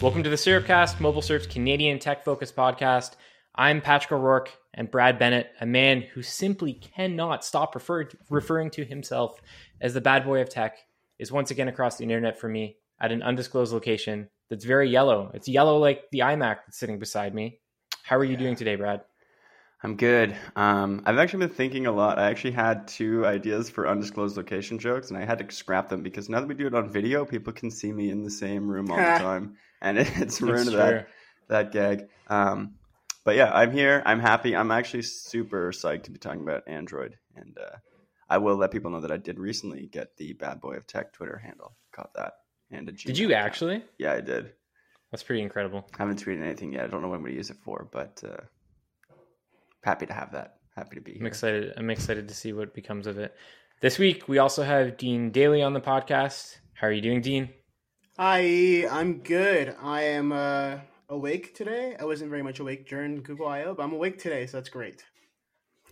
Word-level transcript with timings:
Welcome 0.00 0.22
to 0.22 0.30
the 0.30 0.36
Syrupcast, 0.36 0.96
MobileSyrup's 0.96 1.46
Canadian 1.46 1.98
tech 1.98 2.24
focused 2.24 2.56
podcast. 2.56 3.16
I'm 3.54 3.82
Patrick 3.82 4.12
O'Rourke 4.12 4.50
and 4.72 4.90
Brad 4.90 5.18
Bennett, 5.18 5.52
a 5.60 5.66
man 5.66 6.00
who 6.00 6.22
simply 6.22 6.72
cannot 6.72 7.44
stop 7.44 7.74
refer- 7.74 8.08
referring 8.30 8.70
to 8.70 8.84
himself 8.86 9.42
as 9.78 9.92
the 9.92 10.00
bad 10.00 10.24
boy 10.24 10.40
of 10.40 10.48
tech, 10.48 10.78
is 11.18 11.30
once 11.30 11.50
again 11.50 11.68
across 11.68 11.98
the 11.98 12.04
internet 12.04 12.40
for 12.40 12.48
me 12.48 12.78
at 12.98 13.12
an 13.12 13.22
undisclosed 13.22 13.74
location 13.74 14.30
that's 14.48 14.64
very 14.64 14.88
yellow. 14.88 15.30
It's 15.34 15.48
yellow 15.48 15.76
like 15.76 16.04
the 16.12 16.20
iMac 16.20 16.60
that's 16.64 16.78
sitting 16.78 16.98
beside 16.98 17.34
me. 17.34 17.60
How 18.02 18.16
are 18.16 18.24
you 18.24 18.38
doing 18.38 18.56
today, 18.56 18.76
Brad? 18.76 19.02
I'm 19.82 19.96
good. 19.96 20.34
Um, 20.56 21.02
I've 21.04 21.18
actually 21.18 21.46
been 21.46 21.54
thinking 21.56 21.86
a 21.86 21.92
lot. 21.92 22.18
I 22.18 22.30
actually 22.30 22.52
had 22.52 22.88
two 22.88 23.26
ideas 23.26 23.68
for 23.68 23.86
undisclosed 23.86 24.38
location 24.38 24.78
jokes, 24.78 25.10
and 25.10 25.18
I 25.18 25.26
had 25.26 25.46
to 25.46 25.54
scrap 25.54 25.90
them 25.90 26.02
because 26.02 26.30
now 26.30 26.40
that 26.40 26.48
we 26.48 26.54
do 26.54 26.66
it 26.66 26.74
on 26.74 26.90
video, 26.90 27.26
people 27.26 27.52
can 27.52 27.70
see 27.70 27.92
me 27.92 28.08
in 28.08 28.24
the 28.24 28.30
same 28.30 28.66
room 28.66 28.90
all 28.90 28.96
the 28.96 29.02
time 29.18 29.58
and 29.80 29.98
it's 29.98 30.40
ruined 30.40 30.68
that 30.68 31.08
that 31.48 31.72
gag. 31.72 32.08
Um, 32.28 32.74
but 33.24 33.36
yeah, 33.36 33.52
I'm 33.52 33.72
here. 33.72 34.02
I'm 34.06 34.20
happy. 34.20 34.56
I'm 34.56 34.70
actually 34.70 35.02
super 35.02 35.72
psyched 35.72 36.04
to 36.04 36.10
be 36.10 36.18
talking 36.18 36.42
about 36.42 36.62
Android, 36.66 37.16
and 37.36 37.56
uh, 37.58 37.76
I 38.28 38.38
will 38.38 38.56
let 38.56 38.70
people 38.70 38.90
know 38.90 39.00
that 39.00 39.12
I 39.12 39.16
did 39.16 39.38
recently 39.38 39.86
get 39.86 40.16
the 40.16 40.32
Bad 40.34 40.60
Boy 40.60 40.76
of 40.76 40.86
Tech 40.86 41.12
Twitter 41.12 41.36
handle. 41.36 41.76
Caught 41.92 42.14
that. 42.14 42.32
And 42.70 42.88
a 42.88 42.92
Gmail 42.92 43.04
did 43.04 43.18
you 43.18 43.28
account. 43.28 43.46
actually? 43.46 43.84
Yeah, 43.98 44.12
I 44.12 44.20
did. 44.20 44.52
That's 45.10 45.24
pretty 45.24 45.42
incredible. 45.42 45.84
I 45.94 46.02
haven't 46.02 46.24
tweeted 46.24 46.42
anything 46.42 46.72
yet. 46.72 46.84
I 46.84 46.86
don't 46.86 47.02
know 47.02 47.08
what 47.08 47.16
I'm 47.16 47.22
going 47.22 47.32
to 47.32 47.36
use 47.38 47.50
it 47.50 47.56
for, 47.64 47.88
but 47.90 48.22
uh, 48.24 48.42
happy 49.82 50.06
to 50.06 50.12
have 50.12 50.32
that. 50.32 50.58
Happy 50.76 50.94
to 50.94 51.02
be 51.02 51.12
here. 51.12 51.20
I'm 51.20 51.26
excited. 51.26 51.72
I'm 51.76 51.90
excited 51.90 52.28
to 52.28 52.34
see 52.34 52.52
what 52.52 52.72
becomes 52.72 53.08
of 53.08 53.18
it. 53.18 53.34
This 53.80 53.98
week, 53.98 54.28
we 54.28 54.38
also 54.38 54.62
have 54.62 54.96
Dean 54.96 55.32
Daley 55.32 55.62
on 55.62 55.72
the 55.72 55.80
podcast. 55.80 56.58
How 56.74 56.86
are 56.86 56.92
you 56.92 57.02
doing, 57.02 57.20
Dean? 57.20 57.50
Hi, 58.22 58.86
I'm 58.90 59.20
good. 59.20 59.74
I 59.82 60.02
am 60.02 60.30
uh, 60.30 60.80
awake 61.08 61.54
today. 61.54 61.96
I 61.98 62.04
wasn't 62.04 62.28
very 62.28 62.42
much 62.42 62.60
awake 62.60 62.86
during 62.86 63.22
Google 63.22 63.48
I/O, 63.48 63.72
but 63.72 63.82
I'm 63.82 63.94
awake 63.94 64.18
today, 64.18 64.44
so 64.44 64.58
that's 64.58 64.68
great. 64.68 65.02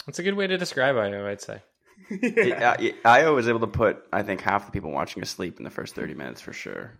That's 0.04 0.18
a 0.18 0.22
good 0.22 0.34
way 0.34 0.46
to 0.46 0.58
describe 0.58 0.94
I/O, 0.96 1.26
I'd 1.26 1.40
say. 1.40 1.62
yeah. 2.10 2.76
I/O 3.02 3.34
was 3.34 3.48
able 3.48 3.60
to 3.60 3.66
put, 3.66 4.04
I 4.12 4.22
think, 4.22 4.42
half 4.42 4.66
the 4.66 4.72
people 4.72 4.90
watching 4.90 5.22
asleep 5.22 5.56
in 5.56 5.64
the 5.64 5.70
first 5.70 5.94
30 5.94 6.12
minutes 6.12 6.42
for 6.42 6.52
sure. 6.52 6.92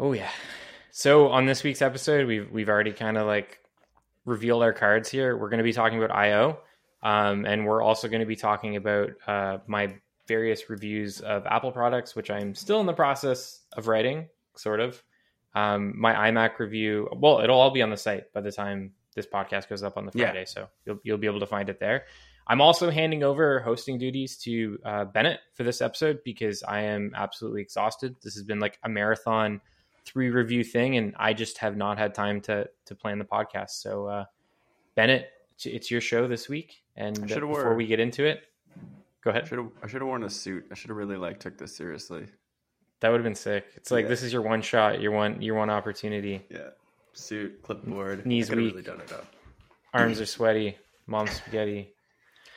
Oh 0.00 0.14
yeah. 0.14 0.30
So 0.90 1.28
on 1.28 1.46
this 1.46 1.62
week's 1.62 1.80
episode, 1.80 2.26
we've 2.26 2.50
we've 2.50 2.68
already 2.68 2.90
kind 2.90 3.18
of 3.18 3.28
like 3.28 3.60
revealed 4.24 4.64
our 4.64 4.72
cards 4.72 5.08
here. 5.08 5.36
We're 5.36 5.50
going 5.50 5.58
to 5.58 5.62
be 5.62 5.72
talking 5.72 6.02
about 6.02 6.10
I/O, 6.10 6.58
um, 7.04 7.44
and 7.44 7.66
we're 7.66 7.82
also 7.82 8.08
going 8.08 8.18
to 8.18 8.26
be 8.26 8.34
talking 8.34 8.74
about 8.74 9.10
uh, 9.28 9.58
my 9.68 9.94
various 10.26 10.68
reviews 10.68 11.20
of 11.20 11.46
Apple 11.46 11.70
products, 11.70 12.16
which 12.16 12.32
I'm 12.32 12.56
still 12.56 12.80
in 12.80 12.86
the 12.86 12.92
process 12.92 13.60
of 13.76 13.86
writing 13.86 14.26
sort 14.56 14.80
of. 14.80 15.02
Um, 15.54 15.94
my 15.98 16.30
iMac 16.30 16.58
review, 16.58 17.08
well, 17.12 17.40
it'll 17.40 17.60
all 17.60 17.70
be 17.70 17.82
on 17.82 17.90
the 17.90 17.96
site 17.96 18.32
by 18.32 18.40
the 18.40 18.52
time 18.52 18.92
this 19.14 19.26
podcast 19.26 19.68
goes 19.68 19.82
up 19.82 19.96
on 19.96 20.06
the 20.06 20.12
Friday, 20.12 20.40
yeah. 20.40 20.44
so 20.44 20.68
you'll 20.86 20.98
you'll 21.02 21.18
be 21.18 21.26
able 21.26 21.40
to 21.40 21.46
find 21.46 21.68
it 21.68 21.80
there. 21.80 22.04
I'm 22.46 22.60
also 22.60 22.90
handing 22.90 23.22
over 23.22 23.60
hosting 23.60 23.98
duties 23.98 24.36
to 24.38 24.78
uh, 24.84 25.04
Bennett 25.04 25.40
for 25.54 25.62
this 25.62 25.80
episode 25.80 26.20
because 26.24 26.62
I 26.62 26.80
am 26.82 27.12
absolutely 27.14 27.62
exhausted. 27.62 28.16
This 28.22 28.34
has 28.34 28.42
been 28.42 28.58
like 28.58 28.78
a 28.82 28.88
marathon 28.88 29.60
three 30.04 30.30
review 30.30 30.64
thing, 30.64 30.96
and 30.96 31.14
I 31.18 31.32
just 31.32 31.58
have 31.58 31.76
not 31.76 31.98
had 31.98 32.14
time 32.14 32.40
to 32.42 32.68
to 32.86 32.94
plan 32.94 33.18
the 33.18 33.24
podcast. 33.24 33.70
So, 33.70 34.06
uh, 34.06 34.24
Bennett, 34.94 35.28
it's 35.64 35.90
your 35.90 36.00
show 36.00 36.26
this 36.26 36.48
week, 36.48 36.82
and 36.96 37.26
before 37.26 37.74
we 37.74 37.86
get 37.86 38.00
into 38.00 38.24
it, 38.24 38.42
go 39.22 39.30
ahead. 39.30 39.44
I 39.44 39.86
should 39.86 40.00
have 40.00 40.08
worn 40.08 40.24
a 40.24 40.30
suit. 40.30 40.66
I 40.70 40.74
should 40.74 40.90
have 40.90 40.96
really 40.96 41.16
like 41.16 41.40
took 41.40 41.58
this 41.58 41.76
seriously. 41.76 42.26
That 43.00 43.10
would 43.10 43.18
have 43.18 43.24
been 43.24 43.34
sick. 43.34 43.66
It's 43.76 43.90
like 43.90 44.04
yeah. 44.04 44.08
this 44.08 44.22
is 44.22 44.32
your 44.32 44.42
one 44.42 44.62
shot, 44.62 45.00
your 45.00 45.12
one 45.12 45.40
your 45.42 45.56
one 45.56 45.70
opportunity. 45.70 46.44
Yeah. 46.50 46.70
Suit, 47.12 47.62
clipboard. 47.62 48.24
Knees 48.24 48.50
weak. 48.50 48.72
Really 48.72 48.82
done 48.82 49.00
it 49.00 49.12
up. 49.12 49.26
Arms 49.92 50.20
are 50.20 50.26
sweaty. 50.26 50.76
Mom 51.06 51.26
spaghetti. 51.26 51.92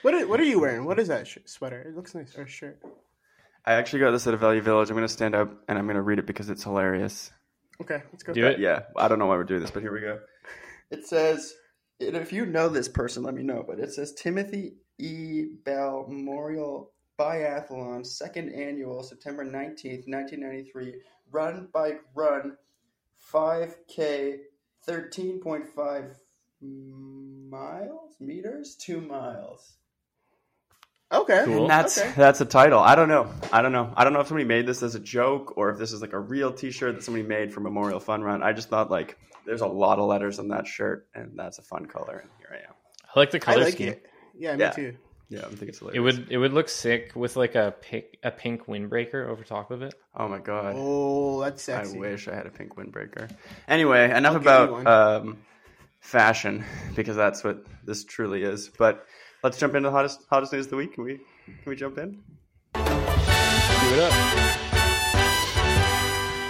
What 0.04 0.14
are, 0.14 0.28
what 0.28 0.40
are 0.40 0.44
you 0.44 0.60
wearing? 0.60 0.86
What 0.86 1.00
is 1.00 1.08
that 1.08 1.28
sh- 1.28 1.40
sweater? 1.46 1.82
It 1.82 1.96
looks 1.96 2.14
nice. 2.14 2.38
Or 2.38 2.46
shirt. 2.46 2.80
I 3.66 3.74
actually 3.74 4.00
got 4.00 4.12
this 4.12 4.28
at 4.28 4.34
a 4.34 4.38
Value 4.38 4.62
Village. 4.62 4.90
I'm 4.90 4.96
going 4.96 5.08
to 5.08 5.14
stand 5.14 5.34
up 5.34 5.50
and 5.68 5.78
I'm 5.78 5.86
going 5.86 5.96
to 5.96 6.02
read 6.02 6.20
it 6.20 6.28
because 6.28 6.50
it's 6.50 6.64
hilarious. 6.64 7.32
Okay, 7.82 8.04
let's 8.12 8.22
go. 8.22 8.34
Do 8.34 8.46
it. 8.46 8.60
Yeah, 8.60 8.82
I 8.98 9.08
don't 9.08 9.18
know 9.18 9.26
why 9.26 9.38
we're 9.38 9.46
doing 9.46 9.62
this, 9.62 9.72
but 9.72 9.82
here 9.82 9.94
we 9.94 10.02
go. 10.02 10.20
It 10.92 11.08
says, 11.08 11.56
if 12.00 12.34
you 12.34 12.46
know 12.46 12.70
this 12.70 12.90
person, 12.90 13.24
let 13.24 13.34
me 13.34 13.44
know. 13.44 13.64
But 13.68 13.80
it 13.80 13.92
says 13.94 14.14
Timothy 14.14 14.74
E. 15.00 15.46
Bell 15.64 16.06
Memorial 16.08 16.92
Biathlon, 17.20 18.06
second 18.06 18.54
annual, 18.54 19.04
September 19.04 19.46
19th, 19.46 20.08
1993. 20.08 20.96
Run, 21.32 21.68
bike, 21.74 22.02
run, 22.16 22.58
5K, 23.32 24.40
13.5 24.88 26.16
miles, 26.62 28.16
meters, 28.20 28.76
two 28.76 29.02
miles. 29.02 29.74
Okay, 31.12 31.44
cool. 31.46 31.62
And 31.62 31.70
that's 31.70 32.00
okay. 32.00 32.12
that's 32.16 32.42
a 32.42 32.46
title. 32.46 32.80
I 32.80 32.96
don't 32.96 33.08
know. 33.08 33.30
I 33.52 33.62
don't 33.62 33.72
know. 33.72 33.94
I 33.96 34.04
don't 34.04 34.14
know 34.14 34.20
if 34.22 34.28
somebody 34.28 34.46
made 34.46 34.66
this 34.66 34.82
as 34.82 34.96
a 34.96 35.00
joke 35.00 35.54
or 35.58 35.70
if 35.70 35.78
this 35.78 35.92
is 35.92 36.02
like 36.02 36.14
a 36.14 36.20
real 36.20 36.52
T-shirt 36.52 36.96
that 36.96 37.04
somebody 37.04 37.24
made 37.24 37.54
for 37.54 37.60
Memorial 37.60 38.00
Fun 38.00 38.24
Run. 38.24 38.42
I 38.42 38.52
just 38.52 38.70
thought 38.70 38.90
like 38.90 39.18
there's 39.46 39.62
a 39.62 39.68
lot 39.68 40.00
of 40.00 40.08
letters 40.08 40.40
on 40.40 40.48
that 40.48 40.66
shirt, 40.66 41.08
and 41.14 41.38
that's 41.38 41.60
a 41.60 41.62
fun 41.62 41.86
color. 41.86 42.18
And 42.18 42.30
here 42.40 42.48
I 42.52 42.68
am. 42.68 42.74
I 43.14 43.20
like 43.20 43.30
the 43.30 43.40
color 43.40 43.62
I 43.62 43.66
like 43.66 43.74
scheme. 43.74 43.90
It. 43.90 44.06
Yeah, 44.36 44.56
me 44.56 44.62
yeah. 44.62 44.72
too. 44.72 44.96
Yeah, 45.34 45.46
I 45.46 45.56
think 45.56 45.64
it's 45.64 45.80
hilarious. 45.80 45.98
It 45.98 46.02
would 46.02 46.32
it 46.32 46.38
would 46.38 46.54
look 46.54 46.70
sick 46.70 47.14
with 47.16 47.36
like 47.36 47.56
a 47.56 47.74
pink 47.82 48.20
a 48.22 48.30
pink 48.30 48.68
windbreaker 48.68 49.28
over 49.28 49.44
top 49.44 49.72
of 49.72 49.82
it. 49.82 49.96
Oh 50.16 50.28
my 50.28 50.38
god! 50.38 50.76
Oh, 50.78 51.42
that's 51.42 51.64
sexy. 51.64 51.98
I 51.98 52.00
wish 52.00 52.28
I 52.28 52.36
had 52.36 52.46
a 52.46 52.52
pink 52.52 52.76
windbreaker. 52.76 53.32
Anyway, 53.68 54.12
enough 54.12 54.36
about 54.36 54.86
um, 54.86 55.40
fashion 56.02 56.64
because 56.96 57.16
that's 57.16 57.44
what 57.44 57.66
this 57.84 58.04
truly 58.04 58.44
is. 58.44 58.70
But 58.78 59.08
let's 59.42 59.58
jump 59.58 59.74
into 59.74 59.90
the 59.90 59.92
hottest 59.92 60.22
hottest 60.30 60.54
news 60.54 60.68
of 60.68 60.70
the 60.70 60.78
week. 60.78 60.94
Can 60.94 61.04
we 61.04 61.16
can 61.16 61.66
we 61.66 61.76
jump 61.76 61.98
in? 61.98 62.22
Do 62.76 62.82
it 62.84 64.00
up. 64.02 64.14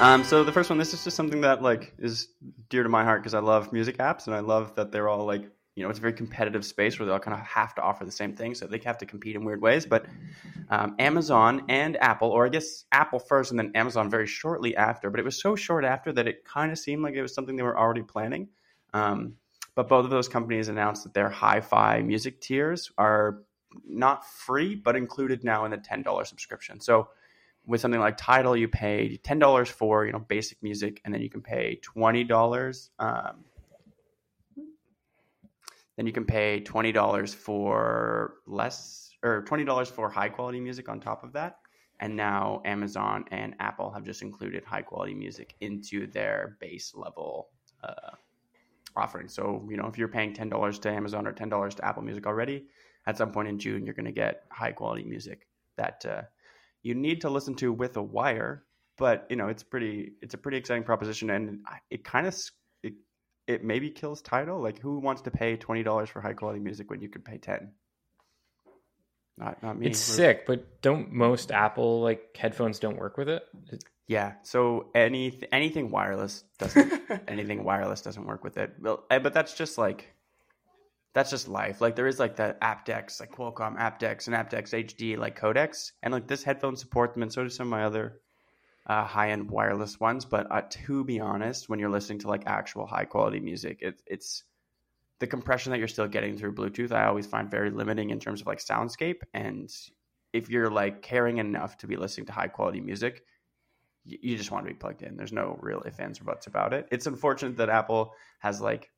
Um, 0.01 0.25
so 0.25 0.43
the 0.43 0.51
first 0.51 0.69
one, 0.69 0.77
this 0.77 0.93
is 0.93 1.05
just 1.05 1.15
something 1.15 1.39
that 1.39 1.61
like 1.61 1.93
is 1.99 2.27
dear 2.67 2.83
to 2.83 2.89
my 2.89 3.05
heart 3.05 3.21
because 3.21 3.33
I 3.33 3.39
love 3.39 3.71
music 3.71 3.99
apps 3.99 4.27
and 4.27 4.35
I 4.35 4.41
love 4.41 4.75
that 4.75 4.91
they're 4.91 5.07
all 5.07 5.25
like 5.25 5.49
you 5.75 5.83
know, 5.83 5.89
it's 5.89 5.97
a 5.97 6.01
very 6.01 6.13
competitive 6.13 6.63
space 6.63 6.99
where 6.99 7.05
they 7.07 7.11
all 7.11 7.19
kind 7.19 7.39
of 7.39 7.45
have 7.45 7.73
to 7.75 7.81
offer 7.81 8.05
the 8.05 8.11
same 8.11 8.35
thing, 8.35 8.53
so 8.53 8.67
they 8.67 8.77
have 8.79 8.97
to 8.99 9.05
compete 9.05 9.35
in 9.35 9.43
weird 9.43 9.61
ways. 9.61 9.85
But 9.85 10.05
um, 10.69 10.95
Amazon 10.99 11.63
and 11.67 11.97
Apple, 11.97 12.29
or 12.29 12.45
I 12.45 12.49
guess 12.49 12.85
Apple 12.91 13.19
first 13.19 13.51
and 13.51 13.59
then 13.59 13.71
Amazon 13.73 14.09
very 14.09 14.27
shortly 14.27 14.75
after, 14.75 15.09
but 15.09 15.19
it 15.19 15.23
was 15.23 15.41
so 15.41 15.55
short 15.55 15.83
after 15.83 16.13
that 16.13 16.27
it 16.27 16.45
kind 16.45 16.71
of 16.71 16.77
seemed 16.77 17.01
like 17.01 17.15
it 17.15 17.21
was 17.21 17.33
something 17.33 17.55
they 17.55 17.63
were 17.63 17.77
already 17.77 18.03
planning. 18.03 18.49
Um, 18.93 19.35
but 19.75 19.87
both 19.87 20.05
of 20.05 20.11
those 20.11 20.29
companies 20.29 20.67
announced 20.67 21.03
that 21.03 21.15
their 21.15 21.29
hi-fi 21.29 22.03
music 22.03 22.39
tiers 22.39 22.91
are 22.97 23.39
not 23.87 24.27
free, 24.27 24.75
but 24.75 24.95
included 24.95 25.43
now 25.43 25.65
in 25.65 25.71
the 25.71 25.77
ten 25.77 26.03
dollars 26.03 26.29
subscription. 26.29 26.79
So 26.79 27.09
with 27.65 27.81
something 27.81 27.99
like 27.99 28.17
Tidal, 28.17 28.55
you 28.55 28.67
pay 28.67 29.17
ten 29.23 29.39
dollars 29.39 29.69
for 29.69 30.05
you 30.05 30.11
know 30.11 30.19
basic 30.19 30.61
music, 30.61 31.01
and 31.03 31.13
then 31.13 31.21
you 31.21 31.29
can 31.29 31.41
pay 31.41 31.79
twenty 31.81 32.23
dollars. 32.23 32.91
Um, 32.99 33.45
then 35.95 36.07
you 36.07 36.13
can 36.13 36.25
pay 36.25 36.59
twenty 36.61 36.91
dollars 36.91 37.33
for 37.33 38.35
less 38.47 39.11
or 39.23 39.43
twenty 39.43 39.63
dollars 39.63 39.89
for 39.89 40.09
high 40.09 40.29
quality 40.29 40.59
music 40.59 40.89
on 40.89 40.99
top 40.99 41.23
of 41.23 41.33
that. 41.33 41.57
And 41.99 42.15
now 42.15 42.61
Amazon 42.65 43.25
and 43.31 43.55
Apple 43.59 43.91
have 43.91 44.03
just 44.03 44.21
included 44.21 44.63
high 44.65 44.81
quality 44.81 45.13
music 45.13 45.55
into 45.61 46.07
their 46.07 46.57
base 46.59 46.93
level 46.95 47.49
uh, 47.83 48.11
offering. 48.95 49.27
So 49.27 49.65
you 49.69 49.77
know 49.77 49.87
if 49.87 49.97
you're 49.97 50.07
paying 50.07 50.33
ten 50.33 50.49
dollars 50.49 50.79
to 50.79 50.89
Amazon 50.91 51.27
or 51.27 51.31
ten 51.31 51.49
dollars 51.49 51.75
to 51.75 51.85
Apple 51.85 52.03
Music 52.03 52.25
already, 52.25 52.65
at 53.05 53.17
some 53.17 53.31
point 53.31 53.47
in 53.47 53.59
June 53.59 53.85
you're 53.85 53.95
going 53.95 54.05
to 54.05 54.11
get 54.11 54.43
high 54.51 54.71
quality 54.71 55.03
music 55.03 55.47
that 55.77 56.05
uh, 56.05 56.21
you 56.81 56.95
need 56.95 57.21
to 57.21 57.29
listen 57.29 57.55
to 57.55 57.71
with 57.71 57.97
a 57.97 58.03
wire. 58.03 58.63
But 58.97 59.25
you 59.29 59.35
know 59.35 59.47
it's 59.47 59.63
pretty 59.63 60.13
it's 60.21 60.33
a 60.33 60.37
pretty 60.37 60.57
exciting 60.57 60.83
proposition, 60.83 61.29
and 61.29 61.59
it 61.89 62.03
kind 62.03 62.27
of 62.27 62.35
it 63.47 63.63
maybe 63.63 63.89
kills 63.89 64.21
Tidal. 64.21 64.61
Like, 64.61 64.79
who 64.79 64.99
wants 64.99 65.21
to 65.23 65.31
pay 65.31 65.55
twenty 65.57 65.83
dollars 65.83 66.09
for 66.09 66.21
high 66.21 66.33
quality 66.33 66.59
music 66.59 66.89
when 66.89 67.01
you 67.01 67.09
could 67.09 67.25
pay 67.25 67.37
ten? 67.37 67.71
Not 69.37 69.61
not 69.63 69.77
me. 69.79 69.87
It's 69.87 70.07
We're- 70.09 70.17
sick, 70.35 70.45
but 70.45 70.81
don't 70.81 71.11
most 71.11 71.51
Apple 71.51 72.01
like 72.01 72.35
headphones 72.37 72.79
don't 72.79 72.97
work 72.97 73.17
with 73.17 73.29
it? 73.29 73.43
It- 73.71 73.83
Yeah. 74.07 74.33
So 74.43 74.89
any 74.93 75.39
anything 75.51 75.89
wireless 75.89 76.43
doesn't 76.59 77.01
anything 77.27 77.63
wireless 77.63 78.01
doesn't 78.01 78.25
work 78.25 78.43
with 78.43 78.57
it. 78.57 78.73
Well, 78.79 79.03
eh, 79.09 79.19
but 79.19 79.33
that's 79.33 79.53
just 79.55 79.77
like 79.77 80.13
that's 81.13 81.29
just 81.31 81.47
life. 81.47 81.81
Like 81.81 81.95
there 81.95 82.07
is 82.07 82.19
like 82.19 82.35
the 82.35 82.55
aptX, 82.61 83.19
like 83.19 83.31
Qualcomm 83.31 83.77
aptX 83.77 84.27
and 84.27 84.35
aptX 84.35 84.73
HD 84.85 85.17
like 85.17 85.39
codecs, 85.39 85.91
and 86.03 86.13
like 86.13 86.27
this 86.27 86.43
headphone 86.43 86.75
support 86.75 87.13
them, 87.13 87.23
and 87.23 87.31
so 87.33 87.43
do 87.43 87.49
some 87.49 87.67
of 87.67 87.71
my 87.71 87.83
other 87.85 88.19
uh, 88.85 89.05
high 89.05 89.31
end 89.31 89.49
wireless 89.49 89.99
ones. 89.99 90.25
But 90.25 90.51
uh, 90.51 90.61
to 90.69 91.03
be 91.03 91.19
honest, 91.19 91.69
when 91.69 91.79
you're 91.79 91.89
listening 91.89 92.19
to 92.19 92.27
like 92.27 92.43
actual 92.45 92.85
high 92.85 93.05
quality 93.05 93.39
music, 93.39 93.79
it, 93.81 94.01
it's 94.05 94.43
the 95.19 95.27
compression 95.27 95.71
that 95.71 95.79
you're 95.79 95.87
still 95.87 96.07
getting 96.07 96.37
through 96.37 96.55
Bluetooth. 96.55 96.91
I 96.91 97.05
always 97.05 97.25
find 97.25 97.49
very 97.49 97.71
limiting 97.71 98.09
in 98.09 98.19
terms 98.19 98.41
of 98.41 98.47
like 98.47 98.59
soundscape, 98.59 99.21
and 99.33 99.69
if 100.33 100.49
you're 100.49 100.69
like 100.69 101.01
caring 101.01 101.37
enough 101.37 101.77
to 101.77 101.87
be 101.87 101.95
listening 101.95 102.25
to 102.27 102.33
high 102.33 102.47
quality 102.47 102.81
music, 102.81 103.23
you, 104.03 104.17
you 104.21 104.37
just 104.37 104.51
want 104.51 104.65
to 104.65 104.73
be 104.73 104.77
plugged 104.77 105.01
in. 105.01 105.15
There's 105.15 105.31
no 105.31 105.57
real 105.61 105.83
ifs, 105.85 105.99
ands, 105.99 106.19
or 106.19 106.25
buts 106.25 106.47
about 106.47 106.73
it. 106.73 106.87
It's 106.91 107.07
unfortunate 107.07 107.57
that 107.57 107.69
Apple 107.69 108.13
has 108.39 108.59
like 108.59 108.89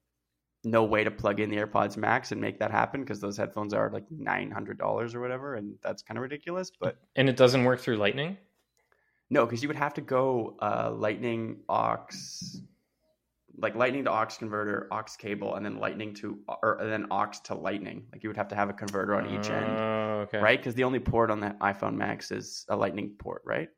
no 0.63 0.83
way 0.83 1.03
to 1.03 1.11
plug 1.11 1.39
in 1.39 1.49
the 1.49 1.57
AirPods 1.57 1.95
Max 1.95 2.31
and 2.31 2.41
make 2.41 2.57
that 2.59 2.71
happen 2.71 3.01
because 3.01 3.19
those 3.19 3.37
headphones 3.37 3.73
are 3.73 3.91
like 3.91 4.05
nine 4.09 4.49
hundred 4.49 4.79
dollars 4.79 5.13
or 5.13 5.21
whatever, 5.21 5.55
and 5.55 5.75
that's 5.83 6.01
kind 6.01 6.17
of 6.17 6.23
ridiculous. 6.23 6.71
But 6.79 6.97
and 7.15 7.29
it 7.29 7.37
doesn't 7.37 7.63
work 7.63 7.79
through 7.79 7.97
Lightning. 7.97 8.37
No, 9.29 9.45
because 9.45 9.61
you 9.61 9.67
would 9.69 9.77
have 9.77 9.93
to 9.95 10.01
go 10.01 10.55
uh, 10.61 10.91
Lightning 10.91 11.57
aux, 11.69 12.07
like 13.57 13.75
Lightning 13.75 14.03
to 14.05 14.11
aux 14.11 14.27
converter, 14.37 14.87
aux 14.91 15.15
cable, 15.17 15.55
and 15.55 15.65
then 15.65 15.77
Lightning 15.77 16.13
to 16.15 16.39
or 16.47 16.77
and 16.81 16.91
then 16.91 17.07
aux 17.11 17.31
to 17.45 17.55
Lightning. 17.55 18.05
Like 18.11 18.23
you 18.23 18.29
would 18.29 18.37
have 18.37 18.49
to 18.49 18.55
have 18.55 18.69
a 18.69 18.73
converter 18.73 19.15
on 19.15 19.25
each 19.27 19.49
end, 19.49 19.81
Oh, 19.81 20.25
okay. 20.27 20.39
right? 20.39 20.59
Because 20.59 20.75
the 20.75 20.83
only 20.83 20.99
port 20.99 21.31
on 21.31 21.39
the 21.39 21.55
iPhone 21.61 21.95
Max 21.95 22.31
is 22.31 22.65
a 22.69 22.75
Lightning 22.75 23.15
port, 23.17 23.41
right? 23.45 23.69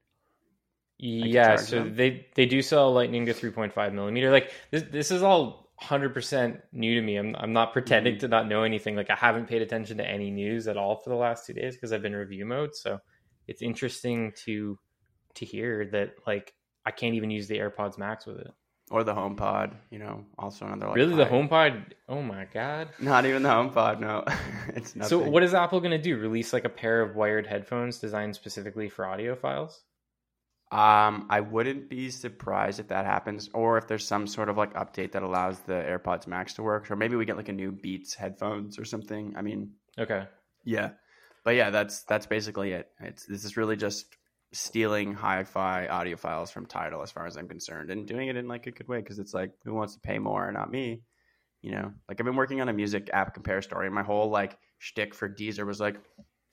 Yeah, 0.99 1.57
so 1.57 1.83
them. 1.83 1.95
they 1.95 2.25
they 2.35 2.45
do 2.47 2.61
sell 2.61 2.91
Lightning 2.91 3.27
to 3.27 3.33
3.5 3.33 3.93
millimeter. 3.93 4.31
Like 4.31 4.51
this, 4.71 4.83
this 4.91 5.11
is 5.11 5.21
all 5.21 5.71
100% 5.83 6.59
new 6.71 6.95
to 6.95 7.01
me. 7.01 7.17
I'm 7.17 7.35
I'm 7.35 7.53
not 7.53 7.71
pretending 7.73 8.13
Mm-hmm. 8.13 8.19
to 8.19 8.27
not 8.27 8.47
know 8.47 8.63
anything. 8.63 8.95
Like 8.95 9.11
I 9.11 9.15
haven't 9.15 9.47
paid 9.47 9.61
attention 9.61 9.97
to 9.97 10.07
any 10.07 10.31
news 10.31 10.67
at 10.67 10.75
all 10.77 10.95
for 10.97 11.11
the 11.11 11.15
last 11.15 11.45
two 11.45 11.53
days 11.53 11.75
because 11.75 11.93
I've 11.93 12.01
been 12.01 12.15
review 12.15 12.45
mode. 12.45 12.75
So 12.75 12.99
it's 13.47 13.61
interesting 13.61 14.33
to 14.45 14.79
to 15.37 15.45
hear 15.45 15.85
that 15.93 16.11
like 16.27 16.53
I 16.85 16.91
can't 16.91 17.15
even 17.15 17.31
use 17.31 17.47
the 17.47 17.57
AirPods 17.57 17.97
Max 17.97 18.25
with 18.25 18.37
it. 18.39 18.51
Or 18.89 19.03
the 19.03 19.13
HomePod, 19.13 19.73
you 19.89 19.99
know, 19.99 20.23
also 20.37 20.65
another 20.65 20.87
like 20.87 20.95
really, 20.95 21.15
the 21.15 21.25
high- 21.25 21.31
HomePod? 21.31 21.83
Oh 22.07 22.21
my 22.21 22.45
god! 22.53 22.87
Not 22.99 23.25
even 23.25 23.43
the 23.43 23.49
HomePod. 23.49 23.99
No, 23.99 24.23
it's 24.69 24.95
nothing. 24.95 25.09
So 25.09 25.19
what 25.29 25.43
is 25.43 25.53
Apple 25.53 25.81
going 25.81 25.91
to 25.91 25.97
do? 25.97 26.17
Release 26.17 26.53
like 26.53 26.63
a 26.63 26.69
pair 26.69 27.01
of 27.01 27.15
wired 27.15 27.45
headphones 27.47 27.99
designed 27.99 28.35
specifically 28.35 28.87
for 28.87 29.03
audiophiles? 29.03 29.73
Um, 30.71 31.27
I 31.29 31.39
wouldn't 31.41 31.89
be 31.89 32.09
surprised 32.09 32.79
if 32.81 32.89
that 32.89 33.05
happens, 33.05 33.49
or 33.53 33.77
if 33.77 33.87
there's 33.87 34.05
some 34.05 34.27
sort 34.27 34.49
of 34.49 34.57
like 34.57 34.73
update 34.73 35.13
that 35.13 35.23
allows 35.23 35.59
the 35.61 35.73
AirPods 35.73 36.27
Max 36.27 36.53
to 36.55 36.63
work, 36.63 36.91
or 36.91 36.95
maybe 36.97 37.15
we 37.15 37.23
get 37.25 37.37
like 37.37 37.47
a 37.49 37.53
new 37.53 37.71
Beats 37.71 38.13
headphones 38.13 38.77
or 38.77 38.83
something. 38.83 39.33
I 39.37 39.41
mean, 39.41 39.71
Okay. 39.97 40.25
yeah, 40.65 40.91
but 41.45 41.55
yeah, 41.55 41.69
that's 41.69 42.03
that's 42.03 42.25
basically 42.25 42.71
it. 42.73 42.89
It's 42.99 43.25
this 43.25 43.45
is 43.45 43.55
really 43.55 43.77
just 43.77 44.05
stealing 44.53 45.13
hi-fi 45.13 45.87
audiophiles 45.89 46.51
from 46.51 46.65
Tidal 46.65 47.01
as 47.01 47.11
far 47.11 47.25
as 47.25 47.37
I'm 47.37 47.47
concerned, 47.47 47.91
and 47.91 48.07
doing 48.07 48.27
it 48.27 48.37
in 48.37 48.47
like 48.47 48.67
a 48.67 48.71
good 48.71 48.87
way 48.87 48.99
because 48.99 49.19
it's 49.19 49.33
like 49.33 49.51
who 49.63 49.73
wants 49.73 49.93
to 49.95 49.99
pay 49.99 50.19
more, 50.19 50.51
not 50.51 50.71
me. 50.71 51.01
You 51.61 51.71
know, 51.71 51.91
like 52.07 52.19
I've 52.19 52.25
been 52.25 52.35
working 52.35 52.61
on 52.61 52.69
a 52.69 52.73
music 52.73 53.09
app 53.13 53.33
compare 53.33 53.61
story, 53.61 53.87
and 53.87 53.95
my 53.95 54.03
whole 54.03 54.29
like 54.29 54.57
shtick 54.79 55.13
for 55.13 55.27
Deezer 55.27 55.65
was 55.65 55.79
like, 55.79 55.97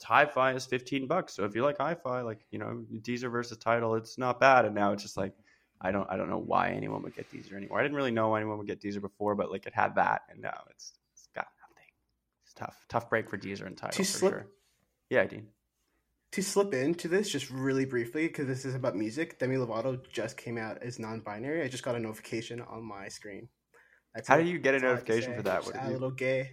hi-fi 0.02 0.52
is 0.52 0.66
15 0.66 1.06
bucks. 1.06 1.34
So 1.34 1.44
if 1.44 1.54
you 1.54 1.62
like 1.62 1.78
hi-fi, 1.78 2.22
like, 2.22 2.40
you 2.50 2.58
know, 2.58 2.84
Deezer 3.00 3.30
versus 3.30 3.58
Tidal 3.58 3.94
it's 3.94 4.18
not 4.18 4.40
bad. 4.40 4.64
And 4.64 4.74
now 4.74 4.92
it's 4.92 5.02
just 5.02 5.16
like, 5.16 5.34
I 5.80 5.90
don't, 5.90 6.08
I 6.10 6.16
don't 6.16 6.30
know 6.30 6.38
why 6.38 6.70
anyone 6.70 7.02
would 7.02 7.14
get 7.14 7.30
Deezer 7.30 7.54
anymore. 7.54 7.80
I 7.80 7.82
didn't 7.82 7.96
really 7.96 8.10
know 8.10 8.34
anyone 8.34 8.58
would 8.58 8.66
get 8.66 8.80
Deezer 8.80 9.00
before, 9.00 9.34
but 9.34 9.50
like 9.50 9.66
it 9.66 9.74
had 9.74 9.96
that. 9.96 10.22
And 10.30 10.40
now 10.40 10.62
it's, 10.70 10.92
it's 11.12 11.28
got 11.34 11.46
nothing. 11.60 11.88
It's 12.44 12.54
tough, 12.54 12.84
tough 12.88 13.10
break 13.10 13.28
for 13.28 13.38
Deezer 13.38 13.66
and 13.66 13.76
Tidal 13.76 13.96
for 13.96 14.04
slip- 14.04 14.32
sure. 14.32 14.46
Yeah, 15.10 15.24
Dean. 15.24 15.48
To 16.34 16.42
slip 16.42 16.72
into 16.74 17.08
this 17.08 17.28
just 17.30 17.50
really 17.50 17.84
briefly 17.84 18.26
because 18.28 18.46
this 18.46 18.64
is 18.64 18.74
about 18.74 18.94
music 18.96 19.38
demi 19.38 19.56
lovato 19.56 19.98
just 20.10 20.36
came 20.36 20.58
out 20.58 20.78
as 20.82 20.98
non-binary 20.98 21.62
i 21.62 21.68
just 21.68 21.82
got 21.84 21.94
a 21.94 21.98
notification 21.98 22.60
on 22.60 22.82
my 22.84 23.08
screen 23.08 23.48
That's 24.14 24.28
How 24.28 24.38
it. 24.38 24.44
do 24.44 24.50
you 24.50 24.58
get 24.58 24.74
a 24.74 24.78
That's 24.80 24.84
all 24.84 24.90
I 24.90 24.94
have 24.94 25.04
to 25.04 25.10
notification 25.12 25.36
for 25.36 25.42
that? 25.42 25.62
Just 25.62 25.66
What 25.74 25.80
do 25.80 25.86
a 25.86 25.88
you- 25.88 25.92
little 25.94 26.10
gay 26.10 26.50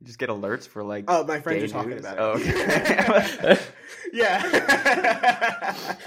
You 0.00 0.06
just 0.06 0.18
get 0.18 0.28
alerts 0.30 0.66
for 0.68 0.82
like, 0.82 1.04
oh 1.08 1.24
my 1.24 1.40
friends 1.40 1.60
gay 1.60 1.64
are 1.66 1.72
talking 1.72 1.90
news? 1.90 2.00
about 2.00 2.18
oh, 2.18 2.32
it 2.36 2.42
Oh, 2.46 3.50
okay. 3.52 3.60
yeah 4.12 4.42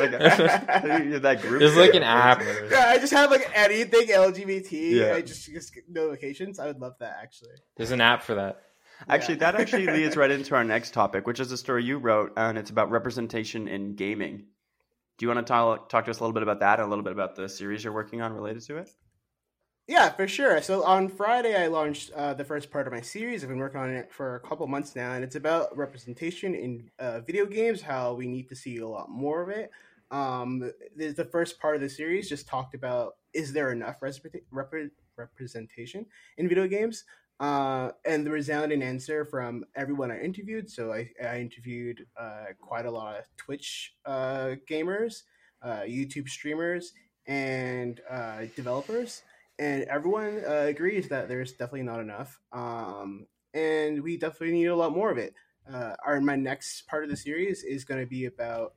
like, 0.00 0.12
uh, 0.14 0.96
you're 1.04 1.20
that 1.20 1.38
group. 1.42 1.60
There's 1.60 1.76
like 1.76 1.94
an 1.94 2.02
app. 2.02 2.40
yeah 2.70 2.86
i 2.88 2.98
just 2.98 3.12
have 3.12 3.30
like 3.30 3.48
anything 3.54 4.08
lgbt 4.08 4.72
Yeah. 4.72 5.14
i 5.14 5.20
just 5.20 5.46
just 5.46 5.72
get 5.74 5.84
notifications 5.88 6.58
i 6.58 6.66
would 6.66 6.80
love 6.80 6.94
that 7.00 7.16
actually 7.22 7.54
There's 7.76 7.90
an 7.92 8.00
app 8.00 8.22
for 8.22 8.34
that. 8.36 8.60
Actually, 9.08 9.34
Yeah. 9.34 9.52
that 9.52 9.60
actually 9.60 9.86
leads 9.86 10.16
right 10.16 10.30
into 10.30 10.54
our 10.54 10.64
next 10.64 10.94
topic, 10.94 11.26
which 11.26 11.40
is 11.40 11.52
a 11.52 11.56
story 11.56 11.84
you 11.84 11.98
wrote, 11.98 12.32
and 12.36 12.56
it's 12.58 12.70
about 12.70 12.90
representation 12.90 13.68
in 13.68 13.94
gaming. 13.94 14.46
Do 15.18 15.26
you 15.26 15.28
want 15.28 15.46
to 15.46 15.50
talk, 15.50 15.88
talk 15.88 16.04
to 16.06 16.10
us 16.10 16.18
a 16.18 16.22
little 16.22 16.34
bit 16.34 16.42
about 16.42 16.60
that 16.60 16.80
and 16.80 16.86
a 16.86 16.88
little 16.88 17.04
bit 17.04 17.12
about 17.12 17.36
the 17.36 17.48
series 17.48 17.84
you're 17.84 17.92
working 17.92 18.20
on 18.20 18.32
related 18.32 18.62
to 18.62 18.78
it? 18.78 18.90
Yeah, 19.86 20.08
for 20.10 20.26
sure. 20.26 20.62
So 20.62 20.82
on 20.82 21.08
Friday, 21.08 21.54
I 21.54 21.66
launched 21.66 22.10
uh, 22.12 22.32
the 22.32 22.44
first 22.44 22.70
part 22.70 22.86
of 22.86 22.92
my 22.92 23.02
series. 23.02 23.42
I've 23.42 23.50
been 23.50 23.58
working 23.58 23.80
on 23.80 23.90
it 23.90 24.10
for 24.10 24.36
a 24.36 24.40
couple 24.40 24.66
months 24.66 24.96
now, 24.96 25.12
and 25.12 25.22
it's 25.22 25.36
about 25.36 25.76
representation 25.76 26.54
in 26.54 26.90
uh, 26.98 27.20
video 27.20 27.44
games. 27.44 27.82
How 27.82 28.14
we 28.14 28.26
need 28.26 28.48
to 28.48 28.56
see 28.56 28.78
a 28.78 28.88
lot 28.88 29.10
more 29.10 29.42
of 29.42 29.50
it. 29.50 29.70
Um, 30.10 30.72
the, 30.96 31.08
the 31.12 31.24
first 31.26 31.60
part 31.60 31.74
of 31.76 31.82
the 31.82 31.88
series 31.88 32.28
just 32.28 32.48
talked 32.48 32.74
about 32.74 33.16
is 33.34 33.52
there 33.52 33.72
enough 33.72 34.00
res- 34.00 34.20
rep- 34.50 34.72
representation 35.16 36.06
in 36.38 36.48
video 36.48 36.66
games, 36.66 37.04
uh, 37.40 37.90
and 38.04 38.24
the 38.24 38.30
resounding 38.30 38.82
answer 38.82 39.24
from 39.24 39.64
everyone 39.74 40.10
I 40.10 40.20
interviewed. 40.20 40.70
So 40.70 40.92
I, 40.92 41.10
I 41.22 41.40
interviewed 41.40 42.06
uh, 42.16 42.46
quite 42.60 42.86
a 42.86 42.90
lot 42.90 43.18
of 43.18 43.24
Twitch 43.36 43.94
uh, 44.06 44.54
gamers, 44.70 45.22
uh, 45.62 45.80
YouTube 45.80 46.28
streamers, 46.28 46.92
and 47.26 48.00
uh, 48.10 48.42
developers 48.54 49.22
and 49.58 49.84
everyone 49.84 50.42
uh, 50.46 50.66
agrees 50.66 51.08
that 51.08 51.28
there's 51.28 51.52
definitely 51.52 51.82
not 51.82 52.00
enough 52.00 52.38
um, 52.52 53.26
and 53.54 54.02
we 54.02 54.18
definitely 54.18 54.52
need 54.52 54.66
a 54.66 54.76
lot 54.76 54.92
more 54.92 55.10
of 55.10 55.16
it 55.16 55.32
our 56.04 56.20
my 56.20 56.36
next 56.36 56.86
part 56.86 57.02
of 57.02 57.08
the 57.08 57.16
series 57.16 57.64
is 57.64 57.84
going 57.84 57.98
to 57.98 58.06
be 58.06 58.26
about 58.26 58.74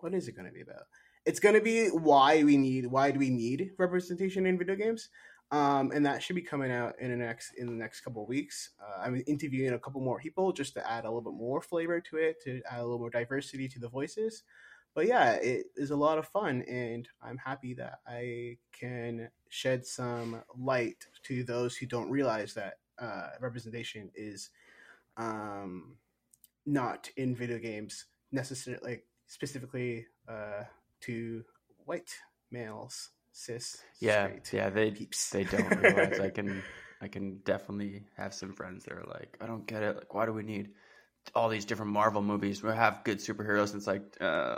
what 0.00 0.12
is 0.12 0.28
it 0.28 0.36
going 0.36 0.46
to 0.46 0.52
be 0.52 0.60
about 0.60 0.82
it's 1.24 1.40
going 1.40 1.54
to 1.54 1.62
be 1.62 1.86
why 1.88 2.44
we 2.44 2.58
need 2.58 2.84
why 2.86 3.10
do 3.10 3.18
we 3.18 3.30
need 3.30 3.70
representation 3.78 4.44
in 4.44 4.58
video 4.58 4.76
games 4.76 5.08
um, 5.50 5.90
and 5.92 6.04
that 6.04 6.22
should 6.22 6.36
be 6.36 6.42
coming 6.42 6.70
out 6.70 6.94
in 7.00 7.10
the 7.10 7.16
next 7.16 7.54
in 7.54 7.66
the 7.66 7.72
next 7.72 8.00
couple 8.00 8.22
of 8.22 8.28
weeks. 8.28 8.70
Uh, 8.80 9.02
i'm 9.02 9.22
interviewing 9.26 9.72
a 9.74 9.78
couple 9.78 10.00
more 10.00 10.18
people 10.18 10.52
just 10.52 10.74
to 10.74 10.90
add 10.90 11.04
a 11.04 11.08
little 11.08 11.22
bit 11.22 11.38
more 11.38 11.60
flavor 11.60 12.00
to 12.00 12.16
it 12.16 12.42
to 12.42 12.60
add 12.70 12.80
a 12.80 12.82
little 12.82 12.98
more 12.98 13.10
diversity 13.10 13.68
to 13.68 13.78
the 13.78 13.88
voices. 13.88 14.42
But 14.94 15.06
yeah, 15.06 15.34
it 15.34 15.66
is 15.76 15.90
a 15.90 15.96
lot 15.96 16.18
of 16.18 16.26
fun, 16.26 16.62
and 16.62 17.08
I'm 17.22 17.38
happy 17.38 17.74
that 17.74 18.00
I 18.06 18.56
can 18.72 19.28
shed 19.48 19.86
some 19.86 20.42
light 20.56 21.06
to 21.24 21.44
those 21.44 21.76
who 21.76 21.86
don't 21.86 22.10
realize 22.10 22.54
that 22.54 22.78
uh, 22.98 23.28
representation 23.40 24.10
is 24.14 24.50
um, 25.16 25.96
not 26.66 27.10
in 27.16 27.36
video 27.36 27.58
games 27.58 28.06
necessarily, 28.32 28.82
like, 28.82 29.04
specifically 29.26 30.06
uh, 30.28 30.64
to 31.02 31.44
white 31.84 32.10
males, 32.50 33.10
cis, 33.38 33.82
Yeah, 34.00 34.28
straight 34.28 34.52
yeah, 34.52 34.70
they 34.70 34.90
peeps. 34.90 35.30
they 35.30 35.44
don't 35.44 35.74
realize. 35.82 36.20
I 36.20 36.30
can 36.30 36.62
I 37.00 37.08
can 37.08 37.38
definitely 37.44 38.04
have 38.16 38.34
some 38.34 38.52
friends 38.54 38.84
that 38.84 38.94
are 38.94 39.04
like, 39.06 39.36
I 39.40 39.46
don't 39.46 39.66
get 39.66 39.82
it. 39.82 39.96
Like, 39.96 40.14
why 40.14 40.26
do 40.26 40.32
we 40.32 40.42
need 40.42 40.70
all 41.34 41.48
these 41.48 41.64
different 41.64 41.92
Marvel 41.92 42.22
movies? 42.22 42.62
We 42.62 42.70
have 42.70 43.04
good 43.04 43.18
superheroes. 43.18 43.68
And 43.72 43.76
it's 43.76 43.86
like, 43.86 44.02
uh, 44.20 44.56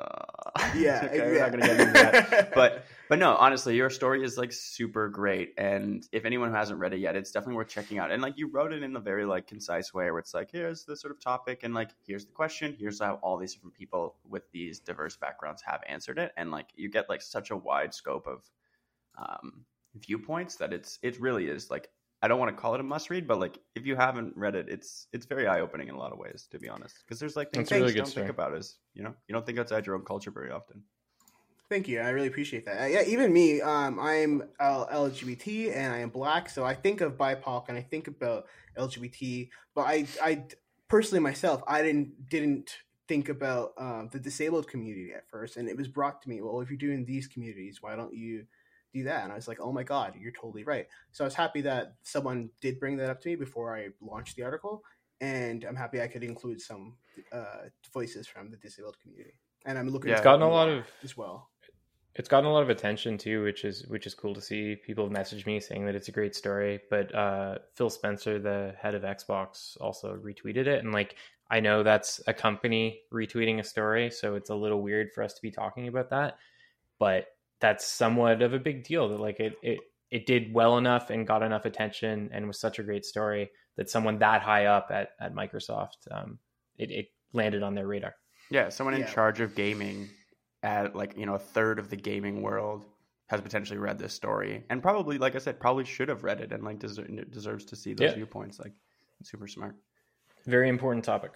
Yeah, 0.75 1.02
okay, 1.06 1.20
we're 1.20 1.38
not 1.38 1.50
gonna 1.50 1.62
get 1.66 1.80
into 1.80 1.92
that. 1.94 2.52
But 2.54 2.84
but 3.08 3.18
no, 3.18 3.34
honestly, 3.37 3.75
your 3.76 3.90
story 3.90 4.22
is 4.25 4.38
like 4.38 4.52
super 4.52 5.08
great. 5.08 5.54
And 5.58 6.06
if 6.12 6.25
anyone 6.25 6.49
who 6.50 6.54
hasn't 6.54 6.78
read 6.78 6.92
it 6.94 6.99
yet, 7.00 7.16
it's 7.16 7.32
definitely 7.32 7.56
worth 7.56 7.68
checking 7.68 7.99
out. 7.99 8.10
And 8.12 8.22
like 8.22 8.38
you 8.38 8.49
wrote 8.49 8.72
it 8.72 8.82
in 8.82 8.94
a 8.96 9.00
very 9.00 9.25
like 9.26 9.46
concise 9.49 9.92
way, 9.92 10.10
where 10.10 10.18
it's 10.20 10.32
like, 10.34 10.50
here's 10.52 10.84
the 10.84 10.96
sort 10.96 11.12
of 11.12 11.20
topic, 11.20 11.60
and 11.64 11.75
like 11.75 11.90
here's 12.06 12.25
the 12.25 12.32
question, 12.32 12.76
here's 12.78 13.00
how 13.00 13.14
all 13.22 13.37
these 13.37 13.54
different 13.54 13.75
people 13.75 14.16
with 14.28 14.44
these 14.52 14.80
diverse 14.80 15.16
backgrounds 15.16 15.62
have 15.66 15.80
answered 15.88 16.18
it, 16.18 16.32
and 16.37 16.50
like 16.50 16.68
you 16.76 16.88
get 16.90 17.08
like 17.08 17.22
such 17.22 17.50
a 17.50 17.56
wide 17.56 17.92
scope 17.94 18.26
of 18.26 18.44
um, 19.21 19.65
viewpoints 19.95 20.57
that 20.57 20.73
it's 20.73 20.99
it 21.03 21.21
really 21.21 21.49
is 21.49 21.71
like 21.71 21.89
I 22.23 22.29
don't 22.29 22.39
want 22.39 22.55
to 22.55 22.61
call 22.61 22.75
it 22.75 22.81
a 22.81 22.85
must 22.85 23.09
read, 23.09 23.27
but 23.27 23.41
like 23.41 23.59
if 23.75 23.87
you 23.87 23.97
haven't 23.97 24.37
read 24.37 24.55
it, 24.55 24.67
it's 24.69 25.07
it's 25.12 25.27
very 25.27 25.47
eye 25.47 25.61
opening 25.61 25.89
in 25.89 25.95
a 25.95 25.99
lot 25.99 26.12
of 26.12 26.19
ways, 26.19 26.49
to 26.50 26.59
be 26.59 26.69
honest. 26.69 26.97
Because 27.05 27.19
there's 27.19 27.37
like 27.37 27.50
things 27.50 27.71
That's 27.71 27.81
really 27.81 27.95
you 27.95 28.03
don't 28.03 28.12
think 28.12 28.29
about 28.29 28.55
is 28.55 28.79
you 28.95 29.03
know 29.03 29.15
you 29.27 29.33
don't 29.33 29.47
think 29.47 29.59
outside 29.59 29.87
your 29.87 29.95
own 29.95 30.05
culture 30.05 30.31
very 30.31 30.50
often. 30.50 30.83
Thank 31.71 31.87
you. 31.87 32.00
I 32.00 32.09
really 32.09 32.27
appreciate 32.27 32.67
that. 32.67 32.83
Uh, 32.83 32.87
yeah, 32.87 33.03
even 33.07 33.33
me, 33.33 33.61
um, 33.61 34.00
I'm 34.00 34.43
L- 34.59 34.89
LGBT 34.91 35.77
and 35.77 35.93
I 35.95 35.99
am 35.99 36.11
black, 36.11 36.50
so 36.50 36.65
I 36.65 36.75
think 36.75 37.00
of 37.00 37.17
BIPOC 37.17 37.69
and 37.69 37.79
I 37.79 37.83
think 37.83 38.09
about 38.09 38.47
LGBT. 38.77 39.49
But 39.77 39.83
I, 39.83 40.07
I 40.21 40.45
personally 40.89 41.21
myself, 41.21 41.62
I 41.69 41.83
didn't 41.83 42.29
didn't 42.29 42.77
think 43.07 43.29
about 43.29 43.73
um, 43.79 44.09
the 44.11 44.19
disabled 44.19 44.67
community 44.67 45.12
at 45.15 45.29
first, 45.31 45.57
and 45.57 45.69
it 45.69 45.77
was 45.77 45.87
brought 45.87 46.21
to 46.23 46.29
me. 46.29 46.43
Well, 46.43 46.61
if 46.61 46.71
you're 46.71 46.77
doing 46.77 47.05
these 47.05 47.29
communities, 47.29 47.79
why 47.81 47.95
don't 47.95 48.12
you 48.12 48.47
do 48.92 49.04
that? 49.04 49.25
And 49.25 49.32
I 49.32 49.37
was 49.37 49.49
like, 49.49 49.61
oh 49.61 49.73
my 49.73 49.82
god, 49.82 50.14
you're 50.20 50.32
totally 50.32 50.64
right. 50.64 50.87
So 51.12 51.25
I 51.25 51.26
was 51.26 51.35
happy 51.35 51.61
that 51.62 51.94
someone 52.02 52.50
did 52.61 52.78
bring 52.80 52.97
that 52.99 53.11
up 53.11 53.20
to 53.23 53.28
me 53.28 53.37
before 53.37 53.76
I 53.76 53.88
launched 54.00 54.37
the 54.37 54.42
article, 54.42 54.82
and 55.20 55.64
I'm 55.64 55.76
happy 55.76 56.00
I 56.00 56.09
could 56.09 56.25
include 56.25 56.61
some 56.61 56.97
uh, 57.32 57.68
voices 57.92 58.26
from 58.26 58.50
the 58.50 58.56
disabled 58.56 58.97
community. 59.00 59.35
And 59.66 59.78
I'm 59.78 59.88
looking. 59.88 60.11
Yeah. 60.11 60.16
It's 60.16 60.25
gotten 60.25 60.42
a 60.42 60.49
lot 60.49 60.68
of 60.68 60.87
as 61.02 61.16
well. 61.16 61.50
it's 62.14 62.28
gotten 62.28 62.49
a 62.49 62.52
lot 62.52 62.62
of 62.62 62.70
attention 62.70 63.16
too, 63.18 63.42
which 63.42 63.64
is 63.64 63.87
which 63.87 64.06
is 64.06 64.14
cool 64.14 64.35
to 64.35 64.40
see. 64.40 64.76
People 64.76 65.04
have 65.04 65.12
messaged 65.12 65.47
me 65.47 65.61
saying 65.61 65.87
that 65.87 65.94
it's 65.94 66.09
a 66.09 66.12
great 66.12 66.35
story, 66.35 66.80
but 66.90 67.14
uh, 67.14 67.59
Phil 67.76 67.90
Spencer, 67.90 68.38
the 68.38 68.75
head 68.80 68.94
of 68.94 69.02
Xbox, 69.02 69.76
also 69.80 70.16
retweeted 70.16 70.66
it, 70.66 70.82
and 70.82 70.92
like 70.92 71.16
I 71.50 71.61
know 71.61 71.82
that's 71.82 72.20
a 72.26 72.35
company 72.35 73.00
retweeting 73.12 73.59
a 73.59 73.64
story, 73.64 74.11
so 74.11 74.35
it's 74.35 74.50
a 74.50 74.54
little 74.54 74.82
weird 74.82 75.12
for 75.12 75.23
us 75.23 75.35
to 75.35 75.42
be 75.42 75.50
talking 75.50 75.88
about 75.88 76.11
that, 76.11 76.38
but 76.99 77.26
that's 77.61 77.87
somewhat 77.87 78.43
of 78.43 78.55
a 78.55 78.59
big 78.59 78.85
deal. 78.85 79.09
That 79.09 79.21
like 79.21 79.40
it 79.40 79.55
it 79.62 79.79
it 80.11 80.26
did 80.26 80.52
well 80.52 80.76
enough 80.79 81.11
and 81.11 81.26
got 81.26 81.43
enough 81.43 81.64
attention 81.64 82.31
and 82.33 82.47
was 82.47 82.59
such 82.59 82.79
a 82.79 82.83
great 82.83 83.05
story 83.05 83.50
that 83.76 83.88
someone 83.88 84.19
that 84.19 84.43
high 84.43 84.67
up 84.67 84.88
at 84.90 85.11
at 85.21 85.35
Microsoft, 85.35 85.99
um, 86.11 86.38
it, 86.76 86.90
it 86.90 87.07
landed 87.33 87.62
on 87.62 87.75
their 87.75 87.87
radar. 87.87 88.14
Yeah, 88.50 88.69
someone 88.71 88.95
in 88.95 89.00
Yeah. 89.02 89.12
charge 89.12 89.40
of 89.40 89.55
gaming 89.55 90.09
at 90.62 90.95
like 90.97 91.17
you 91.17 91.26
know 91.26 91.35
a 91.35 91.38
third 91.38 91.79
of 91.79 91.88
the 91.90 91.97
gaming 91.97 92.43
world 92.43 92.85
has 93.29 93.40
potentially 93.40 93.79
read 93.79 93.97
this 93.97 94.12
story 94.12 94.64
and 94.71 94.83
probably, 94.83 95.17
like 95.17 95.37
I 95.37 95.38
said, 95.38 95.61
probably 95.61 95.85
should 95.85 96.09
have 96.09 96.25
read 96.25 96.40
it 96.40 96.50
and 96.52 96.64
like 96.64 96.81
deser- 96.81 97.31
deserves 97.31 97.64
to 97.67 97.76
see 97.76 97.95
those 97.95 98.09
Yeah. 98.11 98.14
viewpoints. 98.17 98.59
Like, 98.59 98.73
super 99.23 99.47
smart. 99.47 99.76
Very 100.47 100.69
important 100.69 101.05
topic. 101.05 101.31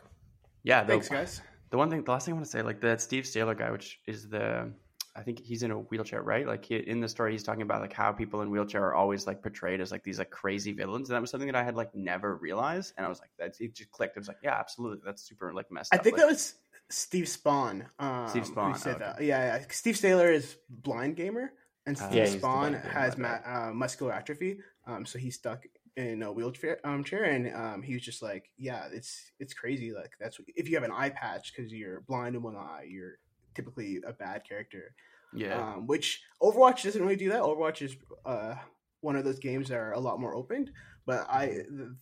Yeah, 0.65 0.83
the, 0.83 0.95
Thanks, 0.95 1.09
guys. 1.09 1.41
The 1.71 1.77
one 1.77 1.91
thing, 1.91 2.03
the 2.03 2.11
last 2.11 2.25
thing 2.27 2.33
I 2.33 2.37
want 2.37 2.47
to 2.47 2.51
say, 2.51 2.63
like 2.63 2.81
that 2.81 3.01
Steve 3.01 3.23
Saylor 3.25 3.57
guy, 3.57 3.71
which 3.71 4.01
is 4.09 4.29
the, 4.29 4.73
I 5.17 5.23
think 5.23 5.41
he's 5.41 5.63
in 5.63 5.71
a 5.71 5.79
wheelchair, 5.79 6.23
right? 6.23 6.47
Like 6.47 6.65
he, 6.65 6.77
in 6.77 7.01
the 7.01 7.09
story, 7.09 7.33
he's 7.33 7.45
talking 7.45 7.63
about 7.63 7.81
like 7.81 7.93
how 7.93 8.11
people 8.13 8.43
in 8.43 8.51
wheelchair 8.51 8.85
are 8.85 8.95
always 8.95 9.27
like 9.27 9.43
portrayed 9.43 9.81
as 9.81 9.93
like 9.93 10.03
these 10.03 10.19
like 10.19 10.31
crazy 10.31 10.73
villains, 10.73 11.09
and 11.09 11.15
that 11.17 11.21
was 11.21 11.31
something 11.31 11.47
that 11.47 11.57
I 11.57 11.63
had 11.63 11.77
like 11.77 11.95
never 11.95 12.37
realized, 12.37 12.95
and 12.97 13.07
I 13.07 13.09
was 13.09 13.21
like, 13.21 13.31
that's 13.39 13.61
it 13.61 13.75
just 13.75 13.91
clicked. 13.91 14.17
I 14.17 14.21
was 14.21 14.29
like, 14.29 14.39
yeah, 14.43 14.59
absolutely, 14.59 15.03
that's 15.05 15.23
super 15.23 15.53
like 15.55 15.71
messed 15.71 15.95
I 15.95 15.99
up. 15.99 16.05
think 16.05 16.17
like, 16.17 16.23
that 16.23 16.31
was 16.31 16.55
Steve 16.91 17.27
Spohn. 17.27 17.87
Um, 17.99 18.29
Steve 18.29 18.45
Spohn, 18.45 18.77
said 18.77 18.97
okay. 18.97 19.05
that. 19.05 19.23
Yeah, 19.23 19.57
yeah. 19.59 19.65
Steve 19.71 19.95
Saylor 19.95 20.33
is 20.33 20.57
blind 20.69 21.17
gamer, 21.17 21.53
and 21.87 21.97
Uh, 21.97 22.07
Steve 22.09 22.17
Yeah, 22.17 22.41
Spohn 22.41 22.85
has 22.91 23.17
ma- 23.17 23.39
uh, 23.47 23.71
muscular 23.73 24.13
atrophy. 24.13 24.59
Um, 24.87 25.07
so 25.07 25.19
he's 25.19 25.37
stuck 25.37 25.65
in 25.97 26.25
a 26.25 26.33
wheelchair 26.33 26.81
um, 26.85 27.05
chair, 27.05 27.23
and 27.25 27.55
um, 27.55 27.83
he 27.83 27.95
was 27.95 28.03
just 28.03 28.21
like, 28.21 28.51
"Yeah, 28.59 28.89
it's 28.93 29.31
it's 29.39 29.55
crazy. 29.55 29.93
Like 29.93 30.11
that's 30.19 30.39
if 30.57 30.69
you 30.69 30.75
have 30.75 30.85
an 30.85 30.91
eye 30.93 31.11
patch 31.11 31.53
because 31.55 31.73
you're 31.73 32.01
blind 32.03 32.35
in 32.35 32.43
one 32.43 32.57
eye, 32.57 32.87
you're 32.89 33.19
typically 33.55 34.01
a 34.07 34.13
bad 34.13 34.43
character." 34.49 34.95
yeah, 35.33 35.75
um, 35.75 35.87
which 35.87 36.23
Overwatch 36.43 36.83
doesn't 36.85 37.03
really 37.03 37.17
do 37.17 37.31
that. 37.31 37.43
Overwatch 37.43 37.83
is 37.83 37.97
uh, 38.25 38.55
one 39.01 39.17
of 39.17 39.25
those 39.25 39.39
games 39.41 39.69
that 39.69 39.77
are 39.79 39.93
a 39.93 40.01
lot 40.01 40.21
more 40.21 40.35
open, 40.35 40.71
but 41.07 41.27
I 41.29 41.47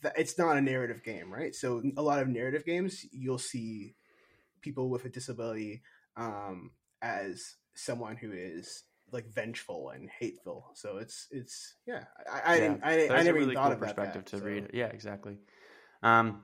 th- 0.02 0.14
it's 0.16 0.36
not 0.38 0.56
a 0.56 0.60
narrative 0.60 1.02
game, 1.02 1.32
right? 1.32 1.54
So 1.54 1.82
a 1.96 2.02
lot 2.02 2.20
of 2.20 2.28
narrative 2.28 2.64
games, 2.64 3.04
you'll 3.10 3.38
see 3.38 3.94
people 4.60 4.90
with 4.90 5.04
a 5.04 5.08
disability 5.08 5.82
um, 6.16 6.70
as 7.00 7.54
someone 7.74 8.16
who 8.16 8.32
is 8.32 8.84
like 9.10 9.26
vengeful 9.32 9.90
and 9.90 10.08
hateful. 10.20 10.70
So 10.74 10.98
it's 10.98 11.26
it's 11.30 11.74
yeah, 11.86 12.04
I 12.30 12.40
I, 12.40 12.54
Yeah, 12.54 12.60
didn't, 12.60 12.84
I, 12.84 12.90
I 13.08 13.20
a 13.20 13.24
never 13.24 13.38
really 13.38 13.54
thought 13.54 13.64
cool 13.64 13.72
of 13.72 13.80
that. 13.80 13.86
perspective 13.96 14.24
to 14.26 14.38
so- 14.38 14.44
read. 14.44 14.70
Yeah, 14.72 14.86
exactly. 14.86 15.38
Um, 16.02 16.42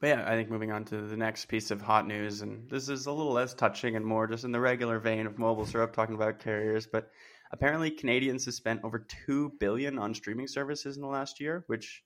but 0.00 0.06
yeah, 0.08 0.24
I 0.26 0.36
think 0.36 0.50
moving 0.50 0.72
on 0.72 0.84
to 0.86 1.02
the 1.02 1.16
next 1.16 1.46
piece 1.46 1.70
of 1.70 1.80
hot 1.80 2.06
news, 2.06 2.42
and 2.42 2.68
this 2.70 2.88
is 2.88 3.06
a 3.06 3.12
little 3.12 3.32
less 3.32 3.54
touching 3.54 3.96
and 3.96 4.04
more 4.04 4.26
just 4.26 4.44
in 4.44 4.52
the 4.52 4.60
regular 4.60 4.98
vein 4.98 5.26
of 5.26 5.38
mobile 5.38 5.66
syrup, 5.66 5.94
talking 5.94 6.14
about 6.14 6.38
carriers. 6.38 6.86
But 6.86 7.10
apparently, 7.52 7.90
Canadians 7.90 8.44
have 8.44 8.54
spent 8.54 8.84
over 8.84 9.06
two 9.26 9.52
billion 9.58 9.98
on 9.98 10.14
streaming 10.14 10.48
services 10.48 10.96
in 10.96 11.02
the 11.02 11.08
last 11.08 11.40
year, 11.40 11.64
which, 11.66 12.02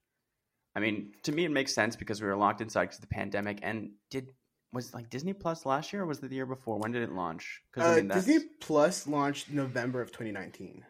I 0.74 0.80
mean, 0.80 1.12
to 1.24 1.32
me, 1.32 1.44
it 1.44 1.50
makes 1.50 1.74
sense 1.74 1.96
because 1.96 2.20
we 2.20 2.28
were 2.28 2.36
locked 2.36 2.60
inside 2.60 2.84
because 2.86 2.98
of 2.98 3.02
the 3.02 3.14
pandemic. 3.14 3.58
And 3.62 3.90
did 4.10 4.28
was 4.72 4.94
like 4.94 5.10
Disney 5.10 5.32
Plus 5.32 5.66
last 5.66 5.92
year, 5.92 6.02
or 6.02 6.06
was 6.06 6.18
it 6.18 6.28
the 6.30 6.36
year 6.36 6.46
before? 6.46 6.78
When 6.78 6.92
did 6.92 7.02
it 7.02 7.12
launch? 7.12 7.60
Uh, 7.76 7.84
I 7.84 7.96
mean, 7.96 8.08
Disney 8.08 8.38
Plus 8.60 9.06
launched 9.06 9.50
November 9.50 10.00
of 10.00 10.10
2019. 10.12 10.84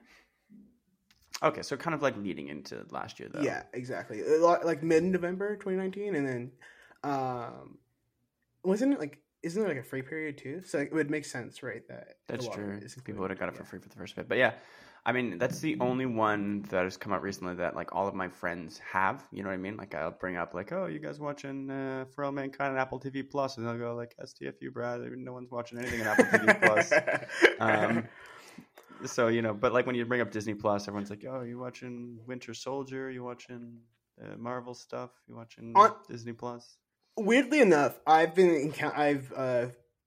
Okay, 1.43 1.63
so 1.63 1.77
kind 1.77 1.95
of 1.95 2.03
like 2.03 2.17
leading 2.17 2.49
into 2.49 2.87
last 2.91 3.19
year, 3.19 3.29
though. 3.33 3.43
Yeah, 3.43 3.65
exactly. 3.73 4.23
Like 4.39 4.83
mid 4.83 5.03
November 5.03 5.57
2019, 5.57 6.15
and 6.15 6.27
then 6.27 6.53
um, 7.05 7.79
wasn't 8.65 8.95
it 8.95 9.01
like 9.01 9.19
isn't 9.43 9.61
it 9.61 9.69
like 9.69 9.79
a 9.79 9.83
free 9.83 10.03
period 10.03 10.39
too? 10.39 10.63
So 10.65 10.79
it 10.79 10.93
would 10.93 11.11
make 11.11 11.25
sense, 11.25 11.63
right? 11.63 11.83
That 11.89 12.17
That's 12.29 12.49
true. 12.49 12.81
People 13.05 13.23
would 13.23 13.31
have 13.31 13.41
got 13.41 13.49
it 13.49 13.57
for 13.57 13.63
included, 13.63 13.69
free 13.69 13.79
for 13.81 13.89
the 13.89 13.97
first 13.97 14.15
bit. 14.15 14.29
But 14.29 14.39
yeah, 14.39 14.53
I 15.05 15.11
mean, 15.11 15.37
that's 15.39 15.59
the 15.59 15.77
only 15.81 16.07
one 16.07 16.63
that 16.71 16.85
has 16.85 16.97
come 16.97 17.13
out 17.13 17.23
recently 17.23 17.57
that 17.57 17.75
like 17.75 17.93
all 17.93 18.07
of 18.07 18.15
my 18.15 18.29
friends 18.29 18.79
have. 18.79 19.25
You 19.33 19.43
know 19.43 19.49
what 19.49 19.55
I 19.55 19.59
mean? 19.59 19.77
Like 19.77 19.97
I'll 19.97 20.13
bring 20.13 20.37
up 20.37 20.55
like, 20.55 20.71
oh, 20.71 20.87
you 20.87 21.01
guys 21.01 21.19
watching 21.19 21.69
uh, 21.71 22.05
For 22.15 22.25
All 22.25 22.31
Mankind 22.31 22.73
on 22.75 22.79
Apple 22.79 23.01
TV 23.01 23.29
Plus, 23.29 23.57
and 23.57 23.67
they'll 23.67 23.79
go 23.79 23.97
like, 23.97 24.15
STFU, 24.23 24.73
Brad. 24.73 25.01
No 25.17 25.33
one's 25.33 25.51
watching 25.51 25.79
anything 25.79 26.03
on 26.03 26.07
Apple 26.07 26.25
TV 26.25 26.63
Plus. 26.63 26.93
Um, 27.61 28.09
so 29.05 29.29
you 29.29 29.43
know, 29.43 29.55
but 29.55 29.73
like 29.73 29.87
when 29.87 29.95
you 29.95 30.05
bring 30.05 30.21
up 30.21 30.31
Disney 30.31 30.55
Plus, 30.55 30.87
everyone's 30.87 31.11
like, 31.11 31.25
oh, 31.29 31.43
you 31.43 31.59
watching 31.59 32.19
Winter 32.27 32.55
Soldier? 32.55 33.11
You 33.11 33.25
watching 33.25 33.79
uh, 34.21 34.37
Marvel 34.37 34.75
stuff? 34.75 35.11
You 35.29 35.37
watching 35.37 35.73
On- 35.75 35.95
Disney 36.09 36.33
Plus? 36.33 36.77
Weirdly 37.17 37.61
enough, 37.61 37.99
I've 38.07 38.35
been 38.35 38.73
I've 38.83 39.33
uh, 39.37 39.67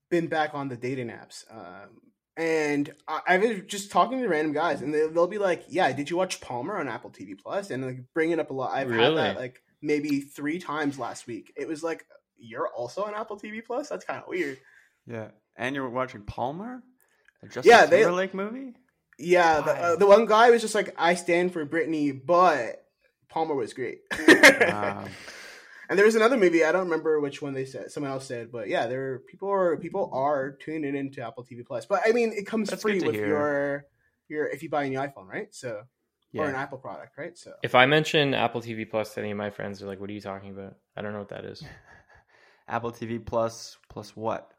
been 0.10 0.28
back 0.28 0.52
on 0.56 0.70
the 0.70 0.76
dating 0.76 1.10
apps, 1.10 1.44
um, 1.52 2.02
and 2.36 2.92
I, 3.08 3.22
I've 3.28 3.42
been 3.42 3.68
just 3.68 3.92
talking 3.92 4.20
to 4.22 4.28
random 4.28 4.54
guys, 4.54 4.82
and 4.82 4.92
they, 4.94 5.08
they'll 5.08 5.28
be 5.28 5.38
like, 5.38 5.66
"Yeah, 5.70 5.92
did 5.94 6.10
you 6.10 6.18
watch 6.18 6.42
Palmer 6.42 6.78
on 6.78 6.88
Apple 6.88 7.12
TV 7.12 7.38
Plus?" 7.38 7.70
And 7.70 7.86
like 7.86 8.00
bring 8.16 8.32
it 8.32 8.40
up 8.40 8.50
a 8.50 8.54
lot. 8.54 8.74
I've 8.74 8.90
had 8.90 9.16
that 9.18 9.36
like 9.38 9.62
maybe 9.84 10.22
three 10.22 10.58
times 10.58 10.98
last 10.98 11.28
week. 11.28 11.54
It 11.56 11.68
was 11.68 11.84
like, 11.84 12.06
"You're 12.38 12.70
also 12.70 13.04
on 13.04 13.14
Apple 13.14 13.38
TV 13.38 13.64
Plus." 13.64 13.88
That's 13.90 14.04
kind 14.06 14.20
of 14.22 14.28
weird. 14.28 14.58
Yeah, 15.06 15.28
and 15.56 15.76
you're 15.76 15.88
watching 15.90 16.24
Palmer, 16.24 16.82
the 17.44 17.50
Justin 17.50 17.70
Yeah, 17.72 17.86
they- 17.86 18.00
Timberlake 18.00 18.34
movie. 18.34 18.74
Yeah, 19.20 19.62
the, 19.62 19.72
uh, 19.72 19.96
the 19.96 20.08
one 20.08 20.26
guy 20.26 20.50
was 20.50 20.62
just 20.62 20.74
like, 20.76 20.94
"I 20.98 21.14
stand 21.14 21.54
for 21.54 21.66
Britney," 21.68 22.20
but 22.26 22.84
Palmer 23.30 23.54
was 23.56 23.74
great. 23.74 24.00
Wow. 24.60 25.06
And 25.90 25.98
there 25.98 26.06
was 26.06 26.16
another 26.16 26.38
movie 26.38 26.64
I 26.64 26.72
don't 26.72 26.86
remember 26.86 27.20
which 27.20 27.42
one 27.42 27.54
they 27.54 27.66
said. 27.66 27.92
Someone 27.92 28.12
else 28.12 28.28
said, 28.28 28.52
but 28.52 28.68
yeah, 28.68 28.88
there 28.88 29.14
are, 29.14 29.20
people 29.20 29.50
are 29.50 29.78
people 29.78 30.10
are 30.14 30.52
tuning 30.52 30.96
into 30.96 31.22
Apple 31.22 31.44
TV 31.44 31.66
Plus. 31.66 31.86
But 31.86 32.02
I 32.06 32.12
mean, 32.12 32.34
it 32.34 32.48
comes 32.48 32.70
That's 32.70 32.82
free 32.82 33.02
with 33.02 33.16
hear. 33.16 33.28
your 33.28 33.86
your 34.28 34.48
if 34.48 34.64
you 34.64 34.70
buy 34.70 34.86
a 34.86 34.90
new 34.90 35.00
iPhone, 35.00 35.28
right? 35.28 35.54
So 35.54 35.84
or 36.38 36.50
an 36.50 36.56
Apple 36.56 36.78
product, 36.78 37.18
right? 37.18 37.38
So 37.38 37.54
If 37.64 37.76
I 37.76 37.86
mention 37.86 38.34
Apple 38.34 38.62
TV 38.62 38.90
Plus 38.90 39.14
to 39.14 39.22
any 39.22 39.32
of 39.32 39.38
my 39.38 39.50
friends, 39.50 39.80
they're 39.80 39.88
like, 39.88 40.00
"What 40.00 40.10
are 40.10 40.14
you 40.14 40.22
talking 40.22 40.52
about?" 40.52 40.76
I 40.96 41.02
don't 41.02 41.14
know 41.14 41.20
what 41.20 41.30
that 41.30 41.46
is. 41.46 41.64
Apple 42.68 42.92
TV 42.92 43.24
Plus 43.24 43.78
plus 43.90 44.16
what? 44.16 44.52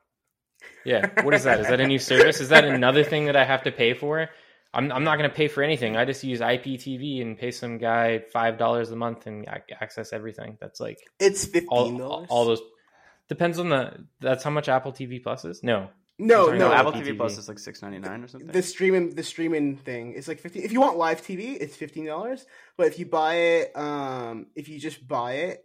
Yeah, 0.85 1.23
what 1.23 1.35
is 1.35 1.45
that? 1.45 1.61
Is 1.61 1.69
that 1.69 1.81
a 1.81 1.87
new 1.87 1.99
service? 1.99 2.41
Is 2.41 2.49
that 2.49 2.65
another 2.65 3.05
thing 3.05 3.27
that 3.27 3.37
I 3.37 3.45
have 3.45 3.65
to 3.65 3.73
pay 3.73 3.95
for? 3.95 4.29
I'm 4.77 4.93
I'm 4.93 5.05
not 5.05 5.17
going 5.17 5.29
to 5.29 5.35
pay 5.35 5.49
for 5.49 5.63
anything. 5.63 5.97
I 5.97 6.05
just 6.05 6.23
use 6.23 6.41
IPTV 6.41 7.23
and 7.23 7.37
pay 7.39 7.51
some 7.51 7.79
guy 7.79 8.19
five 8.33 8.59
dollars 8.59 8.91
a 8.91 8.97
month 8.97 9.27
and 9.27 9.49
access 9.81 10.13
everything. 10.13 10.59
That's 10.61 10.79
like 10.81 10.99
it's 11.19 11.47
fifteen 11.47 11.69
all 11.71 11.97
dollars. 11.99 12.27
all 12.31 12.45
those. 12.45 12.61
Depends 13.29 13.59
on 13.59 13.71
the. 13.71 14.05
That's 14.21 14.45
how 14.45 14.51
much 14.51 14.69
Apple 14.69 14.93
TV 14.93 15.21
Plus 15.23 15.45
is. 15.45 15.63
No, 15.63 15.89
no, 16.19 16.47
no, 16.47 16.53
No, 16.53 16.59
no, 16.69 16.73
Apple 16.73 16.93
IPTV. 16.93 17.07
TV 17.07 17.17
Plus 17.17 17.39
is 17.39 17.49
like 17.49 17.59
six 17.59 17.83
ninety 17.83 17.99
nine 17.99 18.23
or 18.23 18.29
something. 18.29 18.51
the 18.53 18.63
streaming 18.63 19.15
the 19.15 19.23
streaming 19.23 19.77
thing 19.79 20.13
is 20.13 20.29
like 20.29 20.41
fifteen. 20.41 20.63
If 20.63 20.73
you 20.73 20.81
want 20.81 20.99
live 20.99 21.23
TV, 21.23 21.57
it's 21.61 21.75
fifteen 21.75 22.07
dollars. 22.07 22.45
But 22.77 22.87
if 22.89 22.99
you 22.99 23.07
buy 23.07 23.35
it, 23.35 23.77
um, 23.77 24.47
if 24.55 24.69
you 24.69 24.79
just 24.79 25.09
buy 25.09 25.33
it 25.49 25.65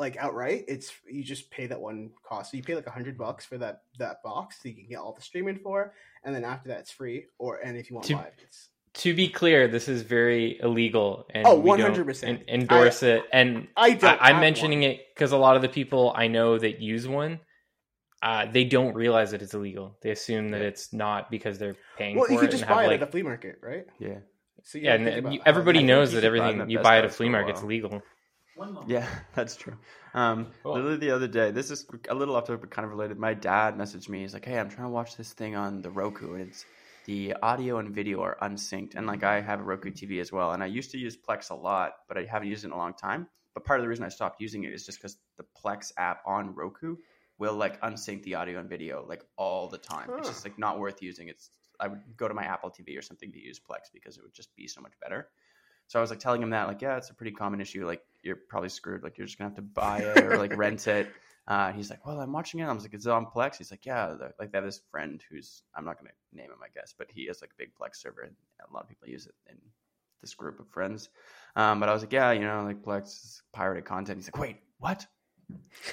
like 0.00 0.16
outright, 0.16 0.64
it's 0.66 0.92
you 1.08 1.22
just 1.22 1.50
pay 1.50 1.66
that 1.68 1.80
one 1.80 2.10
cost. 2.24 2.50
So 2.50 2.56
you 2.56 2.62
pay 2.64 2.74
like 2.74 2.86
a 2.88 2.90
hundred 2.90 3.16
bucks 3.16 3.44
for 3.44 3.58
that 3.58 3.82
that 3.98 4.22
box, 4.24 4.60
so 4.62 4.68
you 4.68 4.74
can 4.74 4.88
get 4.88 4.96
all 4.98 5.12
the 5.12 5.22
streaming 5.22 5.58
for, 5.58 5.92
and 6.24 6.34
then 6.34 6.44
after 6.44 6.68
that, 6.70 6.80
it's 6.80 6.90
free. 6.90 7.26
Or 7.38 7.58
and 7.58 7.76
if 7.76 7.88
you 7.90 7.94
want 7.94 8.06
To- 8.08 8.16
live, 8.16 8.32
it's 8.42 8.70
to 8.92 9.14
be 9.14 9.28
clear, 9.28 9.68
this 9.68 9.86
is 9.88 10.02
very 10.02 10.58
illegal, 10.60 11.24
and 11.32 11.46
Oh, 11.46 11.56
we 11.60 11.70
don't 11.76 11.94
100%. 11.94 12.24
en- 12.28 12.44
endorse 12.48 13.04
it. 13.04 13.22
And 13.32 13.68
I 13.76 13.92
don't. 13.92 14.20
I, 14.20 14.30
I'm 14.30 14.40
mentioning 14.40 14.80
one. 14.80 14.90
it 14.90 15.06
because 15.14 15.30
a 15.30 15.36
lot 15.36 15.54
of 15.54 15.62
the 15.62 15.68
people 15.68 16.12
I 16.16 16.26
know 16.26 16.58
that 16.58 16.80
use 16.80 17.06
one, 17.06 17.38
uh, 18.22 18.46
they 18.50 18.64
don't 18.64 18.94
realize 18.94 19.30
that 19.30 19.42
it's 19.42 19.54
illegal. 19.54 19.96
They 20.02 20.10
assume 20.10 20.48
that 20.50 20.60
it's 20.62 20.92
not 20.92 21.30
because 21.30 21.56
they're 21.58 21.76
paying 21.96 22.16
Well, 22.16 22.26
for 22.26 22.32
you 22.32 22.38
it. 22.38 22.42
could 22.42 22.50
just 22.50 22.66
buy 22.66 22.84
it 22.84 22.88
like, 22.88 23.00
at 23.00 23.08
a 23.08 23.10
flea 23.12 23.22
market, 23.22 23.58
right? 23.62 23.86
yeah, 24.00 24.18
So 24.64 24.78
yeah, 24.78 24.94
and 24.94 25.34
you- 25.34 25.40
everybody 25.46 25.84
knows 25.84 26.10
that 26.12 26.22
should 26.22 26.32
buy 26.32 26.38
them 26.50 26.60
everything 26.62 26.70
you 26.70 26.78
buy 26.80 26.98
at 26.98 27.04
a 27.04 27.08
flea 27.10 27.30
for 27.30 27.96
a 27.98 28.02
market's 28.60 28.76
while. 28.76 28.82
legal. 28.82 29.02
yeah, 29.02 29.08
that's 29.34 29.56
true. 29.56 29.76
Um, 30.14 30.48
Cool. 30.62 30.74
literally 30.74 30.96
the 30.96 31.10
other 31.10 31.28
day, 31.28 31.50
this 31.50 31.70
is 31.70 31.86
a 32.08 32.14
little 32.14 32.36
off 32.36 32.46
topic, 32.46 32.60
but 32.60 32.70
kind 32.70 32.84
of 32.84 32.90
related. 32.90 33.18
My 33.18 33.34
dad 33.34 33.76
messaged 33.76 34.08
me. 34.08 34.20
He's 34.20 34.34
like, 34.34 34.44
"Hey, 34.44 34.58
I'm 34.58 34.68
trying 34.68 34.86
to 34.86 34.92
watch 34.92 35.16
this 35.16 35.32
thing 35.32 35.56
on 35.56 35.82
the 35.82 35.90
Roku, 35.90 36.34
and 36.34 36.42
it's 36.48 36.64
the 37.06 37.34
audio 37.42 37.78
and 37.78 37.94
video 37.94 38.20
are 38.22 38.36
unsynced. 38.42 38.94
And 38.94 39.06
like 39.06 39.24
I 39.24 39.40
have 39.40 39.60
a 39.60 39.62
Roku 39.62 39.90
TV 39.90 40.20
as 40.20 40.30
well, 40.32 40.52
and 40.52 40.62
I 40.62 40.66
used 40.66 40.90
to 40.92 40.98
use 40.98 41.16
Plex 41.16 41.50
a 41.50 41.54
lot, 41.54 41.92
but 42.08 42.18
I 42.18 42.24
haven't 42.24 42.48
used 42.48 42.64
it 42.64 42.68
in 42.68 42.72
a 42.72 42.76
long 42.76 42.94
time. 42.94 43.26
But 43.54 43.64
part 43.64 43.80
of 43.80 43.84
the 43.84 43.88
reason 43.88 44.04
I 44.04 44.10
stopped 44.10 44.40
using 44.40 44.64
it 44.64 44.72
is 44.72 44.86
just 44.86 44.98
because 44.98 45.16
the 45.36 45.44
Plex 45.60 45.92
app 45.96 46.22
on 46.26 46.54
Roku 46.54 46.96
will 47.38 47.54
like 47.54 47.80
unsync 47.80 48.22
the 48.22 48.34
audio 48.36 48.60
and 48.60 48.68
video 48.68 49.04
like 49.08 49.24
all 49.36 49.66
the 49.68 49.78
time. 49.78 50.10
It's 50.18 50.28
Huh. 50.28 50.32
just 50.34 50.44
like 50.44 50.58
not 50.58 50.78
worth 50.78 51.02
using. 51.02 51.28
It's 51.28 51.50
I 51.80 51.88
would 51.88 52.02
go 52.16 52.28
to 52.28 52.34
my 52.34 52.44
Apple 52.44 52.70
TV 52.70 52.96
or 52.98 53.02
something 53.02 53.32
to 53.32 53.40
use 53.40 53.58
Plex 53.58 53.90
because 53.92 54.18
it 54.18 54.22
would 54.22 54.34
just 54.34 54.54
be 54.54 54.68
so 54.68 54.80
much 54.82 54.92
better. 55.00 55.28
So 55.88 55.98
I 55.98 56.02
was 56.02 56.10
like 56.10 56.20
telling 56.20 56.42
him 56.42 56.50
that 56.50 56.68
like 56.68 56.82
yeah, 56.82 56.96
it's 56.98 57.10
a 57.10 57.14
pretty 57.14 57.32
common 57.32 57.60
issue. 57.60 57.86
Like 57.86 58.02
you're 58.22 58.36
probably 58.36 58.68
screwed. 58.68 59.02
Like 59.02 59.18
you're 59.18 59.26
just 59.26 59.38
gonna 59.38 59.50
have 59.50 59.56
to 59.56 59.62
buy 59.62 59.98
it 59.98 60.24
or 60.24 60.38
like 60.38 60.56
rent 60.56 60.86
it. 60.86 61.10
Uh, 61.48 61.72
he's 61.72 61.90
like, 61.90 62.06
well, 62.06 62.20
I'm 62.20 62.32
watching 62.32 62.60
it. 62.60 62.64
I 62.64 62.72
was 62.72 62.84
like, 62.84 62.94
is 62.94 63.06
it 63.06 63.12
on 63.12 63.26
Plex? 63.26 63.56
He's 63.56 63.70
like, 63.70 63.84
yeah. 63.84 64.14
Like 64.38 64.52
they 64.52 64.58
have 64.58 64.64
this 64.64 64.80
friend 64.90 65.22
who's 65.30 65.62
I'm 65.74 65.84
not 65.84 65.98
gonna 65.98 66.10
name 66.32 66.46
him, 66.46 66.58
I 66.62 66.68
guess, 66.74 66.94
but 66.96 67.08
he 67.12 67.26
has 67.26 67.40
like 67.40 67.50
a 67.50 67.58
big 67.58 67.70
Plex 67.80 67.96
server, 67.96 68.22
and 68.22 68.34
a 68.68 68.72
lot 68.72 68.84
of 68.84 68.88
people 68.88 69.08
use 69.08 69.26
it 69.26 69.34
in 69.48 69.56
this 70.20 70.34
group 70.34 70.60
of 70.60 70.68
friends. 70.68 71.08
Um, 71.56 71.80
but 71.80 71.88
I 71.88 71.92
was 71.92 72.02
like, 72.02 72.12
yeah, 72.12 72.32
you 72.32 72.40
know, 72.40 72.62
like 72.64 72.82
Plex 72.82 73.06
is 73.06 73.42
pirated 73.52 73.84
content. 73.84 74.18
He's 74.18 74.26
like, 74.26 74.38
wait, 74.38 74.56
what? 74.78 75.06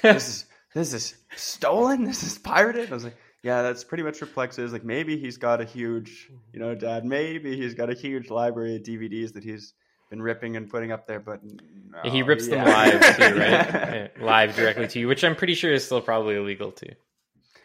this 0.02 0.28
is 0.28 0.44
this 0.74 0.92
is 0.92 1.14
stolen. 1.36 2.04
This 2.04 2.22
is 2.22 2.38
pirated. 2.38 2.90
I 2.90 2.94
was 2.94 3.04
like, 3.04 3.16
yeah, 3.42 3.62
that's 3.62 3.84
pretty 3.84 4.02
much 4.02 4.20
what 4.20 4.34
Plex 4.34 4.58
is. 4.58 4.72
Like 4.72 4.84
maybe 4.84 5.18
he's 5.18 5.38
got 5.38 5.60
a 5.60 5.64
huge, 5.64 6.30
you 6.52 6.60
know, 6.60 6.74
dad. 6.74 7.04
Maybe 7.04 7.56
he's 7.56 7.74
got 7.74 7.90
a 7.90 7.94
huge 7.94 8.30
library 8.30 8.76
of 8.76 8.82
DVDs 8.82 9.32
that 9.34 9.44
he's 9.44 9.74
been 10.10 10.22
ripping 10.22 10.56
and 10.56 10.68
putting 10.70 10.92
up 10.92 11.06
there. 11.06 11.20
But 11.20 11.42
no, 11.44 12.10
he 12.10 12.22
rips 12.22 12.48
them 12.48 12.64
live 12.64 13.16
too, 13.16 13.38
right? 13.38 14.10
Yeah, 14.18 14.24
live 14.24 14.54
directly 14.56 14.88
to 14.88 14.98
you, 14.98 15.08
which 15.08 15.24
I'm 15.24 15.36
pretty 15.36 15.54
sure 15.54 15.72
is 15.72 15.84
still 15.84 16.00
probably 16.00 16.36
illegal 16.36 16.72
too. 16.72 16.92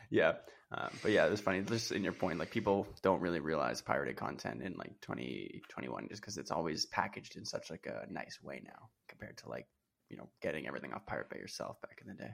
yeah. 0.10 0.34
Um, 0.76 0.90
but 1.04 1.12
yeah, 1.12 1.28
it 1.28 1.30
was 1.30 1.40
funny. 1.40 1.62
Just 1.62 1.92
in 1.92 2.04
your 2.04 2.14
point, 2.14 2.40
like 2.40 2.50
people 2.50 2.88
don't 3.04 3.22
really 3.22 3.40
realize 3.40 3.80
pirated 3.82 4.16
content 4.16 4.64
in 4.64 4.74
like 4.74 5.00
2021 5.02 6.08
just 6.10 6.20
because 6.20 6.38
it's 6.40 6.50
always 6.50 6.88
packaged 6.88 7.36
in 7.36 7.46
such 7.46 7.70
like 7.70 7.86
a 7.86 8.12
nice 8.12 8.40
way 8.42 8.60
now 8.66 8.90
compared 9.08 9.38
to 9.38 9.50
like 9.50 9.68
you 10.10 10.18
know 10.18 10.28
getting 10.42 10.66
everything 10.66 10.92
off 10.94 11.06
Pirate 11.06 11.30
Bay 11.30 11.38
yourself 11.38 11.80
back 11.82 12.00
in 12.02 12.08
the 12.08 12.16
day. 12.16 12.32